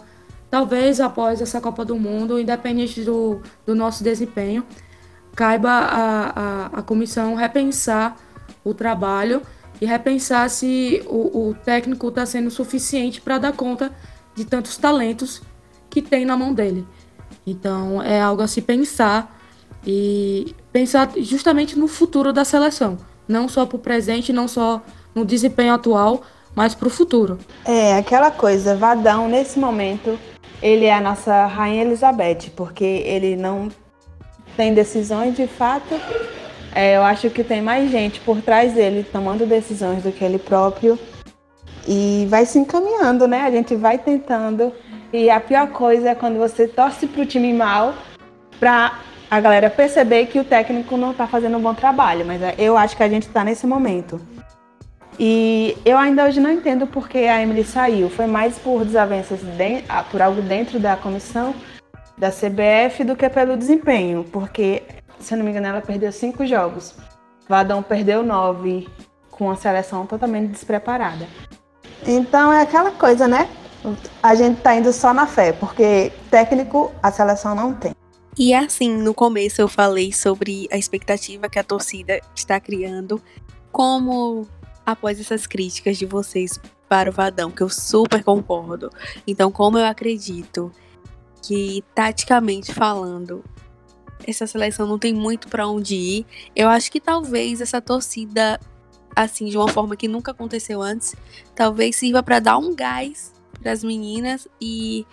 talvez 0.51 1.01
após 1.01 1.41
essa 1.41 1.61
Copa 1.61 1.85
do 1.85 1.97
Mundo, 1.97 2.39
independente 2.39 3.03
do, 3.03 3.41
do 3.65 3.75
nosso 3.75 4.03
desempenho, 4.05 4.65
caiba 5.35 5.71
a, 5.71 6.31
a, 6.31 6.67
a 6.79 6.83
comissão 6.83 7.35
repensar 7.35 8.17
o 8.65 8.75
trabalho 8.75 9.43
e 9.81 9.87
repensar 9.87 10.49
se 10.51 11.03
o, 11.07 11.49
o 11.49 11.55
técnico 11.55 12.09
está 12.09 12.27
sendo 12.27 12.51
suficiente 12.51 13.21
para 13.21 13.39
dar 13.39 13.53
conta 13.53 13.91
de 14.35 14.45
tantos 14.45 14.77
talentos 14.77 15.43
que 15.89 16.03
tem 16.03 16.25
na 16.25 16.37
mão 16.37 16.53
dele. 16.53 16.87
Então 17.47 18.03
é 18.03 18.21
algo 18.21 18.43
a 18.43 18.47
se 18.47 18.61
pensar 18.61 19.39
e 19.87 20.55
pensar 20.73 21.11
justamente 21.19 21.79
no 21.79 21.89
futuro 21.89 22.33
da 22.33 22.45
seleção, 22.45 22.99
não 23.27 23.49
só 23.49 23.65
para 23.65 23.77
o 23.77 23.81
presente, 23.81 24.33
não 24.33 24.47
só 24.47 24.83
no 25.15 25.25
desempenho 25.25 25.73
atual, 25.73 26.23
mas 26.55 26.75
para 26.75 26.89
o 26.89 26.91
futuro. 26.91 27.39
É 27.65 27.97
aquela 27.97 28.31
coisa, 28.31 28.77
Vadão 28.77 29.29
nesse 29.29 29.59
momento 29.59 30.19
ele 30.63 30.85
é 30.85 30.95
a 30.95 31.01
nossa 31.01 31.47
rainha 31.47 31.83
Elizabeth, 31.83 32.51
porque 32.55 32.85
ele 32.85 33.35
não 33.37 33.69
tem 34.61 34.75
decisões 34.75 35.35
de 35.35 35.47
fato 35.47 35.99
é, 36.75 36.97
eu 36.97 37.03
acho 37.03 37.31
que 37.31 37.43
tem 37.43 37.61
mais 37.61 37.91
gente 37.91 38.21
por 38.21 38.41
trás 38.41 38.75
dele 38.75 39.05
tomando 39.11 39.47
decisões 39.47 40.03
do 40.03 40.13
que 40.13 40.25
ele 40.25 40.39
próprio. 40.39 40.99
E 41.89 42.27
vai 42.29 42.47
se 42.47 42.59
encaminhando, 42.59 43.27
né? 43.27 43.43
A 43.43 43.51
gente 43.51 43.75
vai 43.75 43.99
tentando. 43.99 44.73
E 45.13 45.29
a 45.29 45.41
pior 45.41 45.69
coisa 45.69 46.11
é 46.11 46.15
quando 46.15 46.39
você 46.39 46.69
torce 46.69 47.07
para 47.07 47.23
o 47.23 47.27
time 47.27 47.53
mal, 47.53 47.95
para 48.61 49.01
a 49.29 49.41
galera 49.41 49.69
perceber 49.69 50.27
que 50.27 50.39
o 50.39 50.45
técnico 50.45 50.97
não 50.97 51.11
está 51.11 51.27
fazendo 51.27 51.57
um 51.57 51.61
bom 51.61 51.75
trabalho. 51.75 52.25
Mas 52.25 52.41
é, 52.41 52.55
eu 52.57 52.77
acho 52.77 52.97
que 52.97 53.03
a 53.03 53.09
gente 53.09 53.27
está 53.27 53.43
nesse 53.43 53.67
momento. 53.67 54.21
E 55.19 55.77
eu 55.85 55.99
ainda 55.99 56.25
hoje 56.25 56.39
não 56.39 56.53
entendo 56.53 56.87
porque 56.87 57.19
a 57.19 57.43
Emily 57.43 57.65
saiu. 57.65 58.09
Foi 58.09 58.27
mais 58.27 58.59
por 58.59 58.85
desavenças, 58.85 59.41
de, 59.41 59.83
por 60.13 60.23
algo 60.23 60.41
dentro 60.41 60.79
da 60.79 60.97
comissão 60.97 61.53
da 62.21 62.31
CBF 62.31 63.03
do 63.03 63.17
que 63.17 63.29
pelo 63.29 63.57
desempenho. 63.57 64.25
Porque 64.31 64.83
se 65.19 65.35
eu 65.35 65.39
não 65.39 65.45
me 65.45 65.51
engano, 65.51 65.67
ela 65.67 65.81
perdeu 65.81 66.13
cinco 66.13 66.47
jogos. 66.47 66.95
Vadão 67.49 67.83
perdeu 67.83 68.23
nove, 68.23 68.87
com 69.31 69.51
a 69.51 69.57
seleção 69.57 70.07
totalmente 70.07 70.51
despreparada. 70.51 71.27
Então 72.07 72.53
é 72.53 72.63
aquela 72.63 72.91
coisa, 72.93 73.27
né? 73.27 73.49
A 74.23 74.35
gente 74.35 74.61
tá 74.61 74.77
indo 74.77 74.93
só 74.93 75.15
na 75.15 75.27
fé, 75.27 75.53
porque 75.53 76.13
técnico 76.31 76.93
a 77.03 77.11
seleção 77.11 77.55
não 77.55 77.75
tem. 77.75 77.95
E 78.39 78.55
assim, 78.55 78.95
no 78.95 79.15
começo 79.15 79.61
eu 79.61 79.69
falei 79.69 80.13
sobre 80.13 80.69
a 80.71 80.77
expectativa 80.77 81.49
que 81.49 81.59
a 81.59 81.65
torcida 81.65 82.21
está 82.35 82.61
criando, 82.61 83.21
como 83.73 84.47
após 84.85 85.19
essas 85.19 85.47
críticas 85.47 85.97
de 85.97 86.07
vocês 86.07 86.61
para 86.89 87.09
o 87.09 87.13
Vadão, 87.13 87.51
que 87.51 87.63
eu 87.63 87.69
super 87.69 88.23
concordo. 88.23 88.91
Então, 89.27 89.51
como 89.51 89.79
eu 89.79 89.85
acredito 89.85 90.73
que 91.51 91.83
taticamente 91.97 92.73
falando, 92.73 93.43
essa 94.25 94.47
seleção 94.47 94.87
não 94.87 95.01
tem 95.01 95.13
muito 95.13 95.49
para 95.49 95.67
onde 95.67 95.97
ir. 95.97 96.27
Eu 96.55 96.69
acho 96.69 96.93
que 96.93 97.01
talvez 97.01 97.61
essa 97.61 97.81
torcida, 97.81 98.61
assim, 99.17 99.47
de 99.47 99.59
uma 99.59 99.67
forma 99.67 99.97
que 99.97 100.07
nunca 100.07 100.31
aconteceu 100.31 100.81
antes, 100.81 101.17
talvez 101.57 101.97
sirva 101.97 102.23
para 102.23 102.39
dar 102.39 102.57
um 102.57 102.73
gás 102.73 103.33
para 103.61 103.73
as 103.73 103.83
meninas. 103.83 104.47
E 104.61 105.05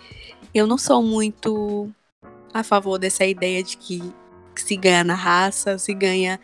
eu 0.54 0.64
não 0.64 0.78
sou 0.78 1.02
muito 1.02 1.90
a 2.54 2.62
favor 2.62 3.00
dessa 3.00 3.26
ideia 3.26 3.60
de 3.60 3.76
que 3.76 4.00
se 4.54 4.76
ganha 4.76 5.02
na 5.02 5.16
raça, 5.16 5.76
se 5.76 5.92
ganha 5.92 6.38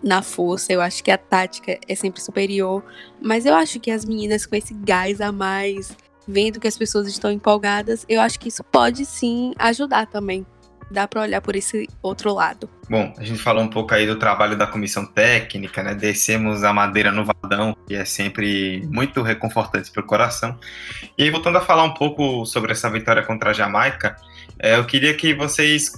na 0.00 0.22
força. 0.22 0.72
Eu 0.72 0.80
acho 0.80 1.02
que 1.02 1.10
a 1.10 1.18
tática 1.18 1.76
é 1.88 1.94
sempre 1.96 2.22
superior. 2.22 2.84
Mas 3.20 3.46
eu 3.46 3.54
acho 3.56 3.80
que 3.80 3.90
as 3.90 4.04
meninas 4.04 4.46
com 4.46 4.54
esse 4.54 4.74
gás 4.74 5.20
a 5.20 5.32
mais, 5.32 5.92
vendo 6.26 6.60
que 6.60 6.68
as 6.68 6.76
pessoas 6.76 7.06
estão 7.06 7.30
empolgadas, 7.30 8.04
eu 8.08 8.20
acho 8.20 8.38
que 8.38 8.48
isso 8.48 8.64
pode 8.64 9.04
sim 9.04 9.52
ajudar 9.58 10.06
também 10.06 10.46
dá 10.90 11.08
para 11.08 11.22
olhar 11.22 11.40
por 11.40 11.56
esse 11.56 11.88
outro 12.02 12.32
lado. 12.32 12.68
Bom, 12.88 13.12
a 13.18 13.24
gente 13.24 13.40
falou 13.40 13.62
um 13.62 13.68
pouco 13.68 13.94
aí 13.94 14.06
do 14.06 14.16
trabalho 14.16 14.56
da 14.56 14.66
comissão 14.66 15.04
técnica, 15.06 15.82
né? 15.82 15.94
Descemos 15.94 16.62
a 16.62 16.72
madeira 16.72 17.10
no 17.10 17.24
vadão, 17.24 17.76
que 17.86 17.94
é 17.94 18.04
sempre 18.04 18.86
muito 18.90 19.22
reconfortante 19.22 19.90
para 19.90 20.02
o 20.02 20.06
coração. 20.06 20.58
E 21.16 21.24
aí, 21.24 21.30
voltando 21.30 21.58
a 21.58 21.60
falar 21.60 21.84
um 21.84 21.94
pouco 21.94 22.44
sobre 22.44 22.72
essa 22.72 22.90
vitória 22.90 23.22
contra 23.22 23.50
a 23.50 23.52
Jamaica, 23.52 24.16
é, 24.58 24.76
eu 24.76 24.84
queria 24.84 25.14
que 25.14 25.34
vocês 25.34 25.92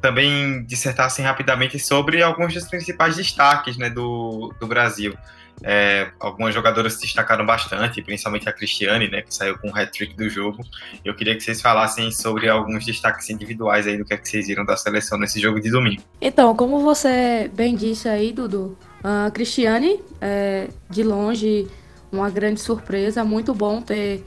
também 0.00 0.64
dissertassem 0.64 1.24
rapidamente 1.24 1.78
sobre 1.78 2.22
alguns 2.22 2.54
dos 2.54 2.64
principais 2.64 3.16
destaques 3.16 3.76
né, 3.76 3.90
do, 3.90 4.54
do 4.60 4.66
Brasil. 4.66 5.14
É, 5.62 6.10
algumas 6.20 6.54
jogadoras 6.54 6.94
se 6.94 7.02
destacaram 7.02 7.44
bastante, 7.46 8.02
principalmente 8.02 8.48
a 8.48 8.52
Cristiane, 8.52 9.08
né, 9.08 9.22
que 9.22 9.34
saiu 9.34 9.58
com 9.58 9.68
o 9.68 9.76
hat-trick 9.76 10.14
do 10.14 10.28
jogo. 10.28 10.62
Eu 11.04 11.14
queria 11.14 11.34
que 11.34 11.40
vocês 11.40 11.60
falassem 11.60 12.10
sobre 12.10 12.48
alguns 12.48 12.84
destaques 12.84 13.28
individuais 13.30 13.86
aí 13.86 13.96
do 13.96 14.04
que, 14.04 14.14
é 14.14 14.16
que 14.16 14.28
vocês 14.28 14.46
viram 14.46 14.64
da 14.64 14.76
seleção 14.76 15.18
nesse 15.18 15.40
jogo 15.40 15.60
de 15.60 15.70
domingo. 15.70 16.02
Então, 16.20 16.54
como 16.54 16.80
você 16.80 17.50
bem 17.54 17.74
disse 17.74 18.08
aí, 18.08 18.32
Dudu, 18.32 18.76
a 19.02 19.30
Cristiane, 19.30 20.00
é, 20.20 20.68
de 20.90 21.02
longe, 21.02 21.66
uma 22.12 22.28
grande 22.28 22.60
surpresa, 22.60 23.24
muito 23.24 23.54
bom 23.54 23.80
ter 23.80 24.24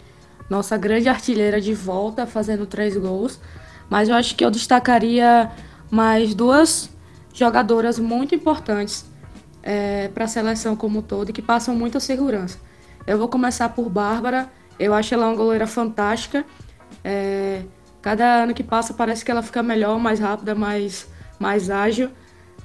nossa 0.49 0.77
grande 0.77 1.07
artilheira 1.07 1.61
de 1.61 1.73
volta 1.73 2.25
fazendo 2.25 2.65
três 2.65 2.97
gols. 2.97 3.39
Mas 3.89 4.09
eu 4.09 4.15
acho 4.15 4.35
que 4.35 4.43
eu 4.43 4.51
destacaria 4.51 5.49
mais 5.91 6.33
duas 6.33 6.89
jogadoras 7.33 7.97
muito 7.99 8.35
importantes 8.35 9.05
é, 9.63 10.07
para 10.09 10.25
a 10.25 10.27
seleção 10.27 10.75
como 10.75 10.99
um 10.99 11.01
todo 11.01 11.29
e 11.29 11.33
que 11.33 11.41
passam 11.41 11.75
muita 11.75 11.99
segurança. 11.99 12.59
Eu 13.05 13.17
vou 13.17 13.27
começar 13.27 13.69
por 13.69 13.89
Bárbara. 13.89 14.49
Eu 14.79 14.93
acho 14.93 15.13
ela 15.13 15.27
uma 15.27 15.35
goleira 15.35 15.67
fantástica. 15.67 16.45
É, 17.03 17.63
cada 18.01 18.43
ano 18.43 18.53
que 18.53 18.63
passa 18.63 18.93
parece 18.93 19.23
que 19.23 19.31
ela 19.31 19.41
fica 19.41 19.61
melhor, 19.63 19.99
mais 19.99 20.19
rápida, 20.19 20.55
mais, 20.55 21.07
mais 21.39 21.69
ágil. 21.69 22.09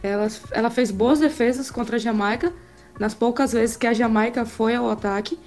Ela, 0.02 0.28
ela 0.50 0.70
fez 0.70 0.90
boas 0.90 1.20
defesas 1.20 1.70
contra 1.70 1.96
a 1.96 1.98
Jamaica, 1.98 2.52
nas 2.98 3.14
poucas 3.14 3.52
vezes 3.52 3.76
que 3.76 3.86
a 3.86 3.92
Jamaica 3.92 4.44
foi 4.44 4.74
ao 4.74 4.90
ataque. 4.90 5.38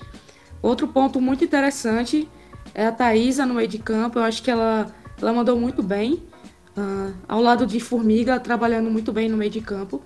Outro 0.61 0.87
ponto 0.87 1.21
muito 1.21 1.43
interessante 1.43 2.27
é 2.73 2.87
a 2.87 2.91
Thaisa 2.91 3.45
no 3.45 3.53
meio 3.53 3.67
de 3.67 3.77
campo. 3.77 4.19
Eu 4.19 4.23
acho 4.23 4.41
que 4.41 4.49
ela, 4.49 4.91
ela 5.21 5.31
mandou 5.31 5.57
muito 5.57 5.83
bem. 5.83 6.23
Uh, 6.75 7.13
ao 7.27 7.41
lado 7.41 7.65
de 7.65 7.79
Formiga, 7.79 8.39
trabalhando 8.39 8.89
muito 8.91 9.11
bem 9.11 9.29
no 9.29 9.37
meio 9.37 9.49
de 9.49 9.61
campo. 9.61 10.01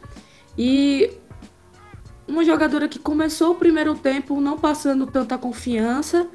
E 0.57 1.17
uma 2.31 2.45
jogadora 2.45 2.87
que 2.87 2.97
começou 2.97 3.51
o 3.51 3.55
primeiro 3.55 3.93
tempo 3.93 4.39
não 4.39 4.57
passando 4.57 5.05
tanta 5.05 5.37
confiança, 5.37 6.27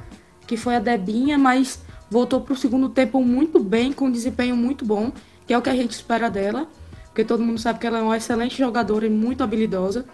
que 0.46 0.56
foi 0.56 0.76
a 0.76 0.78
Debinha, 0.78 1.38
mas 1.38 1.80
voltou 2.10 2.40
para 2.40 2.52
o 2.52 2.56
segundo 2.56 2.88
tempo 2.90 3.20
muito 3.22 3.58
bem, 3.58 3.92
com 3.92 4.06
um 4.06 4.10
desempenho 4.10 4.54
muito 4.54 4.84
bom, 4.84 5.10
que 5.46 5.54
é 5.54 5.58
o 5.58 5.62
que 5.62 5.70
a 5.70 5.74
gente 5.74 5.92
espera 5.92 6.28
dela, 6.28 6.68
porque 7.06 7.24
todo 7.24 7.42
mundo 7.42 7.58
sabe 7.58 7.78
que 7.78 7.86
ela 7.86 7.98
é 7.98 8.02
uma 8.02 8.16
excelente 8.16 8.58
jogadora 8.58 9.06
e 9.06 9.10
muito 9.10 9.42
habilidosa. 9.42 10.04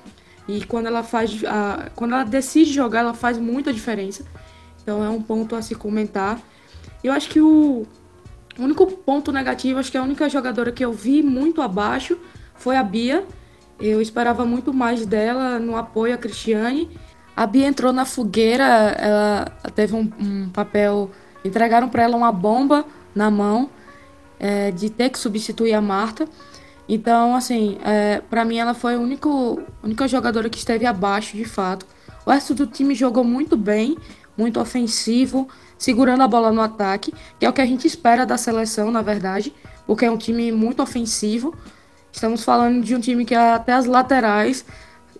E 0.47 0.64
quando 0.64 0.87
ela 0.87 1.03
faz, 1.03 1.43
a, 1.45 1.91
quando 1.95 2.14
ela 2.14 2.24
decide 2.24 2.72
jogar, 2.72 3.01
ela 3.01 3.14
faz 3.14 3.37
muita 3.39 3.72
diferença. 3.72 4.24
Então 4.83 5.05
é 5.05 5.09
um 5.09 5.20
ponto 5.20 5.57
a 5.57 5.62
se 5.62 5.74
comentar. 5.74 6.41
Eu 7.03 7.12
acho 7.12 7.28
que 7.28 7.41
o 7.41 7.87
único 8.57 8.87
ponto 8.87 9.33
negativo, 9.33 9.80
acho 9.80 9.91
que 9.91 9.99
a 9.99 10.03
única 10.03 10.28
jogadora 10.28 10.70
que 10.70 10.85
eu 10.85 10.93
vi 10.93 11.22
muito 11.22 11.61
abaixo 11.61 12.16
foi 12.55 12.76
a 12.76 12.83
Bia, 12.83 13.24
eu 13.89 14.01
esperava 14.01 14.45
muito 14.45 14.72
mais 14.72 15.05
dela 15.05 15.59
no 15.59 15.76
apoio 15.76 16.14
a 16.14 16.18
Cristiane. 16.18 16.89
A 17.37 17.47
Bia 17.47 17.66
entrou 17.66 17.93
na 17.93 18.05
fogueira, 18.05 18.64
ela 18.64 19.45
teve 19.74 19.95
um, 19.95 20.11
um 20.20 20.49
papel. 20.51 21.11
Entregaram 21.45 21.89
para 21.89 22.05
ela 22.05 22.16
uma 22.16 22.30
bomba 22.30 22.85
na 23.14 23.30
mão 23.30 23.70
é, 24.39 24.70
de 24.70 24.91
ter 24.91 25.11
que 25.11 25.18
substituir 25.18 25.72
a 25.74 25.80
Marta. 25.80 26.28
Então, 26.89 27.35
assim, 27.35 27.78
é, 27.85 28.20
para 28.28 28.45
mim 28.45 28.59
ela 28.59 28.74
foi 28.74 28.95
a 28.95 28.99
única, 28.99 29.28
única 29.83 30.07
jogadora 30.07 30.51
que 30.51 30.59
esteve 30.59 30.85
abaixo 30.85 31.37
de 31.37 31.45
fato. 31.45 31.87
O 32.26 32.30
resto 32.30 32.55
do 32.55 32.66
time 32.66 32.95
jogou 32.95 33.24
muito 33.24 33.57
bem, 33.57 33.97
muito 34.37 34.61
ofensivo, 34.61 35.49
segurando 35.78 36.22
a 36.22 36.28
bola 36.28 36.53
no 36.53 36.61
ataque, 36.61 37.12
que 37.39 37.47
é 37.47 37.49
o 37.49 37.53
que 37.53 37.61
a 37.61 37.66
gente 37.66 37.87
espera 37.87 38.26
da 38.26 38.37
seleção, 38.37 38.91
na 38.91 39.03
verdade, 39.03 39.53
porque 39.87 40.05
é 40.05 40.11
um 40.11 40.16
time 40.16 40.53
muito 40.53 40.83
ofensivo. 40.83 41.55
Estamos 42.13 42.45
falando 42.45 42.85
de 42.85 42.95
um 42.95 43.01
time 43.01 43.25
que 43.25 43.35
até 43.35 43.73
as 43.73 43.87
laterais 43.87 44.65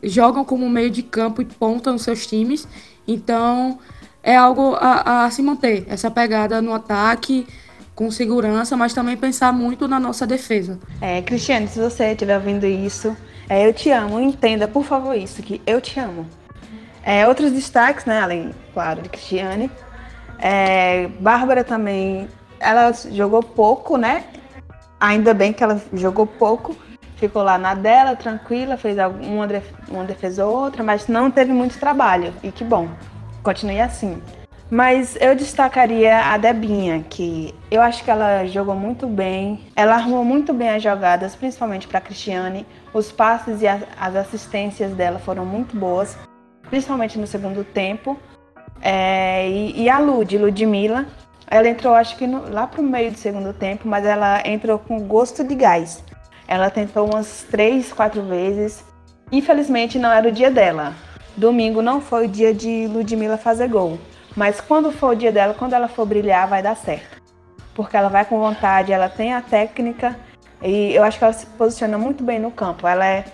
jogam 0.03 0.45
como 0.45 0.69
meio 0.69 0.91
de 0.91 1.03
campo 1.03 1.41
e 1.41 1.45
ponta 1.45 1.91
nos 1.91 2.03
seus 2.03 2.27
times. 2.27 2.69
Então 3.09 3.79
é 4.23 4.37
algo 4.37 4.77
a, 4.79 5.25
a 5.25 5.31
se 5.31 5.43
manter, 5.43 5.85
essa 5.89 6.11
pegada 6.11 6.61
no 6.61 6.73
ataque 6.73 7.47
com 7.95 8.11
segurança, 8.11 8.77
mas 8.77 8.93
também 8.93 9.17
pensar 9.17 9.53
muito 9.53 9.89
na 9.89 9.99
nossa 9.99 10.27
defesa. 10.27 10.79
É, 11.01 11.21
Cristiane, 11.23 11.69
se 11.69 11.79
você 11.79 12.13
estiver 12.13 12.37
ouvindo 12.37 12.67
isso, 12.67 13.17
é, 13.49 13.67
eu 13.67 13.73
te 13.73 13.91
amo, 13.91 14.21
entenda 14.21 14.67
por 14.69 14.85
favor 14.85 15.17
isso, 15.17 15.43
que 15.43 15.61
eu 15.67 15.81
te 15.81 15.99
amo. 15.99 16.27
É, 17.03 17.27
outros 17.27 17.51
destaques, 17.53 18.05
né, 18.05 18.21
além, 18.21 18.51
claro, 18.73 19.03
de 19.03 19.09
Cristiane. 19.09 19.71
É, 20.39 21.09
Bárbara 21.21 21.65
também, 21.65 22.29
ela 22.59 22.93
jogou 23.11 23.43
pouco, 23.43 23.97
né? 23.97 24.25
Ainda 25.03 25.35
bem 25.35 25.53
que 25.53 25.65
ela 25.65 25.83
jogou 25.93 26.29
pouco, 26.29 26.77
ficou 27.17 27.43
lá 27.43 27.59
na 27.59 27.75
dela, 27.75 28.15
tranquila, 28.15 28.77
fez 28.77 28.97
uma, 28.97 29.49
uma 29.89 30.05
defesa 30.05 30.47
ou 30.47 30.57
outra, 30.57 30.85
mas 30.85 31.09
não 31.09 31.29
teve 31.29 31.53
muito 31.53 31.77
trabalho. 31.77 32.33
E 32.41 32.53
que 32.53 32.63
bom, 32.63 32.89
continue 33.43 33.81
assim. 33.81 34.23
Mas 34.71 35.19
eu 35.21 35.35
destacaria 35.35 36.21
a 36.21 36.39
Debinha, 36.39 37.05
que 37.11 37.53
eu 37.69 37.83
acho 37.83 38.05
que 38.05 38.13
ela 38.13 38.47
jogou 38.47 38.77
muito 38.77 39.09
bem. 39.09 39.59
Ela 39.75 39.97
arrumou 39.97 40.25
muito 40.25 40.55
bem 40.55 40.71
as 40.71 40.81
jogadas, 40.81 41.35
principalmente 41.35 41.89
para 41.89 41.99
a 41.99 42.01
Cristiane. 42.01 42.65
Os 42.95 43.11
passes 43.11 43.61
e 43.61 43.67
as 43.67 44.15
assistências 44.15 44.93
dela 44.93 45.19
foram 45.19 45.45
muito 45.45 45.77
boas, 45.77 46.17
principalmente 46.71 47.19
no 47.19 47.27
segundo 47.27 47.65
tempo. 47.65 48.17
É, 48.81 49.49
e, 49.49 49.83
e, 49.83 49.91
a 49.91 49.99
Lud, 49.99 50.39
Ludmilla, 50.39 51.07
ela 51.53 51.69
entrou, 51.69 51.95
acho 51.95 52.17
que 52.17 52.27
no, 52.27 52.51
lá 52.51 52.67
pro 52.67 52.83
meio 52.83 53.13
do 53.13 53.19
segundo 53.19 53.53
tempo, 53.53 53.87
mas 53.87 54.07
ela 54.07 54.41
entrou 54.47 54.79
com 54.79 54.99
gosto 55.01 55.45
de 55.45 55.55
gás. 55.55 56.03
Ela 56.49 56.71
tentou 56.71 57.07
umas 57.07 57.47
três, 57.51 57.93
quatro 57.93 58.23
vezes. 58.23 58.83
Infelizmente 59.31 59.99
não 59.99 60.11
era 60.11 60.27
o 60.27 60.33
dia 60.33 60.51
dela. 60.51 60.95
Domingo 61.37 61.83
não 61.83 62.01
foi 62.01 62.25
o 62.25 62.29
dia 62.29 62.55
de 62.55 62.87
Ludmilla 62.87 63.37
fazer 63.37 63.69
gol. 63.69 63.99
Mas 64.35 64.63
quando 64.63 64.91
for 64.91 65.11
o 65.11 65.15
dia 65.15 65.31
dela, 65.31 65.53
quando 65.53 65.75
ela 65.75 65.89
for 65.89 66.07
brilhar, 66.07 66.49
vai 66.49 66.63
dar 66.63 66.75
certo. 66.75 67.21
Porque 67.75 67.99
ela 67.99 68.09
vai 68.09 68.25
com 68.25 68.39
vontade, 68.39 68.91
ela 68.91 69.11
tem 69.11 69.35
a 69.35 69.43
técnica 69.43 70.17
e 70.63 70.95
eu 70.95 71.03
acho 71.03 71.19
que 71.19 71.25
ela 71.25 71.35
se 71.35 71.45
posiciona 71.45 71.99
muito 71.99 72.25
bem 72.25 72.39
no 72.39 72.51
campo. 72.51 72.89
Ela 72.89 73.07
é, 73.07 73.25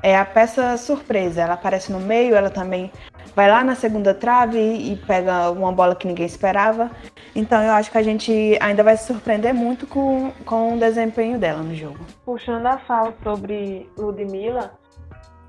é 0.00 0.16
a 0.16 0.24
peça 0.24 0.76
surpresa. 0.76 1.42
Ela 1.42 1.54
aparece 1.54 1.90
no 1.90 1.98
meio, 1.98 2.36
ela 2.36 2.50
também 2.50 2.92
vai 3.34 3.50
lá 3.50 3.64
na 3.64 3.74
segunda 3.74 4.14
trave 4.14 4.58
e 4.58 4.96
pega 4.96 5.50
uma 5.50 5.72
bola 5.72 5.94
que 5.94 6.06
ninguém 6.06 6.26
esperava. 6.26 6.90
Então 7.34 7.62
eu 7.62 7.72
acho 7.72 7.90
que 7.90 7.98
a 7.98 8.02
gente 8.02 8.56
ainda 8.60 8.82
vai 8.82 8.96
se 8.96 9.06
surpreender 9.06 9.52
muito 9.52 9.86
com, 9.86 10.30
com 10.44 10.74
o 10.74 10.78
desempenho 10.78 11.38
dela 11.38 11.62
no 11.62 11.74
jogo. 11.74 11.98
Puxando 12.24 12.66
a 12.66 12.78
fala 12.78 13.12
sobre 13.22 13.90
Ludmilla, 13.98 14.72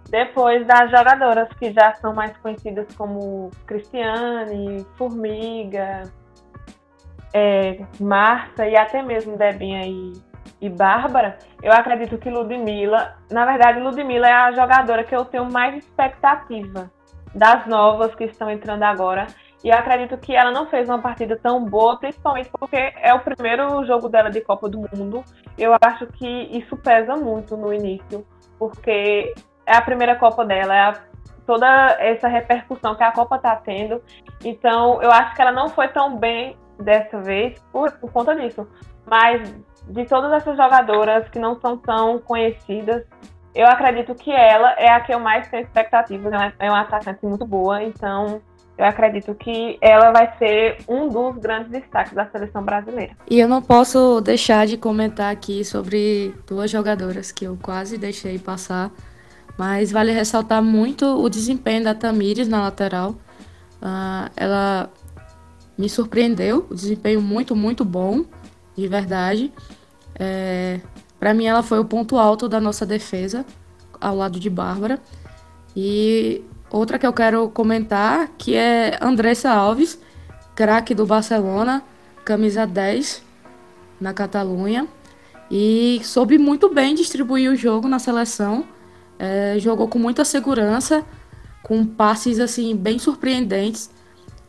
depois 0.09 0.65
das 0.65 0.89
jogadoras 0.89 1.49
que 1.59 1.71
já 1.71 1.93
são 1.95 2.13
mais 2.13 2.35
conhecidas 2.37 2.87
como 2.95 3.51
Cristiane, 3.65 4.85
Formiga, 4.97 6.03
é, 7.33 7.79
Marta 7.99 8.67
e 8.67 8.75
até 8.75 9.01
mesmo 9.01 9.37
Debinha 9.37 9.85
e, 9.85 10.13
e 10.61 10.69
Bárbara, 10.69 11.37
eu 11.61 11.71
acredito 11.71 12.17
que 12.17 12.29
Ludmilla, 12.29 13.15
na 13.29 13.45
verdade, 13.45 13.79
Ludmilla 13.79 14.27
é 14.27 14.33
a 14.33 14.51
jogadora 14.51 15.03
que 15.03 15.15
eu 15.15 15.25
tenho 15.25 15.51
mais 15.51 15.75
expectativa 15.75 16.89
das 17.35 17.67
novas 17.67 18.15
que 18.15 18.23
estão 18.23 18.49
entrando 18.49 18.83
agora. 18.83 19.27
E 19.63 19.71
acredito 19.71 20.17
que 20.17 20.35
ela 20.35 20.51
não 20.51 20.67
fez 20.67 20.87
uma 20.87 20.99
partida 20.99 21.37
tão 21.37 21.63
boa, 21.65 21.97
principalmente 21.97 22.49
porque 22.51 22.93
é 23.01 23.13
o 23.13 23.19
primeiro 23.19 23.83
jogo 23.85 24.07
dela 24.07 24.29
de 24.29 24.39
Copa 24.41 24.69
do 24.69 24.79
Mundo. 24.95 25.23
Eu 25.57 25.75
acho 25.81 26.05
que 26.07 26.25
isso 26.25 26.77
pesa 26.77 27.15
muito 27.15 27.57
no 27.57 27.73
início, 27.73 28.25
porque 28.59 29.33
é 29.65 29.75
a 29.75 29.81
primeira 29.81 30.15
Copa 30.15 30.45
dela, 30.45 30.75
é 30.75 30.81
a, 30.81 30.93
toda 31.47 31.67
essa 31.99 32.27
repercussão 32.27 32.95
que 32.95 33.03
a 33.03 33.11
Copa 33.11 33.37
está 33.37 33.55
tendo. 33.55 34.01
Então, 34.43 35.01
eu 35.01 35.11
acho 35.11 35.35
que 35.35 35.41
ela 35.41 35.51
não 35.51 35.67
foi 35.69 35.87
tão 35.87 36.17
bem 36.17 36.55
dessa 36.79 37.19
vez 37.19 37.59
por, 37.71 37.91
por 37.93 38.11
conta 38.11 38.35
disso. 38.35 38.67
Mas 39.05 39.51
de 39.87 40.05
todas 40.05 40.31
essas 40.31 40.55
jogadoras 40.57 41.27
que 41.29 41.39
não 41.39 41.59
são 41.59 41.77
tão 41.77 42.19
conhecidas, 42.19 43.03
eu 43.55 43.65
acredito 43.67 44.13
que 44.13 44.31
ela 44.31 44.73
é 44.73 44.89
a 44.89 44.99
que 44.99 45.13
eu 45.13 45.19
mais 45.19 45.47
tenho 45.47 45.63
expectativas. 45.63 46.31
Ela 46.31 46.53
é 46.59 46.69
uma 46.69 46.81
atacante 46.81 47.25
muito 47.25 47.45
boa, 47.45 47.81
então 47.81 48.41
eu 48.77 48.85
acredito 48.85 49.33
que 49.33 49.77
ela 49.79 50.11
vai 50.11 50.37
ser 50.37 50.77
um 50.87 51.07
dos 51.07 51.37
grandes 51.37 51.71
destaques 51.71 52.13
da 52.13 52.25
seleção 52.29 52.61
brasileira. 52.61 53.15
E 53.29 53.39
eu 53.39 53.47
não 53.47 53.61
posso 53.61 54.19
deixar 54.19 54.67
de 54.67 54.77
comentar 54.77 55.31
aqui 55.31 55.63
sobre 55.63 56.35
duas 56.45 56.69
jogadoras 56.69 57.31
que 57.31 57.45
eu 57.45 57.57
quase 57.61 57.97
deixei 57.97 58.37
passar, 58.37 58.91
mas 59.57 59.89
vale 59.89 60.11
ressaltar 60.11 60.61
muito 60.61 61.05
o 61.05 61.29
desempenho 61.29 61.85
da 61.85 61.95
Tamires 61.95 62.49
na 62.49 62.61
lateral. 62.61 63.11
Uh, 63.81 64.29
ela 64.35 64.89
me 65.77 65.87
surpreendeu, 65.87 66.67
o 66.69 66.75
desempenho 66.75 67.21
muito, 67.21 67.55
muito 67.55 67.85
bom, 67.85 68.25
de 68.75 68.87
verdade. 68.89 69.53
É, 70.19 70.81
para 71.25 71.33
mim, 71.33 71.47
ela 71.47 71.63
foi 71.63 71.79
o 71.79 71.85
ponto 71.85 72.19
alto 72.19 72.47
da 72.47 72.61
nossa 72.61 72.85
defesa, 72.85 73.43
ao 73.99 74.15
lado 74.15 74.39
de 74.39 74.47
Bárbara. 74.47 75.01
E 75.75 76.43
outra 76.69 76.99
que 76.99 77.07
eu 77.07 77.11
quero 77.11 77.49
comentar, 77.49 78.29
que 78.37 78.53
é 78.53 78.99
Andressa 79.01 79.49
Alves, 79.49 79.99
craque 80.53 80.93
do 80.93 81.03
Barcelona, 81.03 81.81
camisa 82.23 82.67
10 82.67 83.23
na 83.99 84.13
Catalunha. 84.13 84.87
E 85.49 85.99
soube 86.03 86.37
muito 86.37 86.71
bem 86.71 86.93
distribuir 86.93 87.51
o 87.51 87.55
jogo 87.55 87.87
na 87.87 87.97
seleção. 87.97 88.63
É, 89.17 89.55
jogou 89.57 89.87
com 89.87 89.97
muita 89.97 90.23
segurança. 90.23 91.03
com 91.63 91.83
passes 91.83 92.39
assim 92.39 92.75
bem 92.75 92.99
surpreendentes, 92.99 93.89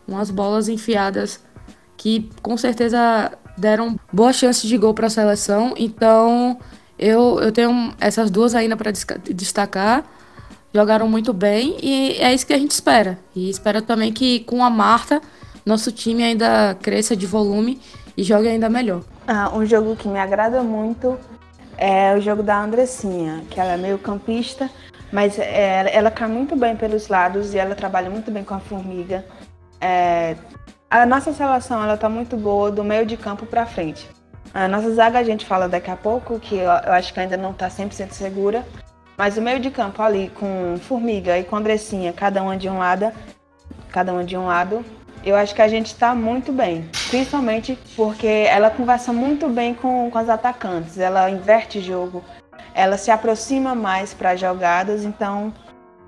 umas 0.07 0.31
bolas 0.31 0.69
enfiadas 0.69 1.43
que 1.97 2.29
com 2.43 2.55
certeza 2.59 3.33
deram 3.57 3.99
boas 4.13 4.37
chances 4.37 4.69
de 4.69 4.77
gol 4.77 4.95
para 4.95 5.07
a 5.07 5.11
seleção. 5.11 5.75
Então, 5.77 6.59
eu, 6.99 7.41
eu 7.41 7.53
tenho 7.53 7.95
essas 8.01 8.31
duas 8.31 8.55
ainda 8.55 8.77
para 8.77 8.91
destacar. 8.91 10.05
Jogaram 10.75 11.09
muito 11.09 11.33
bem 11.33 11.77
e 11.83 12.17
é 12.21 12.35
isso 12.35 12.47
que 12.47 12.53
a 12.53 12.59
gente 12.59 12.73
espera. 12.73 13.19
E 13.35 13.49
espera 13.49 13.81
também 13.81 14.13
que 14.13 14.41
com 14.41 14.63
a 14.63 14.69
Marta, 14.69 15.23
nosso 15.65 15.91
time 15.91 16.23
ainda 16.23 16.77
cresça 16.83 17.17
de 17.17 17.27
volume 17.27 17.81
e 18.17 18.23
jogue 18.23 18.49
ainda 18.49 18.69
melhor. 18.69 19.03
Ah, 19.27 19.51
um 19.55 19.65
jogo 19.65 19.97
que 19.97 20.07
me 20.07 20.19
agrada 20.19 20.63
muito 20.63 21.19
é 21.79 22.15
o 22.15 22.21
jogo 22.21 22.43
da 22.43 22.63
Andressinha, 22.63 23.43
que 23.51 23.61
ela 23.61 23.73
é 23.73 23.77
meio 23.77 23.99
campista, 23.99 24.71
mas 25.13 25.39
é, 25.39 25.95
ela 25.95 26.11
cai 26.11 26.29
muito 26.29 26.57
bem 26.57 26.77
pelos 26.77 27.09
lados 27.09 27.55
e 27.55 27.59
ela 27.59 27.75
trabalha 27.75 28.11
muito 28.11 28.31
bem 28.31 28.45
com 28.45 28.55
a 28.55 28.61
formiga. 28.61 29.25
É, 29.81 30.37
a 30.91 31.05
nossa 31.05 31.33
seleção 31.33 31.83
ela 31.83 31.97
tá 31.97 32.09
muito 32.09 32.37
boa 32.37 32.71
do 32.71 32.85
meio 32.85 33.05
de 33.05 33.17
campo 33.17 33.45
para 33.45 33.67
frente. 33.67 34.09
A 34.55 34.69
nossa 34.69 34.93
zaga 34.95 35.19
a 35.19 35.25
gente 35.25 35.45
fala 35.45 35.69
daqui 35.69 35.91
a 35.91 35.97
pouco, 35.97 36.39
que 36.39 36.55
eu, 36.55 36.71
eu 36.71 36.93
acho 36.93 37.13
que 37.13 37.21
ainda 37.21 37.37
não 37.37 37.51
está 37.51 37.69
100% 37.69 38.13
segura, 38.13 38.65
mas 39.17 39.37
o 39.37 39.43
meio 39.43 39.59
de 39.59 39.71
campo 39.71 40.01
ali 40.01 40.31
com 40.31 40.77
Formiga 40.81 41.37
e 41.39 41.45
com 41.45 41.57
Andressinha, 41.57 42.13
cada 42.13 42.43
uma 42.43 42.57
de 42.57 42.69
um 42.69 42.79
lado, 42.79 43.13
cada 43.91 44.13
uma 44.13 44.25
de 44.25 44.37
um 44.37 44.47
lado, 44.47 44.85
eu 45.25 45.35
acho 45.35 45.55
que 45.55 45.61
a 45.61 45.69
gente 45.69 45.87
está 45.87 46.15
muito 46.15 46.53
bem. 46.53 46.89
Principalmente 47.11 47.79
porque 47.97 48.27
ela 48.27 48.71
conversa 48.71 49.13
muito 49.13 49.49
bem 49.49 49.75
com, 49.75 50.11
com 50.11 50.19
as 50.19 50.29
atacantes, 50.29 50.99
ela 50.99 51.29
inverte 51.29 51.81
jogo, 51.81 52.23
ela 52.73 52.97
se 52.97 53.11
aproxima 53.11 53.75
mais 53.75 54.15
para 54.15 54.37
jogadas, 54.37 55.05
então 55.05 55.53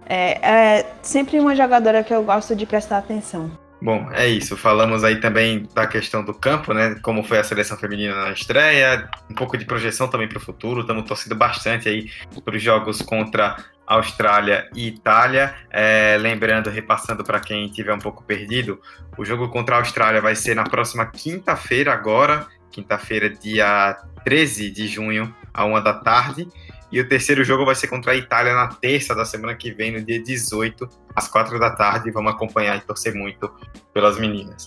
é, 0.07 0.79
é 0.79 0.87
sempre 1.03 1.41
uma 1.41 1.57
jogadora 1.57 2.05
que 2.05 2.14
eu 2.14 2.22
gosto 2.22 2.55
de 2.55 2.64
prestar 2.64 2.99
atenção. 2.99 3.51
Bom, 3.81 4.11
é 4.12 4.26
isso. 4.26 4.57
Falamos 4.57 5.05
aí 5.05 5.20
também 5.20 5.68
da 5.72 5.87
questão 5.87 6.24
do 6.24 6.35
campo, 6.35 6.74
né? 6.74 6.97
Como 7.01 7.22
foi 7.22 7.39
a 7.39 7.45
seleção 7.45 7.76
feminina 7.76 8.14
na 8.14 8.33
estreia, 8.33 9.09
um 9.31 9.35
pouco 9.35 9.57
de 9.57 9.64
projeção 9.64 10.09
também 10.09 10.29
para 10.29 10.39
o 10.39 10.41
futuro. 10.41 10.81
Estamos 10.81 11.05
torcendo 11.05 11.37
bastante 11.37 11.89
aí 11.89 12.11
para 12.45 12.57
os 12.57 12.62
jogos 12.62 13.01
contra 13.03 13.57
Austrália 13.87 14.68
e 14.74 14.89
Itália. 14.89 15.55
É, 15.70 16.16
lembrando, 16.18 16.70
repassando 16.70 17.22
para 17.22 17.39
quem 17.39 17.68
tiver 17.68 17.95
um 17.95 18.01
pouco 18.01 18.24
perdido, 18.24 18.81
o 19.16 19.24
jogo 19.24 19.49
contra 19.49 19.76
a 19.76 19.79
Austrália 19.79 20.20
vai 20.20 20.35
ser 20.35 20.57
na 20.57 20.64
próxima 20.64 21.07
quinta-feira, 21.07 21.93
agora, 21.93 22.49
quinta-feira, 22.72 23.31
dia 23.31 23.97
13 24.24 24.70
de 24.70 24.89
junho, 24.89 25.35
a 25.55 25.64
uma 25.64 25.81
da 25.81 25.95
tarde. 25.95 26.49
E 26.91 27.01
o 27.01 27.09
terceiro 27.09 27.45
jogo 27.45 27.64
vai 27.64 27.74
ser 27.74 27.89
contra 27.89 28.12
a 28.12 28.16
Itália 28.16 28.55
na 28.55 28.68
terça 28.68 29.14
da 29.14 29.24
semana 29.24 29.55
que 29.55 29.70
vem, 29.70 29.93
no 29.93 30.03
dia 30.03 30.22
18, 30.22 30.89
às 31.14 31.28
4 31.28 31.59
da 31.59 31.70
tarde. 31.70 32.11
Vamos 32.11 32.32
acompanhar 32.32 32.76
e 32.76 32.80
torcer 32.80 33.14
muito 33.14 33.51
pelas 33.93 34.18
meninas. 34.18 34.66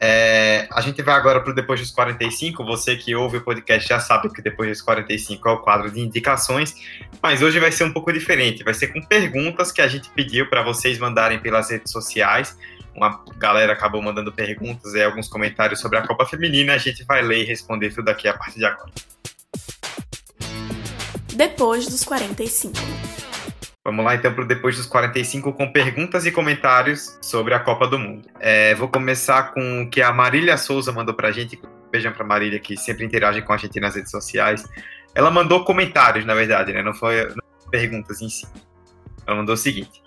É, 0.00 0.66
a 0.72 0.80
gente 0.80 1.00
vai 1.02 1.14
agora 1.14 1.40
para 1.40 1.50
o 1.50 1.54
Depois 1.54 1.80
dos 1.80 1.90
45. 1.90 2.64
Você 2.64 2.96
que 2.96 3.14
ouve 3.14 3.38
o 3.38 3.40
podcast 3.42 3.88
já 3.88 4.00
sabe 4.00 4.32
que 4.32 4.42
Depois 4.42 4.68
dos 4.70 4.82
45 4.82 5.48
é 5.48 5.52
o 5.52 5.58
quadro 5.58 5.90
de 5.90 6.00
indicações, 6.00 6.74
mas 7.22 7.42
hoje 7.42 7.60
vai 7.60 7.70
ser 7.70 7.84
um 7.84 7.92
pouco 7.92 8.12
diferente. 8.12 8.64
Vai 8.64 8.74
ser 8.74 8.88
com 8.88 9.00
perguntas 9.02 9.70
que 9.70 9.82
a 9.82 9.88
gente 9.88 10.08
pediu 10.10 10.48
para 10.48 10.62
vocês 10.62 10.98
mandarem 10.98 11.38
pelas 11.38 11.70
redes 11.70 11.92
sociais. 11.92 12.56
Uma 12.94 13.22
galera 13.36 13.72
acabou 13.72 14.00
mandando 14.00 14.32
perguntas 14.32 14.94
e 14.94 15.02
alguns 15.02 15.28
comentários 15.28 15.80
sobre 15.80 15.98
a 15.98 16.06
Copa 16.06 16.24
Feminina. 16.24 16.74
A 16.74 16.78
gente 16.78 17.04
vai 17.04 17.22
ler 17.22 17.42
e 17.42 17.44
responder 17.44 17.90
tudo 17.90 18.08
aqui 18.08 18.28
a 18.28 18.34
partir 18.34 18.58
de 18.58 18.64
agora 18.64 18.90
depois 21.34 21.86
dos 21.86 22.04
45. 22.04 22.74
Vamos 23.84 24.04
lá 24.04 24.14
então 24.14 24.32
para 24.32 24.44
depois 24.44 24.76
dos 24.76 24.86
45 24.86 25.52
com 25.52 25.70
perguntas 25.70 26.24
e 26.24 26.32
comentários 26.32 27.18
sobre 27.20 27.52
a 27.52 27.60
Copa 27.60 27.86
do 27.86 27.98
Mundo. 27.98 28.26
É, 28.40 28.74
vou 28.74 28.88
começar 28.88 29.52
com 29.52 29.82
o 29.82 29.90
que 29.90 30.00
a 30.00 30.12
Marília 30.12 30.56
Souza 30.56 30.90
mandou 30.90 31.14
para 31.14 31.28
a 31.28 31.32
gente. 31.32 31.60
Beijão 31.92 32.12
para 32.12 32.24
Marília 32.24 32.58
que 32.58 32.76
sempre 32.76 33.04
interage 33.04 33.42
com 33.42 33.52
a 33.52 33.56
gente 33.56 33.78
nas 33.78 33.94
redes 33.94 34.10
sociais. 34.10 34.64
Ela 35.14 35.30
mandou 35.30 35.64
comentários, 35.64 36.24
na 36.24 36.34
verdade, 36.34 36.72
né? 36.72 36.82
Não 36.82 36.94
foi 36.94 37.28
perguntas 37.70 38.22
em 38.22 38.28
si. 38.28 38.46
Ela 39.26 39.36
mandou 39.36 39.54
o 39.54 39.58
seguinte: 39.58 40.02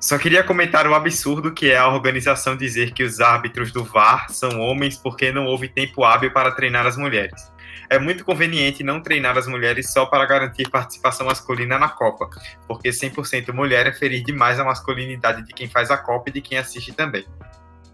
só 0.00 0.16
queria 0.16 0.42
comentar 0.42 0.86
o 0.86 0.94
absurdo 0.94 1.52
que 1.52 1.70
é 1.70 1.76
a 1.76 1.88
organização 1.88 2.56
dizer 2.56 2.92
que 2.92 3.02
os 3.02 3.20
árbitros 3.20 3.70
do 3.72 3.84
VAR 3.84 4.30
são 4.30 4.58
homens 4.58 4.96
porque 4.96 5.30
não 5.30 5.44
houve 5.44 5.68
tempo 5.68 6.02
hábil 6.02 6.32
para 6.32 6.50
treinar 6.52 6.86
as 6.86 6.96
mulheres 6.96 7.52
é 7.90 7.98
muito 7.98 8.24
conveniente 8.24 8.82
não 8.82 9.00
treinar 9.00 9.36
as 9.38 9.46
mulheres 9.46 9.90
só 9.90 10.06
para 10.06 10.26
garantir 10.26 10.68
participação 10.68 11.26
masculina 11.26 11.78
na 11.78 11.88
Copa, 11.88 12.28
porque 12.66 12.90
100% 12.90 13.52
mulher 13.52 13.86
é 13.86 13.92
ferir 13.92 14.22
demais 14.22 14.60
a 14.60 14.64
masculinidade 14.64 15.46
de 15.46 15.52
quem 15.54 15.68
faz 15.68 15.90
a 15.90 15.96
Copa 15.96 16.28
e 16.28 16.32
de 16.32 16.40
quem 16.40 16.58
assiste 16.58 16.92
também. 16.92 17.24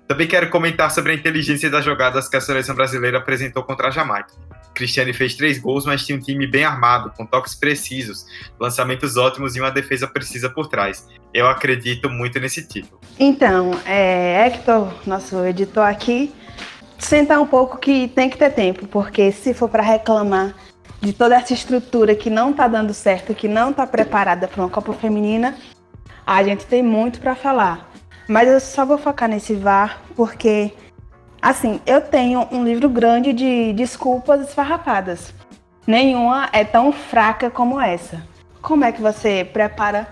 Também 0.07 0.27
quero 0.27 0.51
comentar 0.51 0.91
sobre 0.91 1.13
a 1.13 1.15
inteligência 1.15 1.71
das 1.71 1.85
jogadas 1.85 2.29
que 2.29 2.37
a 2.37 2.41
seleção 2.41 2.75
brasileira 2.75 3.19
apresentou 3.19 3.63
contra 3.63 3.89
a 3.89 3.91
Jamaica. 3.91 4.35
Cristiane 4.75 5.13
fez 5.13 5.35
três 5.35 5.59
gols, 5.59 5.87
mas 5.87 6.05
tinha 6.05 6.19
um 6.19 6.21
time 6.21 6.47
bem 6.47 6.65
armado, 6.65 7.13
com 7.17 7.25
toques 7.25 7.55
precisos, 7.55 8.27
lançamentos 8.61 9.17
ótimos 9.17 9.57
e 9.57 9.61
uma 9.61 9.71
defesa 9.71 10.07
precisa 10.07 10.51
por 10.51 10.69
trás. 10.69 11.09
Eu 11.33 11.47
acredito 11.47 12.11
muito 12.11 12.39
nesse 12.39 12.67
título. 12.67 13.01
Então, 13.19 13.81
é, 13.87 14.47
Hector, 14.47 14.93
nosso 15.07 15.43
editor 15.45 15.85
aqui, 15.85 16.35
sentar 16.99 17.41
um 17.41 17.47
pouco 17.47 17.79
que 17.79 18.09
tem 18.09 18.31
que 18.31 18.39
ter 18.39 18.51
tempo, 18.51 18.87
porque 18.87 19.33
se 19.33 19.55
for 19.55 19.69
para 19.69 19.83
reclamar 19.83 20.55
de 21.01 21.13
toda 21.13 21.37
essa 21.37 21.53
estrutura 21.53 22.15
que 22.15 22.31
não 22.31 22.51
está 22.51 22.67
dando 22.67 22.95
certo, 22.95 23.35
que 23.35 23.47
não 23.47 23.71
está 23.71 23.87
preparada 23.87 24.49
para 24.49 24.63
uma 24.63 24.71
Copa 24.71 24.93
Feminina, 24.95 25.55
a 26.27 26.43
gente 26.43 26.65
tem 26.65 26.83
muito 26.83 27.21
para 27.21 27.35
falar. 27.35 27.91
Mas 28.27 28.49
eu 28.49 28.59
só 28.59 28.87
vou 28.87 28.97
focar 28.97 29.29
nesse 29.29 29.55
VAR 29.55 30.01
porque, 30.17 30.73
assim, 31.43 31.81
eu 31.85 32.01
tenho 32.01 32.49
um 32.51 32.65
livro 32.65 32.89
grande 32.89 33.33
de 33.35 33.73
desculpas 33.75 34.41
esfarrapadas. 34.41 35.35
Nenhuma 35.87 36.49
é 36.53 36.65
tão 36.65 36.91
fraca 36.91 37.51
como 37.51 37.79
essa. 37.79 38.23
Como 38.63 38.85
é 38.85 38.91
que 38.91 39.03
você 39.03 39.45
prepara 39.45 40.09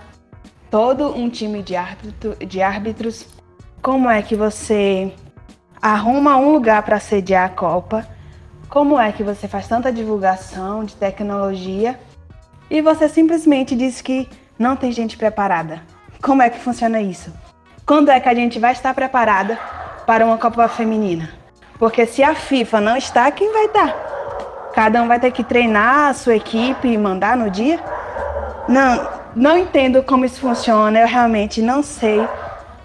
todo 0.69 1.15
um 1.17 1.27
time 1.27 1.63
de, 1.63 1.75
árbitro, 1.75 2.35
de 2.45 2.61
árbitros? 2.61 3.25
Como 3.81 4.07
é 4.07 4.21
que 4.21 4.35
você 4.35 5.11
arruma 5.83 6.37
um 6.37 6.53
lugar 6.53 6.81
para 6.83 6.97
sediar 6.97 7.43
a 7.43 7.49
Copa. 7.49 8.07
Como 8.69 8.97
é 8.97 9.11
que 9.11 9.21
você 9.21 9.49
faz 9.49 9.67
tanta 9.67 9.91
divulgação 9.91 10.85
de 10.85 10.95
tecnologia 10.95 11.99
e 12.69 12.81
você 12.81 13.09
simplesmente 13.09 13.75
diz 13.75 14.01
que 14.01 14.29
não 14.57 14.77
tem 14.77 14.93
gente 14.93 15.17
preparada? 15.17 15.81
Como 16.21 16.41
é 16.41 16.49
que 16.49 16.57
funciona 16.57 17.01
isso? 17.01 17.33
Quando 17.85 18.09
é 18.09 18.17
que 18.17 18.29
a 18.29 18.33
gente 18.33 18.59
vai 18.59 18.71
estar 18.71 18.93
preparada 18.93 19.59
para 20.07 20.25
uma 20.25 20.37
Copa 20.37 20.69
Feminina? 20.69 21.29
Porque 21.77 22.05
se 22.05 22.23
a 22.23 22.33
FIFA 22.33 22.79
não 22.79 22.95
está, 22.95 23.29
quem 23.29 23.51
vai 23.51 23.65
estar? 23.65 23.93
Cada 24.73 25.03
um 25.03 25.07
vai 25.09 25.19
ter 25.19 25.31
que 25.31 25.43
treinar 25.43 26.07
a 26.07 26.13
sua 26.13 26.37
equipe 26.37 26.87
e 26.87 26.97
mandar 26.97 27.35
no 27.35 27.51
dia? 27.51 27.77
Não, 28.69 29.09
não 29.35 29.57
entendo 29.57 30.01
como 30.01 30.23
isso 30.23 30.39
funciona, 30.39 31.01
eu 31.01 31.07
realmente 31.07 31.61
não 31.61 31.83
sei 31.83 32.25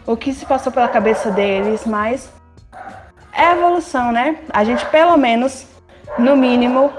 o 0.04 0.16
que 0.16 0.34
se 0.34 0.44
passou 0.44 0.72
pela 0.72 0.88
cabeça 0.88 1.30
deles, 1.30 1.86
mas 1.86 2.28
é 3.38 3.52
evolução, 3.52 4.10
né? 4.12 4.36
A 4.50 4.64
gente 4.64 4.84
pelo 4.86 5.16
menos, 5.16 5.66
no 6.18 6.36
mínimo, 6.36 6.92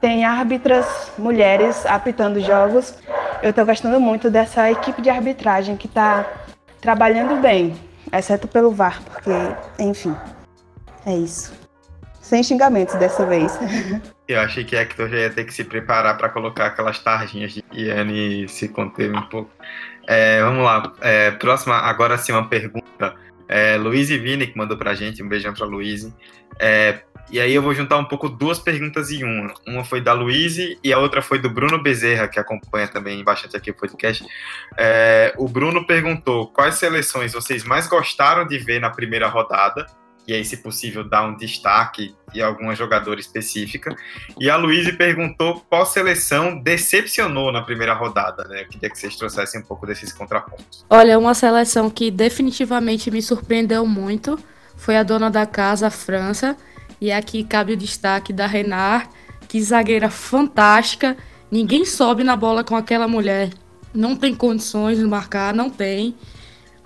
tem 0.00 0.24
árbitras 0.24 1.12
mulheres 1.16 1.86
apitando 1.86 2.40
jogos. 2.40 2.98
Eu 3.42 3.50
estou 3.50 3.64
gostando 3.64 4.00
muito 4.00 4.28
dessa 4.28 4.70
equipe 4.70 5.00
de 5.00 5.08
arbitragem 5.08 5.76
que 5.76 5.86
está 5.86 6.26
trabalhando 6.80 7.40
bem, 7.40 7.76
exceto 8.12 8.48
pelo 8.48 8.72
VAR, 8.72 9.00
porque, 9.02 9.30
enfim, 9.78 10.14
é 11.06 11.14
isso. 11.14 11.52
Sem 12.20 12.42
xingamentos 12.42 12.96
dessa 12.96 13.24
vez. 13.24 13.58
Eu 14.26 14.40
achei 14.40 14.64
que 14.64 14.74
Hector 14.74 15.08
já 15.08 15.16
ia 15.16 15.30
ter 15.30 15.44
que 15.44 15.52
se 15.52 15.64
preparar 15.64 16.16
para 16.16 16.28
colocar 16.28 16.66
aquelas 16.66 16.98
tarjinhas 16.98 17.52
de 17.52 17.62
Iane 17.72 18.48
se 18.48 18.68
conter 18.68 19.14
um 19.14 19.22
pouco. 19.22 19.50
É, 20.08 20.42
vamos 20.42 20.64
lá. 20.64 20.92
É, 21.00 21.32
próxima, 21.32 21.76
agora 21.76 22.16
sim, 22.16 22.32
uma 22.32 22.48
pergunta 22.48 23.14
é, 23.52 23.76
Luiz 23.76 24.08
e 24.08 24.16
Vini, 24.16 24.46
que 24.46 24.56
mandou 24.56 24.78
pra 24.78 24.94
gente, 24.94 25.22
um 25.22 25.28
beijão 25.28 25.52
pra 25.52 25.66
Luiz. 25.66 26.10
É, 26.58 27.02
e 27.30 27.38
aí 27.38 27.54
eu 27.54 27.60
vou 27.60 27.74
juntar 27.74 27.98
um 27.98 28.04
pouco 28.04 28.26
duas 28.26 28.58
perguntas 28.58 29.10
em 29.10 29.22
uma. 29.24 29.52
Uma 29.66 29.84
foi 29.84 30.00
da 30.00 30.14
Luiz 30.14 30.56
e 30.56 30.90
a 30.92 30.98
outra 30.98 31.20
foi 31.20 31.38
do 31.38 31.50
Bruno 31.50 31.82
Bezerra, 31.82 32.28
que 32.28 32.40
acompanha 32.40 32.88
também 32.88 33.22
bastante 33.22 33.54
aqui 33.54 33.70
o 33.70 33.74
podcast. 33.74 34.24
É, 34.78 35.34
o 35.36 35.46
Bruno 35.46 35.86
perguntou 35.86 36.48
quais 36.48 36.76
seleções 36.76 37.34
vocês 37.34 37.62
mais 37.62 37.86
gostaram 37.86 38.46
de 38.46 38.56
ver 38.56 38.80
na 38.80 38.88
primeira 38.88 39.28
rodada 39.28 39.84
e 40.26 40.32
aí, 40.32 40.44
se 40.44 40.58
possível, 40.58 41.02
dar 41.02 41.26
um 41.26 41.36
destaque 41.36 42.14
de 42.32 42.40
alguma 42.40 42.74
jogadora 42.76 43.18
específica. 43.18 43.94
E 44.38 44.48
a 44.48 44.56
Luísa 44.56 44.92
perguntou 44.92 45.64
qual 45.68 45.84
seleção 45.84 46.58
decepcionou 46.58 47.50
na 47.50 47.62
primeira 47.62 47.92
rodada, 47.92 48.44
né? 48.44 48.62
Eu 48.62 48.68
queria 48.68 48.88
que 48.88 48.98
vocês 48.98 49.16
trouxessem 49.16 49.60
um 49.60 49.64
pouco 49.64 49.84
desses 49.84 50.12
contrapontos. 50.12 50.86
Olha, 50.88 51.18
uma 51.18 51.34
seleção 51.34 51.90
que 51.90 52.10
definitivamente 52.10 53.10
me 53.10 53.20
surpreendeu 53.20 53.84
muito 53.84 54.38
foi 54.76 54.96
a 54.96 55.02
dona 55.02 55.28
da 55.28 55.44
casa, 55.44 55.88
a 55.88 55.90
França. 55.90 56.56
E 57.00 57.10
aqui 57.10 57.42
cabe 57.42 57.72
o 57.72 57.76
destaque 57.76 58.32
da 58.32 58.46
Renard, 58.46 59.08
que 59.48 59.60
zagueira 59.60 60.08
fantástica. 60.08 61.16
Ninguém 61.50 61.84
sobe 61.84 62.22
na 62.22 62.36
bola 62.36 62.62
com 62.62 62.76
aquela 62.76 63.08
mulher. 63.08 63.50
não 63.94 64.16
tem 64.16 64.34
condições 64.34 64.98
de 64.98 65.04
marcar, 65.04 65.52
não 65.52 65.68
tem. 65.68 66.14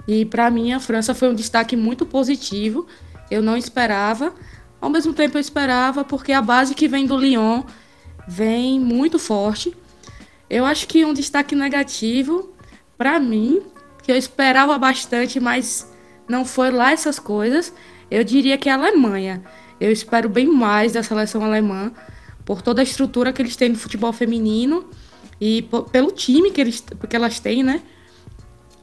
E 0.08 0.24
para 0.24 0.50
mim 0.50 0.72
a 0.72 0.80
França 0.80 1.14
foi 1.14 1.28
um 1.28 1.34
destaque 1.34 1.76
muito 1.76 2.06
positivo. 2.06 2.86
Eu 3.30 3.42
não 3.42 3.56
esperava. 3.56 4.32
Ao 4.80 4.90
mesmo 4.90 5.12
tempo 5.12 5.36
eu 5.36 5.40
esperava 5.40 6.04
porque 6.04 6.32
a 6.32 6.42
base 6.42 6.74
que 6.74 6.88
vem 6.88 7.06
do 7.06 7.16
Lyon 7.16 7.62
vem 8.26 8.78
muito 8.80 9.18
forte. 9.18 9.76
Eu 10.48 10.64
acho 10.64 10.86
que 10.86 11.04
um 11.04 11.12
destaque 11.12 11.54
negativo 11.54 12.54
para 12.96 13.18
mim, 13.18 13.62
que 14.02 14.10
eu 14.10 14.16
esperava 14.16 14.78
bastante, 14.78 15.40
mas 15.40 15.92
não 16.28 16.44
foi 16.44 16.70
lá 16.70 16.92
essas 16.92 17.18
coisas, 17.18 17.72
eu 18.10 18.22
diria 18.22 18.56
que 18.56 18.68
é 18.68 18.72
a 18.72 18.76
Alemanha. 18.76 19.42
Eu 19.80 19.92
espero 19.92 20.28
bem 20.28 20.46
mais 20.46 20.92
da 20.92 21.02
seleção 21.02 21.44
alemã 21.44 21.92
por 22.44 22.62
toda 22.62 22.80
a 22.80 22.84
estrutura 22.84 23.32
que 23.32 23.42
eles 23.42 23.56
têm 23.56 23.70
no 23.70 23.76
futebol 23.76 24.12
feminino 24.12 24.88
e 25.40 25.68
pelo 25.92 26.10
time 26.12 26.50
que, 26.50 26.60
eles, 26.60 26.82
que 27.08 27.16
elas 27.16 27.40
têm, 27.40 27.62
né? 27.62 27.82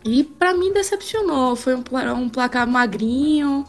E 0.06 0.24
para 0.24 0.54
mim 0.54 0.74
decepcionou. 0.74 1.56
Foi 1.56 1.76
um, 1.76 1.84
um 2.18 2.30
placar 2.30 2.68
magrinho, 2.68 3.66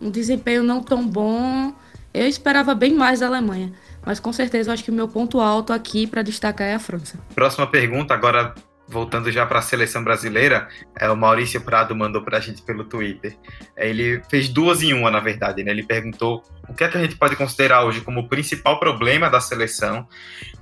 um 0.00 0.10
desempenho 0.10 0.62
não 0.62 0.82
tão 0.82 1.06
bom. 1.06 1.74
Eu 2.12 2.26
esperava 2.26 2.74
bem 2.74 2.94
mais 2.94 3.20
da 3.20 3.26
Alemanha. 3.26 3.72
Mas 4.04 4.18
com 4.18 4.32
certeza 4.32 4.70
eu 4.70 4.74
acho 4.74 4.84
que 4.84 4.90
o 4.90 4.94
meu 4.94 5.08
ponto 5.08 5.40
alto 5.40 5.72
aqui 5.72 6.06
para 6.06 6.22
destacar 6.22 6.66
é 6.66 6.74
a 6.74 6.78
França. 6.78 7.18
Próxima 7.34 7.66
pergunta, 7.66 8.14
agora 8.14 8.54
voltando 8.90 9.30
já 9.30 9.46
para 9.46 9.60
a 9.60 9.62
seleção 9.62 10.02
brasileira, 10.02 10.68
é, 10.98 11.08
o 11.08 11.16
Maurício 11.16 11.60
Prado 11.60 11.94
mandou 11.94 12.22
para 12.22 12.38
a 12.38 12.40
gente 12.40 12.60
pelo 12.60 12.84
Twitter. 12.84 13.36
É, 13.76 13.88
ele 13.88 14.20
fez 14.28 14.48
duas 14.48 14.82
em 14.82 14.92
uma, 14.92 15.10
na 15.10 15.20
verdade. 15.20 15.62
Né? 15.62 15.70
Ele 15.70 15.84
perguntou 15.84 16.42
o 16.68 16.74
que 16.74 16.82
é 16.82 16.88
que 16.88 16.98
a 16.98 17.00
gente 17.00 17.16
pode 17.16 17.36
considerar 17.36 17.84
hoje 17.84 18.00
como 18.00 18.20
o 18.20 18.28
principal 18.28 18.80
problema 18.80 19.30
da 19.30 19.40
seleção 19.40 20.08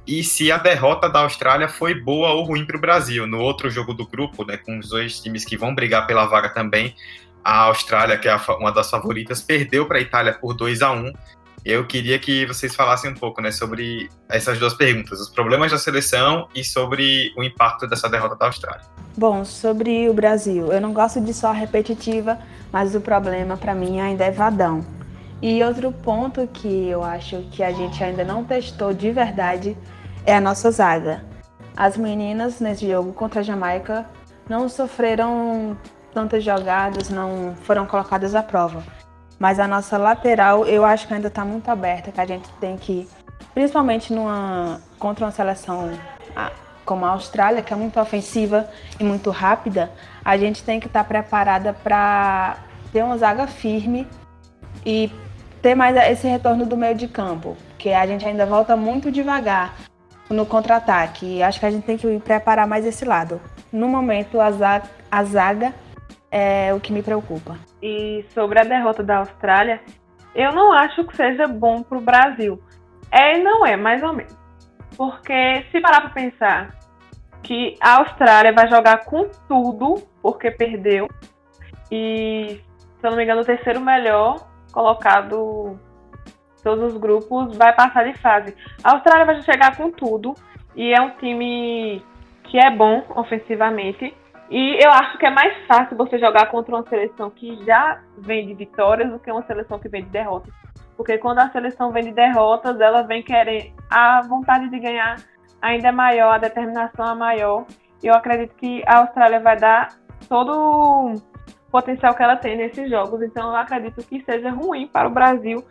e 0.07 0.23
se 0.23 0.53
a 0.53 0.59
derrota 0.59 1.09
da 1.09 1.21
Austrália 1.21 1.69
foi 1.69 1.95
boa 1.95 2.31
ou 2.33 2.45
ruim 2.45 2.67
para 2.67 2.77
o 2.77 2.81
Brasil. 2.81 3.27
No 3.27 3.41
outro 3.41 3.71
jogo 3.71 3.95
do 3.95 4.07
grupo, 4.07 4.45
né, 4.45 4.59
com 4.59 4.79
os 4.79 4.91
dois 4.91 5.19
times 5.21 5.45
que 5.45 5.57
vão 5.57 5.75
brigar 5.75 6.07
pela 6.07 6.27
vaga 6.27 6.51
também, 6.51 6.95
a 7.45 7.63
Austrália, 7.63 8.19
que 8.19 8.29
é 8.29 8.37
uma 8.59 8.73
das 8.73 8.91
favoritas, 8.91 9.41
perdeu 9.41 9.87
para 9.87 9.99
a 9.99 10.01
Itália 10.01 10.33
por 10.33 10.55
2 10.55 10.83
a 10.83 10.93
1 10.93 11.13
eu 11.65 11.87
queria 11.87 12.19
que 12.19 12.47
vocês 12.47 12.75
falassem 12.75 13.11
um 13.11 13.15
pouco 13.15 13.43
né, 13.43 13.51
sobre 13.51 14.09
essas 14.29 14.59
duas 14.59 14.75
perguntas, 14.75 15.21
os 15.21 15.29
problemas 15.29 15.71
da 15.71 15.79
seleção 15.79 16.49
e 16.55 16.65
sobre 16.65 17.33
o 17.37 17.43
impacto 17.43 17.87
dessa 17.87 18.09
derrota 18.09 18.37
da 18.37 18.47
Austrália. 18.47 18.85
Bom, 19.17 19.45
sobre 19.45 20.09
o 20.09 20.15
Brasil, 20.15 20.73
eu 20.73 20.81
não 20.81 20.93
gosto 20.93 21.21
de 21.21 21.35
só 21.35 21.53
repetitiva, 21.53 22.39
mas 22.73 22.95
o 22.95 23.01
problema 23.01 23.57
para 23.57 23.75
mim 23.75 24.01
ainda 24.01 24.25
é 24.25 24.31
Vadão. 24.31 24.85
E 25.43 25.63
outro 25.63 25.93
ponto 25.93 26.47
que 26.47 26.89
eu 26.89 27.03
acho 27.03 27.43
que 27.51 27.63
a 27.63 27.71
gente 27.71 28.03
ainda 28.03 28.25
não 28.25 28.45
testou 28.45 28.95
de 28.95 29.11
verdade 29.11 29.77
é 30.25 30.37
a 30.37 30.41
nossa 30.41 30.71
zaga. 30.71 31.25
As 31.77 31.97
meninas 31.97 32.61
nesse 32.61 32.89
jogo 32.89 33.13
contra 33.13 33.41
a 33.41 33.45
Jamaica 33.45 34.09
não 34.49 34.69
sofreram 34.69 35.77
tantas 36.13 36.43
jogadas, 36.43 37.09
não 37.09 37.55
foram 37.63 37.87
colocadas 37.87 38.35
à 38.35 38.43
prova. 38.43 38.83
Mas 39.39 39.61
a 39.61 39.69
nossa 39.69 39.97
lateral 39.97 40.67
eu 40.67 40.85
acho 40.85 41.07
que 41.07 41.15
ainda 41.15 41.29
está 41.29 41.45
muito 41.45 41.69
aberta, 41.71 42.11
que 42.11 42.21
a 42.21 42.27
gente 42.27 42.49
tem 42.61 42.77
que, 42.77 43.09
principalmente 43.55 44.13
numa, 44.13 44.81
contra 44.99 45.25
uma 45.25 45.31
seleção 45.31 45.91
como 46.85 47.05
a 47.05 47.11
Austrália, 47.11 47.63
que 47.63 47.73
é 47.73 47.77
muito 47.77 48.01
ofensiva 48.01 48.67
e 48.99 49.05
muito 49.05 49.31
rápida, 49.31 49.93
a 50.25 50.39
gente 50.39 50.65
tem 50.65 50.81
que 50.81 50.87
estar 50.87 51.05
tá 51.05 51.09
preparada 51.09 51.75
para 51.75 52.57
ter 52.91 53.05
uma 53.05 53.19
zaga 53.19 53.47
firme 53.47 54.07
e 54.87 55.13
ter 55.61 55.75
mais 55.75 55.95
esse 56.11 56.27
retorno 56.27 56.65
do 56.65 56.79
meio 56.79 56.95
de 56.95 57.07
campo, 57.07 57.57
que 57.77 57.93
a 57.93 58.07
gente 58.07 58.27
ainda 58.27 58.47
volta 58.47 58.75
muito 58.75 59.13
devagar 59.13 59.75
no 60.31 60.47
contra-ataque. 60.47 61.43
Acho 61.43 61.61
que 61.61 61.67
a 61.67 61.71
gente 61.71 61.85
tem 61.85 61.99
que 61.99 62.19
preparar 62.21 62.67
mais 62.67 62.87
esse 62.87 63.05
lado. 63.05 63.39
No 63.71 63.87
momento, 63.87 64.41
a 64.41 64.51
zaga, 64.51 64.89
a 65.11 65.25
zaga 65.25 65.75
é 66.31 66.73
o 66.75 66.81
que 66.81 66.93
me 66.93 67.03
preocupa. 67.03 67.57
E 67.83 68.25
sobre 68.35 68.61
a 68.61 68.65
derrota 68.65 69.03
da 69.03 69.19
Austrália, 69.19 69.81
eu 70.35 70.53
não 70.53 70.73
acho 70.73 71.05
que 71.05 71.17
seja 71.17 71.47
bom 71.47 71.83
para 71.83 71.99
o 71.99 72.03
Brasil. 72.03 72.63
É 73.11 73.39
e 73.39 73.43
não 73.43 73.65
é, 73.65 73.77
mais 73.77 74.03
ou 74.03 74.13
menos. 74.13 74.37
Porque 74.97 75.65
se 75.71 75.81
parar 75.81 76.03
para 76.03 76.11
pensar 76.11 76.75
que 77.43 77.77
a 77.81 77.99
Austrália 77.99 78.53
vai 78.53 78.69
jogar 78.69 79.05
com 79.05 79.29
tudo, 79.49 80.03
porque 80.21 80.51
perdeu, 80.51 81.09
e 81.91 82.61
se 83.01 83.07
eu 83.07 83.11
não 83.11 83.17
me 83.17 83.25
engano, 83.25 83.41
o 83.41 83.45
terceiro 83.45 83.81
melhor 83.81 84.47
colocado 84.73 85.79
todos 86.63 86.93
os 86.93 87.01
grupos 87.01 87.57
vai 87.57 87.75
passar 87.75 88.05
de 88.05 88.19
fase. 88.19 88.55
A 88.83 88.93
Austrália 88.93 89.25
vai 89.25 89.41
chegar 89.43 89.77
com 89.77 89.91
tudo 89.91 90.35
e 90.77 90.93
é 90.93 91.01
um 91.01 91.11
time 91.11 92.03
que 92.45 92.59
é 92.59 92.71
bom 92.71 93.03
ofensivamente 93.15 94.15
e 94.51 94.83
eu 94.83 94.91
acho 94.91 95.19
que 95.19 95.27
é 95.27 95.31
mais 95.31 95.67
fácil 95.67 95.97
você 95.97 96.19
jogar 96.19 96.47
contra 96.47 96.75
uma 96.75 96.89
seleção 96.89 97.31
que 97.31 97.65
já 97.65 98.01
vem 98.17 98.47
de 98.47 98.55
vitórias 98.55 99.11
do 99.11 99.19
que 99.19 99.31
uma 99.31 99.47
seleção 99.47 99.79
que 99.79 99.89
vem 99.89 100.05
de 100.05 100.11
derrotas. 100.11 100.53
Porque 100.97 101.19
quando 101.19 101.39
a 101.39 101.51
seleção 101.51 101.93
vem 101.93 102.05
de 102.05 102.13
derrotas, 102.13 102.81
ela 102.81 103.03
vem 103.03 103.23
querer 103.23 103.73
a 103.91 104.23
vontade 104.23 104.69
de 104.69 104.79
ganhar 104.79 105.17
ainda 105.61 105.89
é 105.89 105.93
maior, 105.93 106.35
a 106.35 106.39
determinação 106.39 107.13
é 107.13 107.15
maior. 107.15 107.67
E 108.03 108.07
eu 108.07 108.15
acredito 108.15 108.55
que 108.55 108.83
a 108.87 108.99
Austrália 108.99 109.41
vai 109.41 109.57
dar 109.57 109.89
todo 110.29 110.53
o 110.53 111.15
potencial 111.71 112.15
que 112.15 112.23
ela 112.23 112.37
tem 112.37 112.57
nesses 112.57 112.89
jogos. 112.89 113.23
Então 113.23 113.51
eu 113.51 113.57
acredito 113.57 114.05
que 114.07 114.23
seja 114.25 114.51
ruim 114.51 114.87
para 114.87 115.09
o 115.09 115.13
Brasil 115.13 115.63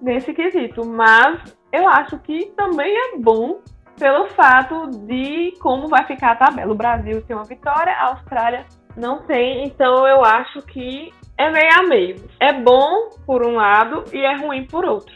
nesse 0.00 0.32
quesito. 0.32 0.86
Mas 0.86 1.56
eu 1.72 1.88
acho 1.88 2.18
que 2.20 2.46
também 2.56 2.92
é 2.96 3.18
bom 3.18 3.60
pelo 3.98 4.28
fato 4.28 4.90
de 5.06 5.52
como 5.60 5.88
vai 5.88 6.04
ficar 6.06 6.32
a 6.32 6.36
tabela. 6.36 6.72
O 6.72 6.76
Brasil 6.76 7.22
tem 7.22 7.36
uma 7.36 7.44
vitória, 7.44 7.92
a 7.92 8.08
Austrália 8.08 8.66
não 8.96 9.22
tem, 9.22 9.64
então 9.64 10.06
eu 10.06 10.24
acho 10.24 10.62
que 10.62 11.12
é 11.36 11.50
meio 11.50 11.72
a 11.72 11.82
meio. 11.82 12.16
É 12.40 12.52
bom 12.52 13.10
por 13.26 13.44
um 13.44 13.56
lado 13.56 14.04
e 14.12 14.18
é 14.18 14.34
ruim 14.36 14.64
por 14.64 14.84
outro. 14.84 15.14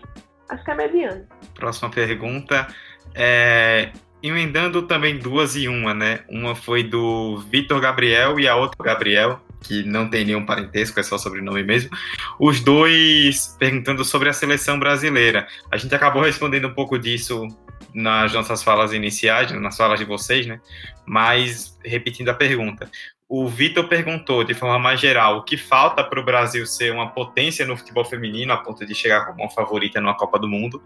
Acho 0.49 0.65
que 0.65 0.71
é 0.71 0.75
mediano. 0.75 1.27
Próxima 1.55 1.91
pergunta. 1.91 2.67
É, 3.15 3.91
emendando 4.23 4.83
também 4.83 5.19
duas 5.19 5.57
e 5.57 5.69
uma, 5.69 5.95
né? 5.95 6.21
Uma 6.29 6.55
foi 6.55 6.83
do 6.83 7.39
Vitor 7.51 7.81
Gabriel 7.81 8.39
e 8.39 8.47
a 8.47 8.57
outra 8.57 8.85
Gabriel, 8.85 9.41
que 9.63 9.83
não 9.83 10.09
tem 10.09 10.25
nenhum 10.25 10.45
parentesco, 10.45 10.99
é 11.01 11.03
só 11.03 11.17
sobrenome 11.17 11.63
mesmo. 11.63 11.91
Os 12.39 12.61
dois 12.61 13.57
perguntando 13.59 14.05
sobre 14.05 14.29
a 14.29 14.33
seleção 14.33 14.79
brasileira. 14.79 15.47
A 15.71 15.77
gente 15.77 15.95
acabou 15.95 16.23
respondendo 16.23 16.69
um 16.69 16.75
pouco 16.75 16.99
disso 16.99 17.47
nas 17.95 18.33
nossas 18.33 18.63
falas 18.63 18.93
iniciais, 18.93 19.51
nas 19.53 19.77
falas 19.77 19.99
de 19.99 20.05
vocês, 20.05 20.47
né? 20.47 20.61
Mas, 21.07 21.79
repetindo 21.85 22.29
a 22.29 22.35
pergunta, 22.35 22.89
o 23.33 23.47
Vitor 23.47 23.87
perguntou, 23.87 24.43
de 24.43 24.55
forma 24.55 24.77
mais 24.77 24.99
geral, 24.99 25.39
o 25.39 25.43
que 25.45 25.57
falta 25.57 26.03
para 26.03 26.19
o 26.19 26.25
Brasil 26.25 26.67
ser 26.67 26.93
uma 26.93 27.11
potência 27.11 27.65
no 27.65 27.77
futebol 27.77 28.05
feminino, 28.05 28.53
a 28.53 28.57
ponto 28.57 28.85
de 28.85 28.93
chegar 28.93 29.25
como 29.25 29.45
uma 29.45 29.51
favorita 29.51 30.01
numa 30.01 30.17
Copa 30.17 30.37
do 30.37 30.49
Mundo. 30.49 30.83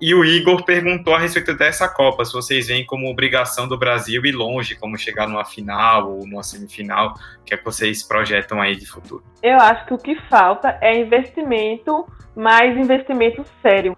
E 0.00 0.12
o 0.12 0.24
Igor 0.24 0.64
perguntou 0.64 1.14
a 1.14 1.20
respeito 1.20 1.54
dessa 1.54 1.88
Copa, 1.88 2.24
se 2.24 2.32
vocês 2.32 2.66
veem 2.66 2.84
como 2.84 3.08
obrigação 3.08 3.68
do 3.68 3.78
Brasil 3.78 4.26
ir 4.26 4.32
longe, 4.32 4.74
como 4.74 4.98
chegar 4.98 5.28
numa 5.28 5.44
final 5.44 6.10
ou 6.10 6.26
numa 6.26 6.42
semifinal, 6.42 7.14
o 7.40 7.44
que 7.44 7.54
é 7.54 7.56
que 7.56 7.64
vocês 7.64 8.02
projetam 8.02 8.60
aí 8.60 8.74
de 8.74 8.86
futuro? 8.86 9.22
Eu 9.40 9.60
acho 9.60 9.86
que 9.86 9.94
o 9.94 9.98
que 9.98 10.16
falta 10.28 10.76
é 10.80 10.98
investimento, 10.98 12.08
mais 12.34 12.76
investimento 12.76 13.44
sério 13.62 13.96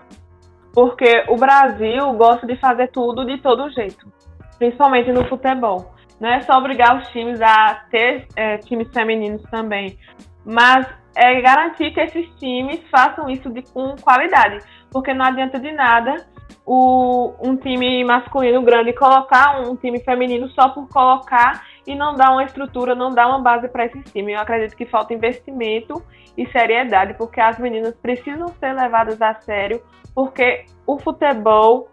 porque 0.77 1.25
o 1.29 1.37
Brasil 1.37 2.13
gosta 2.13 2.47
de 2.47 2.55
fazer 2.57 2.89
tudo 2.89 3.25
de 3.25 3.39
todo 3.39 3.71
jeito, 3.71 4.13
principalmente 4.59 5.11
no 5.11 5.27
futebol. 5.27 5.95
Não 6.21 6.29
é 6.29 6.43
só 6.43 6.59
obrigar 6.59 7.01
os 7.01 7.09
times 7.09 7.41
a 7.41 7.87
ter 7.91 8.29
é, 8.37 8.59
times 8.59 8.93
femininos 8.93 9.41
também, 9.45 9.99
mas 10.45 10.87
é 11.15 11.41
garantir 11.41 11.93
que 11.93 12.01
esses 12.01 12.29
times 12.39 12.79
façam 12.91 13.27
isso 13.31 13.49
de, 13.49 13.63
com 13.63 13.97
qualidade, 13.97 14.59
porque 14.91 15.15
não 15.15 15.25
adianta 15.25 15.59
de 15.59 15.73
nada 15.73 16.27
o, 16.67 17.33
um 17.41 17.57
time 17.57 18.05
masculino 18.05 18.61
grande 18.61 18.93
colocar 18.93 19.59
um 19.63 19.77
time 19.77 19.99
feminino 20.01 20.47
só 20.51 20.69
por 20.69 20.87
colocar 20.91 21.65
e 21.87 21.95
não 21.95 22.15
dar 22.15 22.33
uma 22.33 22.45
estrutura, 22.45 22.95
não 22.95 23.15
dar 23.15 23.29
uma 23.29 23.41
base 23.41 23.67
para 23.69 23.87
esse 23.87 24.03
time. 24.03 24.35
Eu 24.35 24.41
acredito 24.41 24.77
que 24.77 24.85
falta 24.85 25.15
investimento 25.15 26.03
e 26.37 26.47
seriedade, 26.51 27.15
porque 27.15 27.41
as 27.41 27.59
meninas 27.59 27.95
precisam 27.95 28.49
ser 28.61 28.75
levadas 28.75 29.23
a 29.23 29.33
sério 29.37 29.81
porque 30.17 30.65
o 30.87 30.99
futebol 30.99 31.91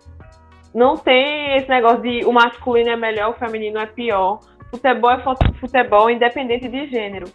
não 0.73 0.95
tem 0.95 1.57
esse 1.57 1.67
negócio 1.67 2.01
de 2.01 2.25
o 2.25 2.31
masculino 2.31 2.89
é 2.89 2.95
melhor, 2.95 3.31
o 3.31 3.33
feminino 3.33 3.77
é 3.77 3.85
pior. 3.85 4.39
Futebol 4.71 5.11
é 5.11 5.21
futebol 5.59 6.09
independente 6.09 6.69
de 6.69 6.87
gênero. 6.87 7.29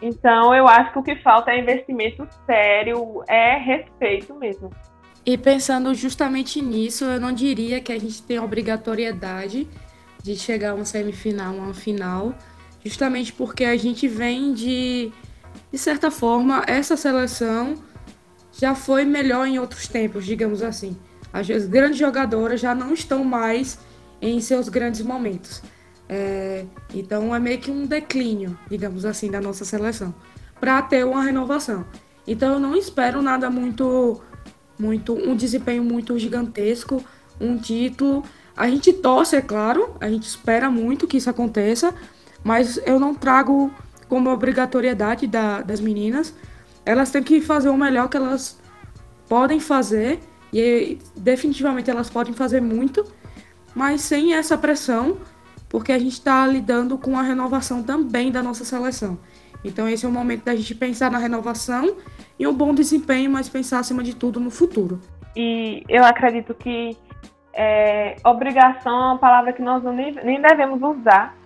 Então 0.00 0.54
eu 0.54 0.68
acho 0.68 0.92
que 0.92 0.98
o 1.00 1.02
que 1.02 1.16
falta 1.16 1.50
é 1.50 1.58
investimento 1.58 2.26
sério, 2.46 3.24
é 3.26 3.56
respeito 3.56 4.34
mesmo. 4.36 4.70
E 5.26 5.36
pensando 5.36 5.92
justamente 5.94 6.62
nisso, 6.62 7.04
eu 7.04 7.20
não 7.20 7.32
diria 7.32 7.80
que 7.80 7.92
a 7.92 7.98
gente 7.98 8.22
tem 8.22 8.38
obrigatoriedade 8.38 9.68
de 10.22 10.36
chegar 10.36 10.70
a 10.70 10.74
uma 10.74 10.84
semifinal, 10.84 11.54
uma 11.54 11.74
final, 11.74 12.32
justamente 12.84 13.32
porque 13.32 13.64
a 13.64 13.76
gente 13.76 14.06
vem 14.06 14.52
de, 14.52 15.10
de 15.72 15.78
certa 15.78 16.10
forma, 16.10 16.62
essa 16.68 16.96
seleção 16.96 17.74
já 18.58 18.74
foi 18.74 19.04
melhor 19.04 19.46
em 19.46 19.58
outros 19.58 19.88
tempos, 19.88 20.24
digamos 20.24 20.62
assim. 20.62 20.96
As 21.32 21.48
grandes 21.66 21.98
jogadoras 21.98 22.60
já 22.60 22.74
não 22.74 22.94
estão 22.94 23.24
mais 23.24 23.78
em 24.22 24.40
seus 24.40 24.68
grandes 24.68 25.02
momentos. 25.02 25.62
É, 26.08 26.64
então 26.94 27.34
é 27.34 27.40
meio 27.40 27.58
que 27.58 27.70
um 27.70 27.86
declínio, 27.86 28.56
digamos 28.68 29.04
assim, 29.04 29.30
da 29.30 29.40
nossa 29.40 29.64
seleção, 29.64 30.14
para 30.60 30.80
ter 30.82 31.04
uma 31.04 31.22
renovação. 31.22 31.84
Então 32.26 32.54
eu 32.54 32.58
não 32.60 32.76
espero 32.76 33.20
nada 33.20 33.50
muito, 33.50 34.20
muito, 34.78 35.14
um 35.14 35.34
desempenho 35.34 35.82
muito 35.82 36.18
gigantesco, 36.18 37.04
um 37.40 37.58
título. 37.58 38.22
A 38.56 38.68
gente 38.68 38.92
torce, 38.92 39.36
é 39.36 39.42
claro, 39.42 39.96
a 40.00 40.08
gente 40.08 40.26
espera 40.26 40.70
muito 40.70 41.06
que 41.06 41.16
isso 41.16 41.28
aconteça, 41.28 41.92
mas 42.42 42.78
eu 42.86 43.00
não 43.00 43.14
trago 43.14 43.72
como 44.08 44.30
obrigatoriedade 44.30 45.26
da, 45.26 45.62
das 45.62 45.80
meninas. 45.80 46.32
Elas 46.84 47.10
têm 47.10 47.22
que 47.22 47.40
fazer 47.40 47.68
o 47.68 47.76
melhor 47.76 48.08
que 48.08 48.16
elas 48.16 48.60
podem 49.28 49.58
fazer 49.58 50.20
e 50.52 50.98
definitivamente 51.16 51.90
elas 51.90 52.10
podem 52.10 52.32
fazer 52.34 52.60
muito, 52.60 53.04
mas 53.74 54.02
sem 54.02 54.34
essa 54.34 54.56
pressão 54.56 55.18
porque 55.74 55.90
a 55.90 55.98
gente 55.98 56.12
está 56.12 56.46
lidando 56.46 56.96
com 56.96 57.18
a 57.18 57.22
renovação 57.22 57.82
também 57.82 58.30
da 58.30 58.40
nossa 58.40 58.64
seleção. 58.64 59.18
Então 59.64 59.88
esse 59.88 60.06
é 60.06 60.08
o 60.08 60.12
momento 60.12 60.44
da 60.44 60.54
gente 60.54 60.72
pensar 60.72 61.10
na 61.10 61.18
renovação 61.18 61.96
e 62.38 62.46
um 62.46 62.54
bom 62.54 62.72
desempenho, 62.72 63.28
mas 63.28 63.48
pensar 63.48 63.80
acima 63.80 64.00
de 64.00 64.14
tudo 64.14 64.38
no 64.38 64.52
futuro. 64.52 65.00
E 65.34 65.82
eu 65.88 66.04
acredito 66.04 66.54
que 66.54 66.96
é, 67.52 68.14
obrigação 68.24 68.92
é 68.92 69.06
uma 69.06 69.18
palavra 69.18 69.52
que 69.52 69.62
nós 69.62 69.82
nem, 69.82 70.12
nem 70.12 70.40
devemos 70.40 70.80
usar 70.80 71.36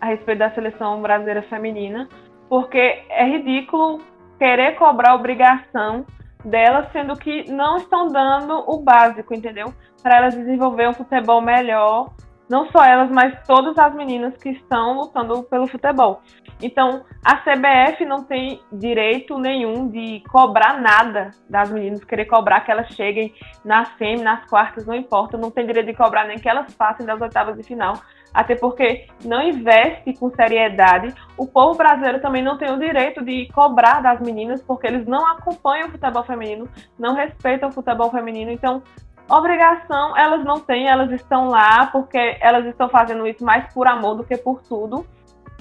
a 0.00 0.06
respeito 0.06 0.38
da 0.38 0.50
seleção 0.52 1.02
brasileira 1.02 1.42
feminina, 1.42 2.08
porque 2.48 3.02
é 3.10 3.24
ridículo 3.26 4.00
querer 4.38 4.76
cobrar 4.76 5.14
obrigação 5.14 6.06
delas, 6.44 6.90
sendo 6.92 7.16
que 7.16 7.50
não 7.50 7.76
estão 7.78 8.08
dando 8.08 8.64
o 8.66 8.80
básico, 8.80 9.34
entendeu? 9.34 9.74
Para 10.02 10.18
elas 10.18 10.34
desenvolver 10.34 10.88
um 10.88 10.94
futebol 10.94 11.40
melhor, 11.40 12.12
não 12.48 12.70
só 12.70 12.82
elas, 12.82 13.10
mas 13.10 13.46
todas 13.46 13.76
as 13.76 13.94
meninas 13.94 14.36
que 14.36 14.50
estão 14.50 14.94
lutando 14.94 15.42
pelo 15.42 15.66
futebol. 15.66 16.22
Então, 16.62 17.04
a 17.24 17.36
CBF 17.36 18.04
não 18.04 18.24
tem 18.24 18.60
direito 18.72 19.38
nenhum 19.38 19.88
de 19.88 20.22
cobrar 20.28 20.80
nada 20.80 21.30
das 21.48 21.70
meninas, 21.70 22.02
querer 22.02 22.24
cobrar 22.24 22.62
que 22.62 22.70
elas 22.70 22.88
cheguem 22.94 23.34
na 23.64 23.84
semi, 23.96 24.22
nas 24.22 24.44
quartas, 24.48 24.86
não 24.86 24.94
importa, 24.94 25.36
não 25.36 25.50
tem 25.50 25.66
direito 25.66 25.86
de 25.86 25.94
cobrar 25.94 26.26
nem 26.26 26.38
que 26.38 26.48
elas 26.48 26.72
passem 26.74 27.06
das 27.06 27.20
oitavas 27.20 27.56
de 27.56 27.62
final, 27.62 27.94
até 28.32 28.54
porque 28.54 29.06
não 29.24 29.42
investe 29.42 30.12
com 30.14 30.30
seriedade. 30.30 31.14
O 31.36 31.46
povo 31.46 31.76
brasileiro 31.76 32.20
também 32.20 32.42
não 32.42 32.56
tem 32.56 32.70
o 32.70 32.78
direito 32.78 33.24
de 33.24 33.48
cobrar 33.52 34.00
das 34.00 34.20
meninas, 34.20 34.62
porque 34.62 34.86
eles 34.86 35.06
não 35.06 35.26
acompanham 35.26 35.88
o 35.88 35.90
futebol 35.90 36.24
feminino, 36.24 36.68
não 36.98 37.14
respeitam 37.14 37.68
o 37.68 37.72
futebol 37.72 38.10
feminino. 38.10 38.50
Então, 38.50 38.82
Obrigação 39.30 40.16
elas 40.16 40.42
não 40.42 40.58
têm, 40.58 40.88
elas 40.88 41.12
estão 41.12 41.48
lá 41.48 41.86
porque 41.86 42.38
elas 42.40 42.64
estão 42.64 42.88
fazendo 42.88 43.26
isso 43.26 43.44
mais 43.44 43.70
por 43.74 43.86
amor 43.86 44.16
do 44.16 44.24
que 44.24 44.38
por 44.38 44.62
tudo. 44.62 45.06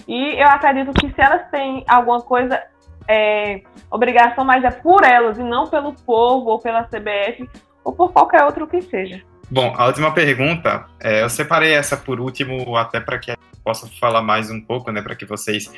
E 0.07 0.41
eu 0.41 0.47
acredito 0.47 0.93
que 0.93 1.09
se 1.11 1.22
elas 1.22 1.49
têm 1.49 1.84
alguma 1.86 2.22
coisa, 2.22 2.63
é, 3.09 3.61
obrigação, 3.91 4.45
mas 4.45 4.63
é 4.63 4.72
por 4.72 5.03
elas 5.03 5.38
e 5.38 5.43
não 5.43 5.68
pelo 5.68 5.93
povo 5.93 6.49
ou 6.49 6.59
pela 6.59 6.84
CBF 6.86 7.49
ou 7.84 7.91
por 7.91 8.13
qualquer 8.13 8.43
outro 8.45 8.68
que 8.68 8.82
seja. 8.82 9.22
Bom, 9.50 9.74
a 9.78 9.86
última 9.86 10.12
pergunta, 10.12 10.86
é, 11.00 11.24
eu 11.24 11.30
separei 11.30 11.72
essa 11.72 11.95
por 11.95 12.20
último 12.20 12.76
até 12.76 13.00
para 13.00 13.18
que 13.18 13.32
eu 13.32 13.38
possa 13.64 13.88
falar 14.00 14.22
mais 14.22 14.52
um 14.52 14.60
pouco, 14.60 14.91
né, 14.91 15.02
para 15.02 15.16
que 15.16 15.26
vocês 15.26 15.72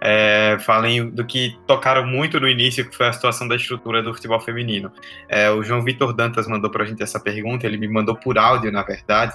é, 0.00 0.56
falem 0.60 1.10
do 1.10 1.24
que 1.24 1.58
tocaram 1.66 2.06
muito 2.06 2.38
no 2.38 2.48
início, 2.48 2.88
que 2.88 2.96
foi 2.96 3.08
a 3.08 3.12
situação 3.12 3.48
da 3.48 3.56
estrutura 3.56 4.00
do 4.00 4.14
futebol 4.14 4.38
feminino. 4.40 4.92
É, 5.28 5.50
o 5.50 5.62
João 5.62 5.82
Vitor 5.82 6.12
Dantas 6.12 6.46
mandou 6.46 6.70
para 6.70 6.84
a 6.84 6.86
gente 6.86 7.02
essa 7.02 7.18
pergunta, 7.18 7.66
ele 7.66 7.76
me 7.76 7.88
mandou 7.88 8.14
por 8.14 8.38
áudio, 8.38 8.70
na 8.70 8.84
verdade, 8.84 9.34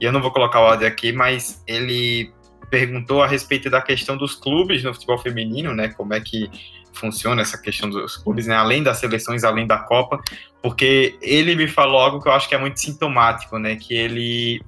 e 0.00 0.04
eu 0.04 0.12
não 0.12 0.20
vou 0.22 0.30
colocar 0.30 0.60
o 0.60 0.66
áudio 0.66 0.86
aqui, 0.86 1.12
mas 1.12 1.62
ele 1.66 2.32
perguntou 2.70 3.20
a 3.20 3.26
respeito 3.26 3.68
da 3.68 3.82
questão 3.82 4.16
dos 4.16 4.36
clubes 4.36 4.82
no 4.84 4.94
futebol 4.94 5.18
feminino, 5.18 5.74
né, 5.74 5.88
como 5.88 6.14
é 6.14 6.20
que 6.20 6.48
funciona 6.94 7.42
essa 7.42 7.58
questão 7.58 7.90
dos 7.90 8.16
clubes, 8.16 8.46
né, 8.46 8.54
além 8.54 8.82
das 8.82 8.98
seleções, 8.98 9.44
além 9.44 9.66
da 9.66 9.78
Copa, 9.78 10.20
porque 10.62 11.18
ele 11.20 11.54
me 11.54 11.68
falou 11.68 12.00
algo 12.00 12.22
que 12.22 12.28
eu 12.28 12.32
acho 12.32 12.48
que 12.48 12.54
é 12.54 12.58
muito 12.58 12.80
sintomático, 12.80 13.58
né? 13.58 13.76
Que 13.76 13.94
ele 13.94 14.62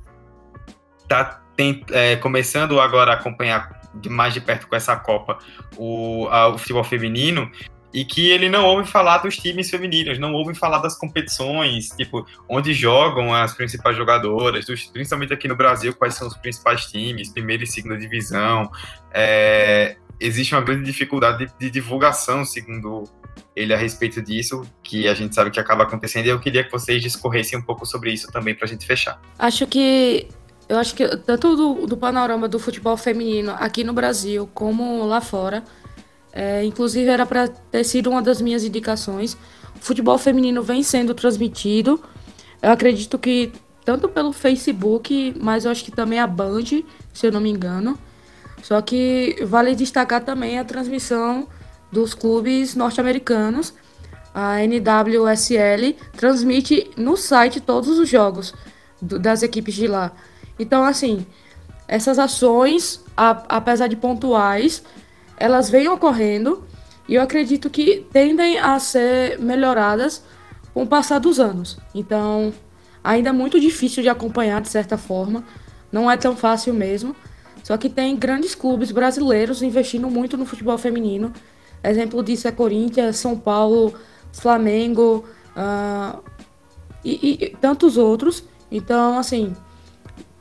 tá 1.08 1.42
é, 1.90 2.16
começando 2.16 2.78
agora 2.80 3.12
a 3.12 3.14
acompanhar 3.14 3.80
mais 4.08 4.34
de 4.34 4.40
perto 4.40 4.68
com 4.68 4.76
essa 4.76 4.94
Copa 4.96 5.38
o, 5.76 6.28
a, 6.30 6.48
o 6.48 6.58
futebol 6.58 6.84
feminino 6.84 7.50
e 7.94 8.04
que 8.04 8.28
ele 8.30 8.50
não 8.50 8.66
ouve 8.66 8.86
falar 8.86 9.18
dos 9.18 9.38
times 9.38 9.70
femininos, 9.70 10.18
não 10.18 10.34
ouve 10.34 10.54
falar 10.54 10.78
das 10.78 10.98
competições, 10.98 11.88
tipo, 11.96 12.26
onde 12.46 12.74
jogam 12.74 13.32
as 13.32 13.54
principais 13.54 13.96
jogadoras, 13.96 14.66
principalmente 14.92 15.32
aqui 15.32 15.48
no 15.48 15.56
Brasil, 15.56 15.94
quais 15.94 16.12
são 16.14 16.28
os 16.28 16.36
principais 16.36 16.84
times, 16.86 17.30
primeira 17.30 17.64
e 17.64 17.66
segunda 17.66 17.96
divisão. 17.96 18.70
É, 19.14 19.96
existe 20.20 20.54
uma 20.54 20.60
grande 20.60 20.84
dificuldade 20.84 21.46
de, 21.46 21.52
de 21.58 21.70
divulgação, 21.70 22.44
segundo 22.44 23.04
ele 23.54 23.72
a 23.72 23.76
respeito 23.76 24.20
disso, 24.22 24.62
que 24.82 25.08
a 25.08 25.14
gente 25.14 25.34
sabe 25.34 25.50
que 25.50 25.58
acaba 25.58 25.84
acontecendo, 25.84 26.26
e 26.26 26.28
eu 26.28 26.38
queria 26.38 26.62
que 26.62 26.70
vocês 26.70 27.02
discorressem 27.02 27.58
um 27.58 27.62
pouco 27.62 27.86
sobre 27.86 28.12
isso 28.12 28.30
também 28.30 28.54
para 28.54 28.66
a 28.66 28.68
gente 28.68 28.86
fechar. 28.86 29.20
Acho 29.38 29.66
que 29.66 30.28
eu 30.68 30.78
acho 30.78 30.94
que 30.94 31.06
tanto 31.18 31.56
do, 31.56 31.86
do, 31.86 31.96
panorama 31.96 32.48
do 32.48 32.58
futebol 32.58 32.96
feminino 32.96 33.52
aqui 33.52 33.84
no 33.84 33.92
Brasil 33.92 34.48
como 34.52 35.04
lá 35.04 35.20
fora, 35.20 35.62
é, 36.32 36.64
inclusive 36.64 37.08
era 37.08 37.24
para 37.24 37.48
ter 37.48 37.84
sido 37.84 38.10
uma 38.10 38.20
das 38.20 38.40
minhas 38.40 38.64
indicações. 38.64 39.34
O 39.76 39.80
futebol 39.80 40.18
feminino 40.18 40.62
vem 40.62 40.82
sendo 40.82 41.14
transmitido. 41.14 42.02
Eu 42.60 42.70
acredito 42.70 43.18
que 43.18 43.52
tanto 43.84 44.08
pelo 44.08 44.32
Facebook, 44.32 45.34
mas 45.40 45.64
eu 45.64 45.70
acho 45.70 45.84
que 45.84 45.92
também 45.92 46.18
a 46.18 46.26
Band, 46.26 46.82
se 47.12 47.26
eu 47.26 47.32
não 47.32 47.40
me 47.40 47.48
engano. 47.48 47.96
Só 48.66 48.82
que 48.82 49.36
vale 49.44 49.76
destacar 49.76 50.24
também 50.24 50.58
a 50.58 50.64
transmissão 50.64 51.46
dos 51.92 52.14
clubes 52.14 52.74
norte-americanos. 52.74 53.72
A 54.34 54.56
NWSL 54.60 55.94
transmite 56.16 56.90
no 56.96 57.16
site 57.16 57.60
todos 57.60 57.96
os 57.96 58.08
jogos 58.08 58.52
do, 59.00 59.20
das 59.20 59.44
equipes 59.44 59.72
de 59.72 59.86
lá. 59.86 60.10
Então, 60.58 60.82
assim, 60.82 61.24
essas 61.86 62.18
ações, 62.18 63.04
a, 63.16 63.40
apesar 63.48 63.86
de 63.86 63.94
pontuais, 63.94 64.82
elas 65.36 65.70
vêm 65.70 65.86
ocorrendo 65.86 66.66
e 67.08 67.14
eu 67.14 67.22
acredito 67.22 67.70
que 67.70 68.04
tendem 68.12 68.58
a 68.58 68.80
ser 68.80 69.38
melhoradas 69.38 70.24
com 70.74 70.82
o 70.82 70.88
passar 70.88 71.20
dos 71.20 71.38
anos. 71.38 71.78
Então, 71.94 72.52
ainda 73.04 73.28
é 73.28 73.32
muito 73.32 73.60
difícil 73.60 74.02
de 74.02 74.08
acompanhar 74.08 74.60
de 74.60 74.68
certa 74.68 74.98
forma, 74.98 75.44
não 75.92 76.10
é 76.10 76.16
tão 76.16 76.34
fácil 76.34 76.74
mesmo. 76.74 77.14
Só 77.66 77.76
que 77.76 77.90
tem 77.90 78.14
grandes 78.14 78.54
clubes 78.54 78.92
brasileiros 78.92 79.60
investindo 79.60 80.08
muito 80.08 80.36
no 80.36 80.46
futebol 80.46 80.78
feminino 80.78 81.32
Exemplo 81.82 82.22
disso 82.22 82.48
é 82.48 82.52
Corinthians, 82.52 83.16
São 83.16 83.38
Paulo, 83.38 83.94
Flamengo 84.32 85.24
uh, 85.56 86.22
e, 87.04 87.38
e, 87.44 87.56
tantos 87.60 87.96
outros. 87.96 88.44
Então, 88.70 89.18
assim, 89.18 89.54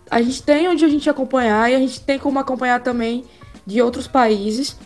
a 0.09 0.21
gente 0.21 0.41
tem 0.41 0.67
onde 0.67 0.83
a 0.83 0.89
gente 0.89 1.09
acompanhar 1.09 1.71
e 1.71 1.75
a 1.75 1.79
gente 1.79 2.01
tem 2.01 2.17
como 2.17 2.39
acompanhar 2.39 2.81
também 2.81 3.25
de 3.65 3.81
outros 3.81 4.07
países. 4.07 4.77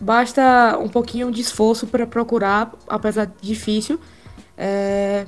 Basta 0.00 0.78
um 0.78 0.88
pouquinho 0.88 1.32
de 1.32 1.40
esforço 1.40 1.86
para 1.86 2.06
procurar, 2.06 2.72
apesar 2.88 3.26
de 3.26 3.34
difícil. 3.40 3.98
É... 4.56 5.26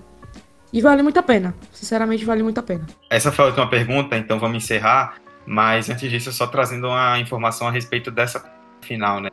E 0.72 0.80
vale 0.80 1.02
muito 1.02 1.18
a 1.18 1.22
pena. 1.22 1.52
Sinceramente, 1.72 2.24
vale 2.24 2.44
muito 2.44 2.58
a 2.58 2.62
pena. 2.62 2.86
Essa 3.08 3.32
foi 3.32 3.46
a 3.46 3.48
última 3.48 3.68
pergunta, 3.68 4.16
então 4.16 4.38
vamos 4.38 4.62
encerrar. 4.62 5.16
Mas 5.46 5.88
antes 5.90 6.10
disso, 6.10 6.32
só 6.32 6.46
trazendo 6.46 6.88
uma 6.88 7.18
informação 7.18 7.68
a 7.68 7.70
respeito 7.70 8.10
dessa 8.10 8.44
final, 8.80 9.20
né? 9.20 9.30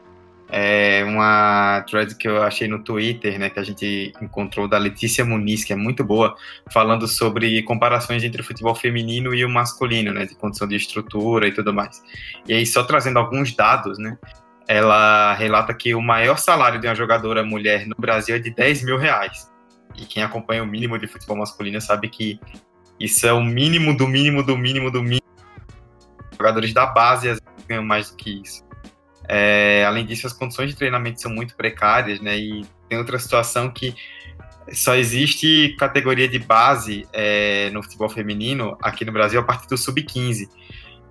é 0.49 1.03
uma 1.03 1.83
thread 1.89 2.15
que 2.15 2.27
eu 2.27 2.41
achei 2.41 2.67
no 2.67 2.79
Twitter, 2.79 3.37
né, 3.37 3.49
que 3.49 3.59
a 3.59 3.63
gente 3.63 4.13
encontrou 4.21 4.67
da 4.67 4.77
Letícia 4.77 5.25
Muniz, 5.25 5.63
que 5.63 5.73
é 5.73 5.75
muito 5.75 6.03
boa, 6.03 6.35
falando 6.71 7.07
sobre 7.07 7.61
comparações 7.63 8.23
entre 8.23 8.41
o 8.41 8.45
futebol 8.45 8.73
feminino 8.73 9.33
e 9.33 9.43
o 9.43 9.49
masculino, 9.49 10.13
né, 10.13 10.25
de 10.25 10.35
condição 10.35 10.67
de 10.67 10.75
estrutura 10.75 11.47
e 11.47 11.51
tudo 11.51 11.73
mais. 11.73 12.01
E 12.47 12.53
aí, 12.53 12.65
só 12.65 12.83
trazendo 12.83 13.19
alguns 13.19 13.53
dados, 13.53 13.97
né, 13.97 14.17
ela 14.67 15.33
relata 15.33 15.73
que 15.73 15.93
o 15.93 16.01
maior 16.01 16.37
salário 16.37 16.79
de 16.79 16.87
uma 16.87 16.95
jogadora 16.95 17.43
mulher 17.43 17.85
no 17.85 17.95
Brasil 17.97 18.35
é 18.35 18.39
de 18.39 18.49
10 18.49 18.83
mil 18.83 18.97
reais. 18.97 19.49
E 19.97 20.05
quem 20.05 20.23
acompanha 20.23 20.63
o 20.63 20.67
mínimo 20.67 20.97
de 20.97 21.07
futebol 21.07 21.37
masculino 21.37 21.81
sabe 21.81 22.07
que 22.09 22.39
isso 22.99 23.25
é 23.27 23.33
o 23.33 23.43
mínimo 23.43 23.95
do 23.95 24.07
mínimo 24.07 24.43
do 24.43 24.57
mínimo 24.57 24.91
do 24.91 25.01
mínimo. 25.01 25.26
Jogadores 26.37 26.73
da 26.73 26.85
base 26.85 27.39
ganham 27.67 27.83
mais 27.83 28.11
do 28.11 28.17
que 28.17 28.41
isso. 28.41 28.63
É, 29.27 29.83
além 29.85 30.05
disso, 30.05 30.25
as 30.25 30.33
condições 30.33 30.69
de 30.69 30.75
treinamento 30.75 31.21
são 31.21 31.31
muito 31.31 31.55
precárias, 31.55 32.19
né? 32.21 32.37
E 32.37 32.65
tem 32.87 32.97
outra 32.97 33.19
situação 33.19 33.69
que 33.69 33.93
só 34.71 34.95
existe 34.95 35.75
categoria 35.77 36.27
de 36.27 36.39
base 36.39 37.07
é, 37.13 37.69
no 37.71 37.81
futebol 37.83 38.09
feminino 38.09 38.77
aqui 38.81 39.05
no 39.05 39.11
Brasil 39.11 39.39
a 39.39 39.43
partir 39.43 39.67
do 39.67 39.77
sub-15. 39.77 40.47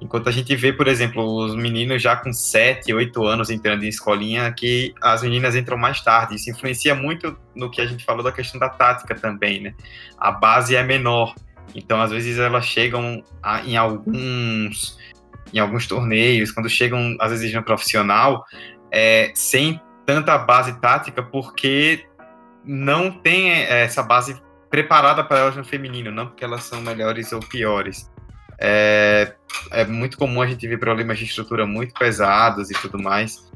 Enquanto 0.00 0.28
a 0.28 0.32
gente 0.32 0.54
vê, 0.54 0.72
por 0.74 0.88
exemplo, 0.88 1.24
os 1.24 1.54
meninos 1.54 2.02
já 2.02 2.14
com 2.16 2.30
7, 2.30 2.92
8 2.92 3.24
anos 3.24 3.48
entrando 3.48 3.82
em 3.82 3.88
escolinha, 3.88 4.52
que 4.52 4.94
as 5.00 5.22
meninas 5.22 5.56
entram 5.56 5.78
mais 5.78 6.02
tarde. 6.02 6.34
Isso 6.34 6.50
influencia 6.50 6.94
muito 6.94 7.36
no 7.54 7.70
que 7.70 7.80
a 7.80 7.86
gente 7.86 8.04
falou 8.04 8.22
da 8.22 8.30
questão 8.30 8.60
da 8.60 8.68
tática 8.68 9.14
também, 9.14 9.60
né? 9.60 9.74
A 10.18 10.30
base 10.30 10.76
é 10.76 10.82
menor. 10.82 11.34
Então, 11.74 12.00
às 12.00 12.10
vezes, 12.10 12.38
elas 12.38 12.66
chegam 12.66 13.24
a, 13.42 13.62
em 13.62 13.76
alguns 13.76 14.98
em 15.52 15.58
alguns 15.58 15.86
torneios, 15.86 16.50
quando 16.50 16.68
chegam, 16.68 17.16
às 17.20 17.30
vezes, 17.30 17.52
no 17.52 17.62
profissional, 17.62 18.44
é, 18.90 19.32
sem 19.34 19.80
tanta 20.04 20.36
base 20.38 20.78
tática, 20.80 21.22
porque 21.22 22.06
não 22.64 23.10
tem 23.10 23.52
é, 23.52 23.82
essa 23.82 24.02
base 24.02 24.40
preparada 24.70 25.22
para 25.22 25.38
elas 25.38 25.56
no 25.56 25.64
feminino, 25.64 26.10
não 26.10 26.26
porque 26.26 26.44
elas 26.44 26.64
são 26.64 26.80
melhores 26.80 27.32
ou 27.32 27.40
piores. 27.40 28.10
É, 28.58 29.34
é 29.70 29.84
muito 29.84 30.16
comum 30.16 30.40
a 30.40 30.46
gente 30.46 30.66
ver 30.66 30.78
problemas 30.78 31.18
de 31.18 31.24
estrutura 31.24 31.66
muito 31.66 31.94
pesados 31.94 32.70
e 32.70 32.74
tudo 32.74 32.98
mais. 32.98 33.50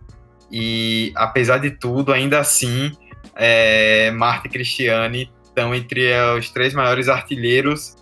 E 0.50 1.12
apesar 1.16 1.58
de 1.58 1.70
tudo, 1.70 2.12
ainda 2.12 2.38
assim, 2.38 2.92
é, 3.34 4.10
Marta 4.10 4.48
e 4.48 4.50
Cristiane 4.50 5.30
estão 5.44 5.74
entre 5.74 6.12
os 6.38 6.50
três 6.50 6.74
maiores 6.74 7.08
artilheiros. 7.08 7.96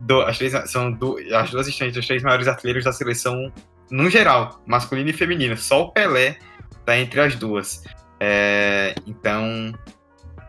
Do, 0.00 0.22
as, 0.22 0.38
três, 0.38 0.52
são 0.70 0.90
do, 0.90 1.16
as 1.34 1.50
duas 1.50 1.68
estão 1.68 1.86
entre 1.86 2.00
os 2.00 2.06
três 2.06 2.22
maiores 2.22 2.48
artilheiros 2.48 2.84
da 2.84 2.92
seleção 2.92 3.52
no 3.90 4.08
geral, 4.08 4.62
masculino 4.66 5.10
e 5.10 5.12
feminino. 5.12 5.56
Só 5.56 5.82
o 5.82 5.92
Pelé 5.92 6.38
está 6.78 6.98
entre 6.98 7.20
as 7.20 7.36
duas. 7.36 7.82
É, 8.18 8.94
então, 9.06 9.72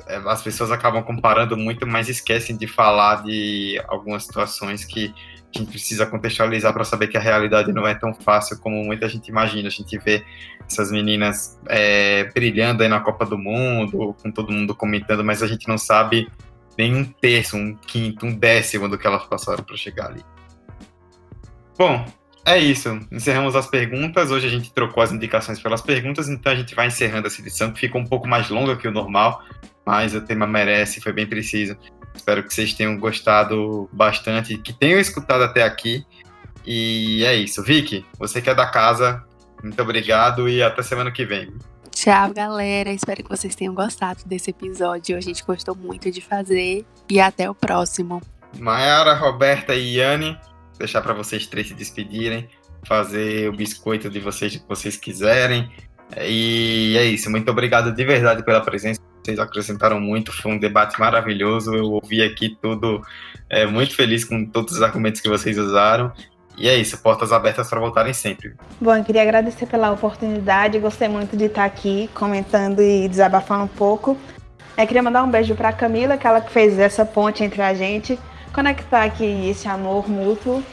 é, 0.07 0.15
as 0.25 0.41
pessoas 0.41 0.71
acabam 0.71 1.03
comparando 1.03 1.57
muito, 1.57 1.87
mas 1.87 2.09
esquecem 2.09 2.55
de 2.55 2.67
falar 2.67 3.23
de 3.23 3.81
algumas 3.87 4.25
situações 4.25 4.85
que 4.85 5.13
a 5.53 5.57
gente 5.57 5.69
precisa 5.69 6.05
contextualizar 6.05 6.73
para 6.73 6.83
saber 6.83 7.07
que 7.07 7.17
a 7.17 7.21
realidade 7.21 7.73
não 7.73 7.85
é 7.85 7.93
tão 7.93 8.13
fácil 8.13 8.57
como 8.59 8.83
muita 8.83 9.09
gente 9.09 9.27
imagina. 9.27 9.67
A 9.67 9.71
gente 9.71 9.97
vê 9.97 10.23
essas 10.65 10.91
meninas 10.91 11.59
é, 11.67 12.25
brilhando 12.33 12.83
aí 12.83 12.89
na 12.89 13.01
Copa 13.01 13.25
do 13.25 13.37
Mundo, 13.37 14.15
com 14.21 14.31
todo 14.31 14.51
mundo 14.51 14.73
comentando, 14.73 15.23
mas 15.23 15.43
a 15.43 15.47
gente 15.47 15.67
não 15.67 15.77
sabe 15.77 16.29
nem 16.77 16.95
um 16.95 17.03
terço, 17.03 17.57
um 17.57 17.75
quinto, 17.75 18.25
um 18.25 18.33
décimo 18.33 18.87
do 18.87 18.97
que 18.97 19.05
elas 19.05 19.25
passaram 19.25 19.63
para 19.63 19.75
chegar 19.77 20.07
ali. 20.07 20.23
Bom, 21.77 22.05
é 22.45 22.57
isso. 22.57 22.99
Encerramos 23.11 23.55
as 23.55 23.67
perguntas. 23.67 24.31
Hoje 24.31 24.47
a 24.47 24.49
gente 24.49 24.73
trocou 24.73 25.03
as 25.03 25.11
indicações 25.11 25.59
pelas 25.59 25.81
perguntas, 25.81 26.27
então 26.27 26.51
a 26.51 26.55
gente 26.55 26.73
vai 26.73 26.87
encerrando 26.87 27.27
essa 27.27 27.41
edição, 27.41 27.71
que 27.71 27.79
ficou 27.79 28.01
um 28.01 28.05
pouco 28.05 28.27
mais 28.27 28.49
longa 28.49 28.75
que 28.75 28.87
o 28.87 28.91
normal, 28.91 29.43
mas 29.85 30.15
o 30.15 30.21
tema 30.21 30.47
merece, 30.47 31.01
foi 31.01 31.13
bem 31.13 31.27
preciso. 31.27 31.77
Espero 32.15 32.43
que 32.43 32.53
vocês 32.53 32.73
tenham 32.73 32.97
gostado 32.97 33.89
bastante, 33.91 34.57
que 34.57 34.73
tenham 34.73 34.99
escutado 34.99 35.43
até 35.43 35.63
aqui. 35.63 36.05
E 36.65 37.23
é 37.25 37.35
isso. 37.35 37.63
Vicky, 37.63 38.05
você 38.19 38.41
que 38.41 38.49
é 38.49 38.55
da 38.55 38.67
casa, 38.67 39.23
muito 39.63 39.81
obrigado 39.81 40.49
e 40.49 40.61
até 40.61 40.81
semana 40.83 41.11
que 41.11 41.25
vem. 41.25 41.53
Tchau, 41.91 42.33
galera. 42.33 42.91
Espero 42.91 43.23
que 43.23 43.29
vocês 43.29 43.55
tenham 43.55 43.73
gostado 43.73 44.23
desse 44.25 44.49
episódio. 44.49 45.17
A 45.17 45.21
gente 45.21 45.43
gostou 45.43 45.75
muito 45.75 46.09
de 46.09 46.21
fazer. 46.21 46.85
E 47.09 47.19
até 47.19 47.49
o 47.49 47.53
próximo. 47.53 48.21
Mayara, 48.57 49.13
Roberta 49.13 49.75
e 49.75 49.97
Yane, 49.97 50.37
deixar 50.77 51.01
para 51.01 51.13
vocês 51.13 51.47
três 51.47 51.67
se 51.67 51.73
despedirem, 51.73 52.49
fazer 52.85 53.49
o 53.49 53.53
biscoito 53.53 54.09
de 54.09 54.19
vocês 54.19 54.55
que 54.55 54.67
vocês 54.67 54.97
quiserem. 54.97 55.71
E 56.17 56.95
é 56.97 57.05
isso. 57.05 57.29
Muito 57.29 57.49
obrigado 57.51 57.93
de 57.93 58.03
verdade 58.03 58.43
pela 58.43 58.61
presença. 58.61 58.99
Vocês 59.23 59.37
acrescentaram 59.37 59.99
muito, 59.99 60.33
foi 60.33 60.51
um 60.51 60.57
debate 60.57 60.99
maravilhoso. 60.99 61.75
Eu 61.75 61.91
ouvi 61.91 62.23
aqui 62.23 62.57
tudo, 62.61 63.01
é, 63.49 63.65
muito 63.65 63.95
feliz 63.95 64.25
com 64.25 64.45
todos 64.45 64.75
os 64.75 64.81
argumentos 64.81 65.21
que 65.21 65.29
vocês 65.29 65.57
usaram. 65.57 66.11
E 66.57 66.67
é 66.67 66.75
isso, 66.75 66.97
portas 66.99 67.31
abertas 67.31 67.69
para 67.69 67.79
voltarem 67.79 68.13
sempre. 68.13 68.53
Bom, 68.79 68.95
eu 68.95 69.03
queria 69.03 69.21
agradecer 69.23 69.65
pela 69.65 69.91
oportunidade, 69.91 70.77
gostei 70.79 71.07
muito 71.07 71.35
de 71.35 71.45
estar 71.45 71.65
aqui 71.65 72.09
comentando 72.13 72.81
e 72.81 73.07
desabafando 73.07 73.63
um 73.63 73.67
pouco. 73.67 74.17
Eu 74.77 74.87
queria 74.87 75.03
mandar 75.03 75.23
um 75.23 75.29
beijo 75.29 75.55
para 75.55 75.69
a 75.69 75.73
Camila, 75.73 76.17
que 76.17 76.25
ela 76.25 76.41
que 76.41 76.51
fez 76.51 76.77
essa 76.79 77.05
ponte 77.05 77.43
entre 77.43 77.61
a 77.61 77.73
gente, 77.73 78.19
conectar 78.53 79.03
aqui 79.03 79.49
esse 79.49 79.67
amor 79.67 80.09
mútuo. 80.09 80.63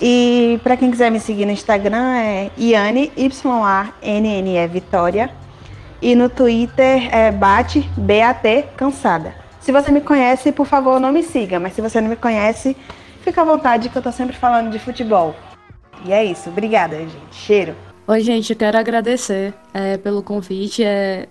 E 0.00 0.58
para 0.62 0.76
quem 0.76 0.90
quiser 0.90 1.10
me 1.10 1.20
seguir 1.20 1.44
no 1.44 1.52
Instagram 1.52 2.16
é 2.16 2.50
Iane, 2.56 3.12
Y-A-N-N-E 3.16 4.66
Vitória. 4.68 5.30
E 6.00 6.14
no 6.14 6.28
Twitter 6.28 7.14
é 7.14 7.30
bate, 7.30 7.88
B-A-T, 7.96 8.68
cansada. 8.76 9.34
Se 9.60 9.72
você 9.72 9.90
me 9.90 10.00
conhece, 10.00 10.52
por 10.52 10.66
favor, 10.66 11.00
não 11.00 11.12
me 11.12 11.22
siga. 11.22 11.58
Mas 11.58 11.74
se 11.74 11.80
você 11.80 12.00
não 12.00 12.08
me 12.08 12.16
conhece, 12.16 12.76
fica 13.26 13.42
à 13.42 13.44
vontade 13.44 13.88
que 13.88 13.98
eu 13.98 14.02
tô 14.02 14.12
sempre 14.12 14.36
falando 14.36 14.70
de 14.70 14.78
futebol. 14.78 15.34
E 16.04 16.12
é 16.12 16.24
isso. 16.24 16.48
Obrigada, 16.48 16.96
gente. 16.96 17.34
Cheiro. 17.34 17.74
Oi, 18.06 18.20
gente. 18.20 18.52
Eu 18.52 18.56
quero 18.56 18.78
agradecer 18.78 19.52
é, 19.74 19.96
pelo 19.96 20.22
convite. 20.22 20.84
É, 20.84 21.26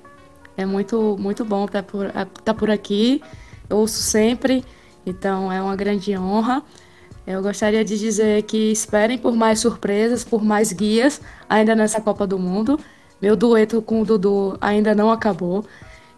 é 0.58 0.66
muito, 0.66 1.16
muito 1.18 1.46
bom 1.46 1.64
estar 1.64 1.84
por, 1.84 2.08
estar 2.08 2.26
tá 2.43 2.54
por 2.54 2.70
aqui. 2.70 3.22
Eu 3.70 3.78
ouço 3.78 4.02
sempre. 4.02 4.66
Então 5.06 5.50
é 5.50 5.62
uma 5.62 5.74
grande 5.78 6.18
honra. 6.18 6.62
Eu 7.26 7.41
gostaria 7.41 7.86
de 7.86 7.98
dizer 7.98 8.43
que 8.43 8.74
esperem 8.74 9.18
por 9.18 9.34
mais 9.34 9.62
surpresas, 9.62 10.26
por 10.26 10.43
mais 10.43 10.74
guias 10.74 11.22
ainda 11.50 11.74
nessa 11.76 12.02
Copa 12.02 12.28
do 12.28 12.38
Mundo. 12.38 12.78
Meu 13.22 13.38
dueto 13.38 13.82
com 13.82 14.02
o 14.02 14.06
Dudu 14.06 14.58
ainda 14.60 14.93
não 14.93 15.10
acabou. 15.10 15.64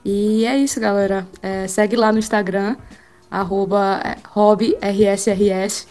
E 0.04 0.44
é 0.44 0.58
isso, 0.58 0.80
galera. 0.80 1.28
É, 1.40 1.68
segue 1.68 1.96
lá 1.96 2.12
no 2.12 2.18
Instagram, 2.18 2.76
arroba 3.30 4.02
hobbyrsrs. 4.34 5.88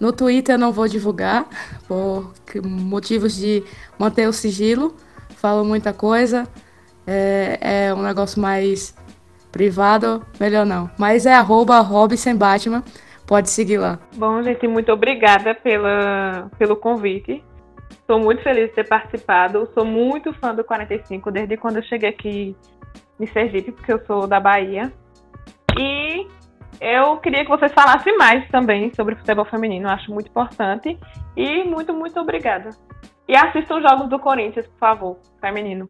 No 0.00 0.12
Twitter 0.12 0.56
eu 0.56 0.58
não 0.58 0.72
vou 0.72 0.88
divulgar, 0.88 1.46
por 1.86 2.32
motivos 2.64 3.36
de 3.36 3.62
manter 3.98 4.28
o 4.28 4.32
sigilo. 4.32 4.94
Falo 5.36 5.64
muita 5.64 5.92
coisa. 5.92 6.48
É, 7.06 7.58
é 7.88 7.94
um 7.94 8.02
negócio 8.02 8.40
mais 8.40 8.94
privado, 9.52 10.24
melhor 10.40 10.66
não. 10.66 10.90
Mas 10.98 11.26
é 11.26 11.34
arroba 11.34 11.78
hobby 11.80 12.16
sem 12.16 12.34
Batman. 12.34 12.82
Pode 13.26 13.48
seguir 13.48 13.78
lá. 13.78 13.98
Bom, 14.16 14.42
gente, 14.42 14.66
muito 14.66 14.92
obrigada 14.92 15.54
pela, 15.54 16.50
pelo 16.58 16.76
convite. 16.76 17.42
Estou 17.90 18.18
muito 18.18 18.42
feliz 18.42 18.68
de 18.68 18.74
ter 18.74 18.86
participado. 18.86 19.68
Sou 19.72 19.84
muito 19.84 20.32
fã 20.34 20.54
do 20.54 20.62
45 20.62 21.30
desde 21.30 21.56
quando 21.56 21.76
eu 21.76 21.82
cheguei 21.84 22.10
aqui 22.10 22.56
em 23.18 23.26
Sergipe, 23.28 23.72
porque 23.72 23.92
eu 23.92 24.04
sou 24.06 24.26
da 24.26 24.38
Bahia. 24.38 24.92
E 25.78 26.26
eu 26.80 27.16
queria 27.18 27.44
que 27.44 27.50
vocês 27.50 27.72
falassem 27.72 28.16
mais 28.16 28.46
também 28.48 28.92
sobre 28.94 29.16
futebol 29.16 29.44
feminino. 29.44 29.88
Acho 29.88 30.12
muito 30.12 30.28
importante. 30.28 30.98
E 31.36 31.64
muito, 31.64 31.92
muito 31.92 32.18
obrigada. 32.20 32.70
E 33.26 33.34
assistam 33.34 33.80
jogos 33.80 34.08
do 34.08 34.18
Corinthians, 34.18 34.66
por 34.66 34.78
favor, 34.78 35.18
feminino. 35.40 35.88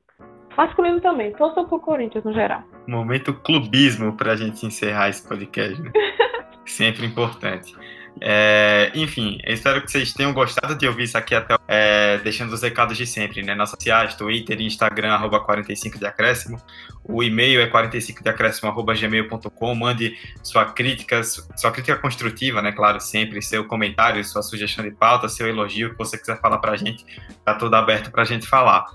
Masculino 0.56 1.00
também. 1.00 1.32
Torçam 1.32 1.66
pro 1.66 1.80
Corinthians 1.80 2.24
no 2.24 2.32
geral. 2.32 2.62
Momento 2.86 3.34
clubismo 3.34 4.16
pra 4.16 4.36
gente 4.36 4.64
encerrar 4.64 5.08
esse 5.08 5.26
podcast, 5.26 5.80
né? 5.82 5.90
Sempre 6.64 7.06
importante. 7.06 7.74
É, 8.20 8.92
enfim, 8.94 9.38
espero 9.44 9.82
que 9.82 9.90
vocês 9.90 10.12
tenham 10.12 10.32
gostado 10.32 10.76
de 10.76 10.86
ouvir 10.86 11.04
isso 11.04 11.18
aqui 11.18 11.34
até 11.34 11.56
é, 11.66 12.18
deixando 12.18 12.52
os 12.52 12.62
recados 12.62 12.96
de 12.96 13.06
sempre, 13.06 13.42
né? 13.42 13.54
Nossas 13.54 13.74
sociais, 13.74 14.14
Twitter 14.14 14.60
e 14.60 14.66
Instagram, 14.66 15.12
arroba 15.12 15.40
45 15.40 15.98
de 15.98 16.06
acréscimo. 16.06 16.60
O 17.02 17.22
e-mail 17.22 17.60
é 17.60 17.66
45 17.66 18.22
de 18.22 18.30
acréscimo, 18.30 18.72
gmail.com. 18.72 19.74
Mande 19.74 20.16
sua 20.42 20.66
crítica, 20.66 21.22
sua 21.22 21.70
crítica 21.70 21.96
construtiva, 21.96 22.62
né? 22.62 22.72
Claro, 22.72 23.00
sempre, 23.00 23.42
seu 23.42 23.64
comentário, 23.66 24.24
sua 24.24 24.42
sugestão 24.42 24.84
de 24.84 24.92
pauta, 24.92 25.28
seu 25.28 25.48
elogio, 25.48 25.90
que 25.90 25.98
você 25.98 26.16
quiser 26.16 26.40
falar 26.40 26.58
pra 26.58 26.76
gente, 26.76 27.04
tá 27.44 27.54
tudo 27.54 27.74
aberto 27.74 28.10
pra 28.10 28.24
gente 28.24 28.46
falar. 28.46 28.86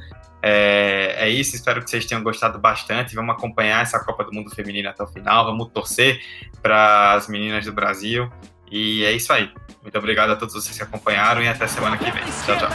É, 0.42 1.16
é, 1.18 1.30
isso, 1.30 1.56
espero 1.56 1.84
que 1.84 1.90
vocês 1.90 2.06
tenham 2.06 2.24
gostado 2.24 2.58
bastante. 2.58 3.14
Vamos 3.14 3.36
acompanhar 3.36 3.82
essa 3.82 4.00
Copa 4.00 4.24
do 4.24 4.34
Mundo 4.34 4.50
Feminino 4.56 4.90
até 4.90 5.04
o 5.04 5.08
final. 5.08 5.46
Vamos 5.46 5.70
torcer 5.74 6.22
para 6.62 7.14
as 7.14 7.28
meninas 7.28 7.66
do 7.66 7.74
Brasil. 7.74 8.32
E 8.72 9.04
é 9.04 9.12
isso 9.12 9.32
aí. 9.34 9.52
Muito 9.82 9.98
obrigado 9.98 10.32
a 10.32 10.36
todos 10.36 10.54
vocês 10.54 10.78
que 10.78 10.84
acompanharam 10.84 11.42
e 11.42 11.48
até 11.48 11.68
semana 11.68 11.98
que 11.98 12.12
vem. 12.12 12.24
Tchau, 12.46 12.58
tchau. 12.58 12.70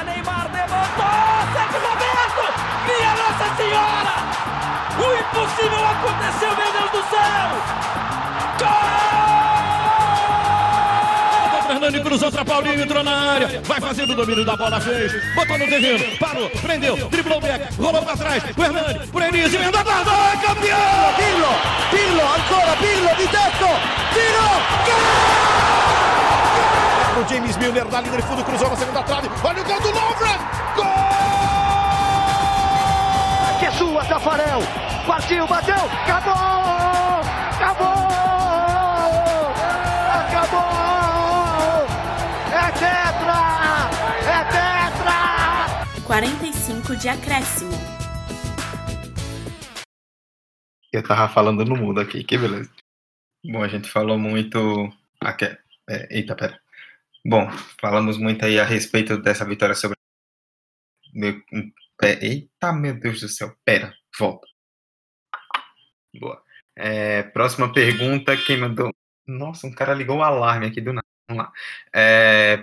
Minha 2.84 3.14
Nossa 3.16 3.56
Senhora! 3.56 4.14
O 4.98 5.14
impossível 5.20 5.86
aconteceu, 5.86 6.56
meu 6.56 6.72
Deus 6.72 6.90
do 6.90 7.10
céu! 7.10 8.03
Fernando 11.84 12.02
cruzou 12.02 12.32
para 12.32 12.44
Paulinho, 12.46 12.82
entrou 12.82 13.04
na 13.04 13.32
área, 13.32 13.60
vai 13.62 13.78
fazendo 13.78 14.14
o 14.14 14.16
domínio 14.16 14.42
da 14.42 14.56
bola, 14.56 14.80
fez, 14.80 15.12
botou 15.34 15.58
no 15.58 15.66
terreno, 15.66 16.16
parou, 16.18 16.48
prendeu, 16.48 16.96
driblou 17.10 17.36
o 17.36 17.40
back, 17.42 17.74
rolou 17.74 18.02
para 18.02 18.16
trás, 18.16 18.42
o 18.56 18.62
Hernani, 18.62 19.06
por 19.08 19.20
Enis, 19.20 19.52
emenda 19.52 19.80
a 19.80 19.82
guarda, 19.82 20.10
é 20.10 20.36
campeão! 20.38 20.78
Pirlo, 21.14 21.48
Pirlo, 21.90 22.22
ancora, 22.22 22.74
Pirlo, 22.78 23.14
di 23.16 23.28
tetto, 23.28 23.68
tiro, 24.14 24.48
gol! 24.86 24.96
O 27.22 27.28
James 27.28 27.56
Milner 27.58 27.84
na 27.84 28.00
linha 28.00 28.16
de 28.16 28.22
fundo, 28.22 28.42
cruzou 28.44 28.70
na 28.70 28.76
segunda 28.76 29.02
trave, 29.02 29.28
olha 29.44 29.60
o 29.60 29.64
gol 29.64 29.80
do 29.82 29.88
Lovren, 29.88 30.38
gol! 30.76 30.86
Que 33.58 33.66
é 33.66 33.70
sua, 33.72 34.02
Tafarel, 34.06 34.62
partiu, 35.06 35.46
bateu! 35.46 35.90
Acabou! 36.06 37.20
Acabou! 37.56 37.93
45 46.06 46.96
de 46.96 47.08
acréscimo. 47.08 47.72
Eu 50.92 51.02
tava 51.02 51.32
falando 51.32 51.64
no 51.64 51.76
mundo 51.76 52.00
aqui, 52.00 52.22
que 52.22 52.36
beleza. 52.36 52.70
Bom, 53.44 53.62
a 53.62 53.68
gente 53.68 53.88
falou 53.90 54.18
muito. 54.18 54.58
Aqui, 55.20 55.46
é, 55.88 56.16
eita, 56.16 56.36
pera. 56.36 56.60
Bom, 57.26 57.50
falamos 57.80 58.18
muito 58.18 58.44
aí 58.44 58.60
a 58.60 58.64
respeito 58.64 59.16
dessa 59.16 59.46
vitória 59.46 59.74
sobre 59.74 59.96
Meu, 61.12 61.42
um, 61.52 61.72
eita, 62.02 62.72
meu 62.72 63.00
Deus 63.00 63.20
do 63.20 63.28
céu. 63.28 63.56
Pera, 63.64 63.94
volta. 64.18 64.46
Boa. 66.20 66.42
É, 66.76 67.22
próxima 67.22 67.72
pergunta, 67.72 68.36
quem 68.36 68.58
mandou. 68.58 68.94
Nossa, 69.26 69.66
um 69.66 69.72
cara 69.74 69.94
ligou 69.94 70.18
o 70.18 70.22
alarme 70.22 70.66
aqui 70.66 70.82
do 70.82 70.92
nada. 70.92 71.06
Vamos 71.28 71.44
lá. 71.44 71.52
É, 71.94 72.62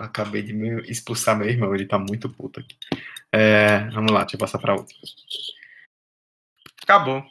acabei 0.00 0.42
de 0.42 0.52
me 0.52 0.80
expulsar 0.90 1.36
meu 1.36 1.48
irmão, 1.48 1.74
ele 1.74 1.86
tá 1.86 1.98
muito 1.98 2.28
puto 2.28 2.60
aqui. 2.60 2.76
É, 3.32 3.88
vamos 3.90 4.12
lá, 4.12 4.20
deixa 4.20 4.36
eu 4.36 4.40
passar 4.40 4.58
pra 4.58 4.74
outra. 4.74 4.94
Acabou. 6.82 7.24